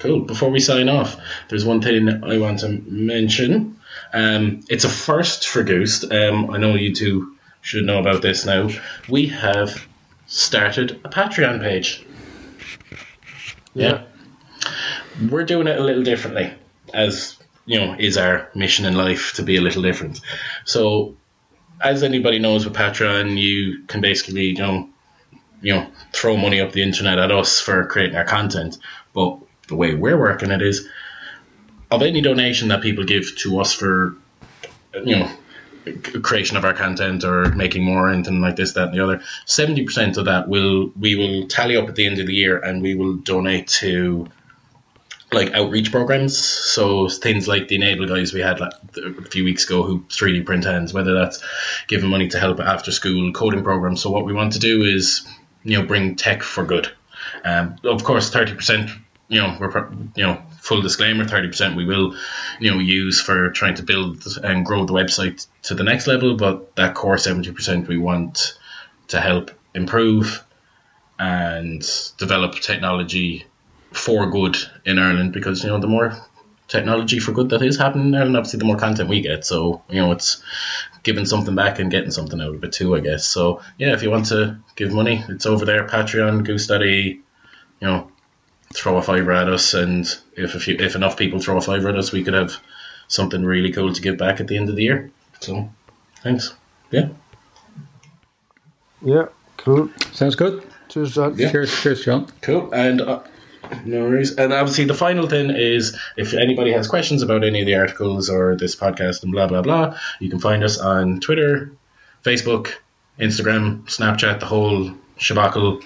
Cool. 0.00 0.20
Before 0.20 0.50
we 0.50 0.60
sign 0.60 0.88
off, 0.88 1.16
there's 1.48 1.64
one 1.64 1.80
thing 1.80 2.08
I 2.24 2.38
want 2.38 2.58
to 2.60 2.68
mention. 2.68 3.78
Um, 4.12 4.60
it's 4.68 4.84
a 4.84 4.88
first 4.88 5.48
for 5.48 5.62
Goose. 5.62 6.04
Um, 6.10 6.50
I 6.50 6.58
know 6.58 6.74
you 6.74 6.94
two 6.94 7.36
should 7.62 7.84
know 7.84 7.98
about 7.98 8.20
this 8.20 8.44
now. 8.44 8.68
We 9.08 9.28
have 9.28 9.86
started 10.26 11.00
a 11.04 11.08
Patreon 11.08 11.60
page. 11.60 12.04
Yeah. 13.74 14.02
We're 15.30 15.44
doing 15.44 15.68
it 15.68 15.78
a 15.78 15.82
little 15.82 16.02
differently, 16.02 16.52
as 16.92 17.38
you 17.66 17.78
know, 17.78 17.96
is 17.98 18.16
our 18.16 18.48
mission 18.54 18.84
in 18.84 18.94
life 18.94 19.32
to 19.34 19.42
be 19.42 19.56
a 19.56 19.60
little 19.60 19.82
different. 19.82 20.20
So, 20.64 21.16
as 21.80 22.02
anybody 22.02 22.38
knows 22.38 22.64
with 22.64 22.74
Patreon, 22.74 23.38
you 23.38 23.84
can 23.86 24.00
basically, 24.00 24.46
you 24.46 24.58
know, 24.58 24.88
you 25.60 25.74
know, 25.74 25.86
throw 26.12 26.36
money 26.36 26.60
up 26.60 26.72
the 26.72 26.82
internet 26.82 27.18
at 27.18 27.30
us 27.30 27.60
for 27.60 27.86
creating 27.86 28.16
our 28.16 28.24
content. 28.24 28.78
But 29.14 29.38
the 29.68 29.76
way 29.76 29.94
we're 29.94 30.18
working 30.18 30.50
it 30.50 30.62
is, 30.62 30.86
of 31.90 32.02
any 32.02 32.20
donation 32.20 32.68
that 32.68 32.82
people 32.82 33.04
give 33.04 33.36
to 33.38 33.60
us 33.60 33.72
for, 33.72 34.16
you 35.04 35.16
know, 35.16 35.30
creation 36.22 36.56
of 36.56 36.64
our 36.64 36.74
content 36.74 37.24
or 37.24 37.52
making 37.52 37.84
more 37.84 38.08
or 38.08 38.10
anything 38.10 38.40
like 38.40 38.56
this, 38.56 38.72
that, 38.72 38.88
and 38.88 38.94
the 38.94 39.04
other, 39.04 39.22
seventy 39.46 39.84
percent 39.84 40.16
of 40.16 40.26
that 40.26 40.48
will 40.48 40.92
we 40.98 41.14
will 41.16 41.46
tally 41.48 41.76
up 41.76 41.88
at 41.88 41.94
the 41.94 42.06
end 42.06 42.18
of 42.18 42.26
the 42.26 42.34
year 42.34 42.58
and 42.58 42.82
we 42.82 42.94
will 42.94 43.14
donate 43.16 43.68
to 43.68 44.26
like 45.34 45.52
outreach 45.52 45.90
programs. 45.90 46.36
So 46.38 47.08
things 47.08 47.48
like 47.48 47.68
the 47.68 47.76
Enable 47.76 48.06
guys 48.06 48.32
we 48.32 48.40
had 48.40 48.60
like, 48.60 48.72
a 48.96 49.22
few 49.22 49.44
weeks 49.44 49.64
ago 49.64 49.82
who 49.82 50.00
3D 50.00 50.46
print 50.46 50.64
hands, 50.64 50.92
whether 50.92 51.14
that's 51.14 51.42
giving 51.86 52.10
money 52.10 52.28
to 52.28 52.38
help 52.38 52.60
after 52.60 52.92
school 52.92 53.32
coding 53.32 53.62
programs. 53.62 54.00
So 54.00 54.10
what 54.10 54.24
we 54.24 54.32
want 54.32 54.54
to 54.54 54.58
do 54.58 54.82
is, 54.82 55.26
you 55.62 55.78
know, 55.78 55.86
bring 55.86 56.16
tech 56.16 56.42
for 56.42 56.64
good. 56.64 56.90
Um, 57.44 57.76
of 57.84 58.04
course, 58.04 58.30
30%, 58.30 58.90
you 59.28 59.40
know, 59.40 59.56
we're, 59.58 59.90
you 60.14 60.24
know, 60.24 60.42
full 60.60 60.80
disclaimer, 60.80 61.24
30% 61.24 61.76
we 61.76 61.84
will, 61.84 62.16
you 62.60 62.70
know, 62.70 62.78
use 62.78 63.20
for 63.20 63.50
trying 63.50 63.74
to 63.74 63.82
build 63.82 64.24
and 64.42 64.64
grow 64.64 64.84
the 64.84 64.92
website 64.92 65.46
to 65.62 65.74
the 65.74 65.84
next 65.84 66.06
level. 66.06 66.36
But 66.36 66.76
that 66.76 66.94
core 66.94 67.16
70% 67.16 67.86
we 67.88 67.98
want 67.98 68.58
to 69.08 69.20
help 69.20 69.50
improve 69.74 70.44
and 71.18 71.84
develop 72.18 72.54
technology 72.54 73.44
for 73.96 74.26
good 74.30 74.56
in 74.84 74.98
Ireland 74.98 75.32
because 75.32 75.62
you 75.62 75.70
know 75.70 75.78
the 75.78 75.86
more 75.86 76.16
technology 76.68 77.20
for 77.20 77.32
good 77.32 77.50
that 77.50 77.62
is 77.62 77.76
happening 77.76 78.08
in 78.08 78.14
Ireland, 78.14 78.36
obviously 78.36 78.58
the 78.58 78.64
more 78.64 78.76
content 78.76 79.08
we 79.08 79.20
get. 79.20 79.44
So 79.44 79.82
you 79.88 80.00
know 80.00 80.12
it's 80.12 80.42
giving 81.02 81.26
something 81.26 81.54
back 81.54 81.78
and 81.78 81.90
getting 81.90 82.10
something 82.10 82.40
out 82.40 82.54
of 82.54 82.64
it 82.64 82.72
too, 82.72 82.96
I 82.96 83.00
guess. 83.00 83.26
So 83.26 83.62
yeah, 83.78 83.92
if 83.92 84.02
you 84.02 84.10
want 84.10 84.26
to 84.26 84.58
give 84.76 84.92
money, 84.92 85.24
it's 85.28 85.46
over 85.46 85.64
there. 85.64 85.86
Patreon, 85.86 86.44
Goose 86.44 86.66
Daddy, 86.66 87.20
you 87.80 87.86
know, 87.86 88.10
throw 88.72 88.96
a 88.96 89.02
fiver 89.02 89.32
at 89.32 89.48
us, 89.48 89.74
and 89.74 90.06
if 90.36 90.54
a 90.54 90.60
few, 90.60 90.76
if 90.78 90.94
enough 90.94 91.16
people 91.16 91.40
throw 91.40 91.56
a 91.56 91.60
fiver 91.60 91.90
at 91.90 91.96
us, 91.96 92.12
we 92.12 92.24
could 92.24 92.34
have 92.34 92.56
something 93.08 93.44
really 93.44 93.72
cool 93.72 93.92
to 93.92 94.02
give 94.02 94.18
back 94.18 94.40
at 94.40 94.48
the 94.48 94.56
end 94.56 94.68
of 94.68 94.76
the 94.76 94.82
year. 94.82 95.10
So 95.40 95.70
thanks. 96.22 96.54
Yeah. 96.90 97.08
Yeah, 99.02 99.26
cool. 99.58 99.90
Sounds 100.12 100.34
good. 100.34 100.66
Cheers, 100.88 101.14
John. 101.14 101.36
Yeah. 101.36 101.52
Cheers, 101.52 101.82
cheers, 101.82 102.04
John. 102.04 102.26
Cool. 102.40 102.72
And 102.72 103.02
uh, 103.02 103.22
no 103.84 104.04
worries. 104.04 104.34
And 104.36 104.52
obviously, 104.52 104.84
the 104.84 104.94
final 104.94 105.26
thing 105.28 105.50
is 105.50 105.98
if 106.16 106.34
anybody 106.34 106.72
has 106.72 106.86
questions 106.88 107.22
about 107.22 107.44
any 107.44 107.60
of 107.60 107.66
the 107.66 107.74
articles 107.76 108.28
or 108.30 108.56
this 108.56 108.76
podcast 108.76 109.22
and 109.22 109.32
blah, 109.32 109.46
blah, 109.46 109.62
blah, 109.62 109.98
you 110.20 110.30
can 110.30 110.38
find 110.40 110.62
us 110.64 110.78
on 110.78 111.20
Twitter, 111.20 111.72
Facebook, 112.22 112.72
Instagram, 113.18 113.82
Snapchat, 113.84 114.40
the 114.40 114.46
whole 114.46 114.90
shabackle. 115.18 115.82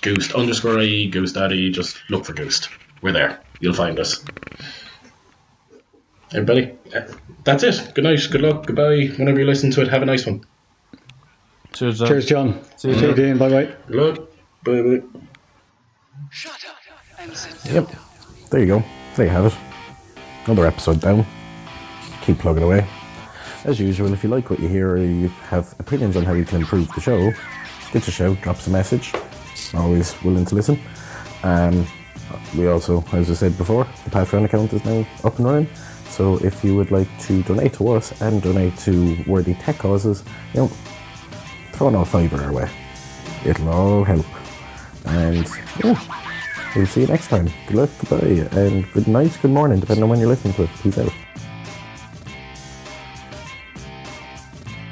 Goose 0.00 0.32
underscore 0.34 0.78
IE, 0.80 1.08
Goose 1.10 1.32
Daddy. 1.32 1.70
Just 1.70 1.98
look 2.08 2.24
for 2.24 2.34
Goose. 2.34 2.68
We're 3.00 3.12
there. 3.12 3.40
You'll 3.60 3.74
find 3.74 3.98
us. 3.98 4.22
Everybody, 6.32 6.72
uh, 6.94 7.00
that's 7.44 7.62
it. 7.64 7.92
Good 7.94 8.04
night. 8.04 8.20
Good 8.30 8.40
luck. 8.42 8.66
Goodbye. 8.66 9.06
Whenever 9.16 9.40
you 9.40 9.44
listen 9.44 9.70
to 9.72 9.82
it, 9.82 9.88
have 9.88 10.02
a 10.02 10.06
nice 10.06 10.24
one. 10.24 10.44
Cheers, 11.74 11.98
John. 11.98 12.08
Cheers, 12.08 12.26
John. 12.26 12.64
See 12.76 12.88
you 12.88 12.94
See 12.94 13.00
you 13.00 13.08
later. 13.08 13.22
again. 13.22 13.38
Bye 13.38 13.48
bye. 13.50 13.74
Good 13.88 13.96
luck. 13.96 14.28
Bye 14.64 14.82
bye. 14.82 15.02
Shut 16.30 16.52
up 16.52 16.60
and 16.62 16.64
sit 16.78 16.81
Yep. 17.64 17.88
There 18.50 18.60
you 18.60 18.66
go. 18.66 18.84
There 19.16 19.26
you 19.26 19.32
have 19.32 19.46
it. 19.46 19.58
Another 20.44 20.66
episode 20.66 21.00
down. 21.00 21.24
Keep 22.22 22.38
plugging 22.38 22.64
away. 22.64 22.86
As 23.64 23.78
usual, 23.78 24.12
if 24.12 24.24
you 24.24 24.28
like 24.28 24.50
what 24.50 24.58
you 24.58 24.68
hear 24.68 24.90
or 24.90 24.98
you 24.98 25.28
have 25.48 25.74
opinions 25.78 26.16
on 26.16 26.24
how 26.24 26.32
you 26.32 26.44
can 26.44 26.60
improve 26.60 26.88
the 26.94 27.00
show, 27.00 27.30
give 27.92 28.02
us 28.02 28.08
a 28.08 28.10
shout, 28.10 28.40
drop 28.40 28.56
us 28.56 28.66
a 28.66 28.70
message. 28.70 29.12
Always 29.74 30.20
willing 30.22 30.44
to 30.46 30.54
listen. 30.54 30.80
Um, 31.44 31.86
we 32.56 32.66
also, 32.66 33.04
as 33.12 33.30
I 33.30 33.34
said 33.34 33.56
before, 33.56 33.84
the 34.04 34.10
Patreon 34.10 34.44
account 34.44 34.72
is 34.72 34.84
now 34.84 35.06
up 35.24 35.36
and 35.38 35.46
running. 35.46 35.68
So 36.08 36.36
if 36.44 36.62
you 36.64 36.76
would 36.76 36.90
like 36.90 37.08
to 37.22 37.42
donate 37.44 37.74
to 37.74 37.88
us 37.92 38.20
and 38.20 38.42
donate 38.42 38.76
to 38.78 39.24
worthy 39.26 39.54
tech 39.54 39.78
causes, 39.78 40.24
you 40.54 40.62
know, 40.62 40.66
throw 41.72 41.88
an 41.88 41.94
old 41.94 42.08
fiver 42.08 42.42
our 42.42 42.52
way. 42.52 42.70
It'll 43.46 43.68
all 43.68 44.04
help. 44.04 44.26
And 45.06 45.48
yeah, 45.82 46.21
we'll 46.74 46.86
see 46.86 47.02
you 47.02 47.06
next 47.06 47.28
time. 47.28 47.48
Good 47.66 47.76
luck, 47.76 47.90
goodbye, 47.98 48.48
and 48.58 48.90
good 48.92 49.08
night, 49.08 49.36
good 49.42 49.50
morning, 49.50 49.80
depending 49.80 50.02
on 50.02 50.08
when 50.10 50.18
you're 50.18 50.28
listening 50.28 50.54
to 50.54 50.64
it. 50.64 50.70
Peace 50.82 50.98
out. 50.98 51.12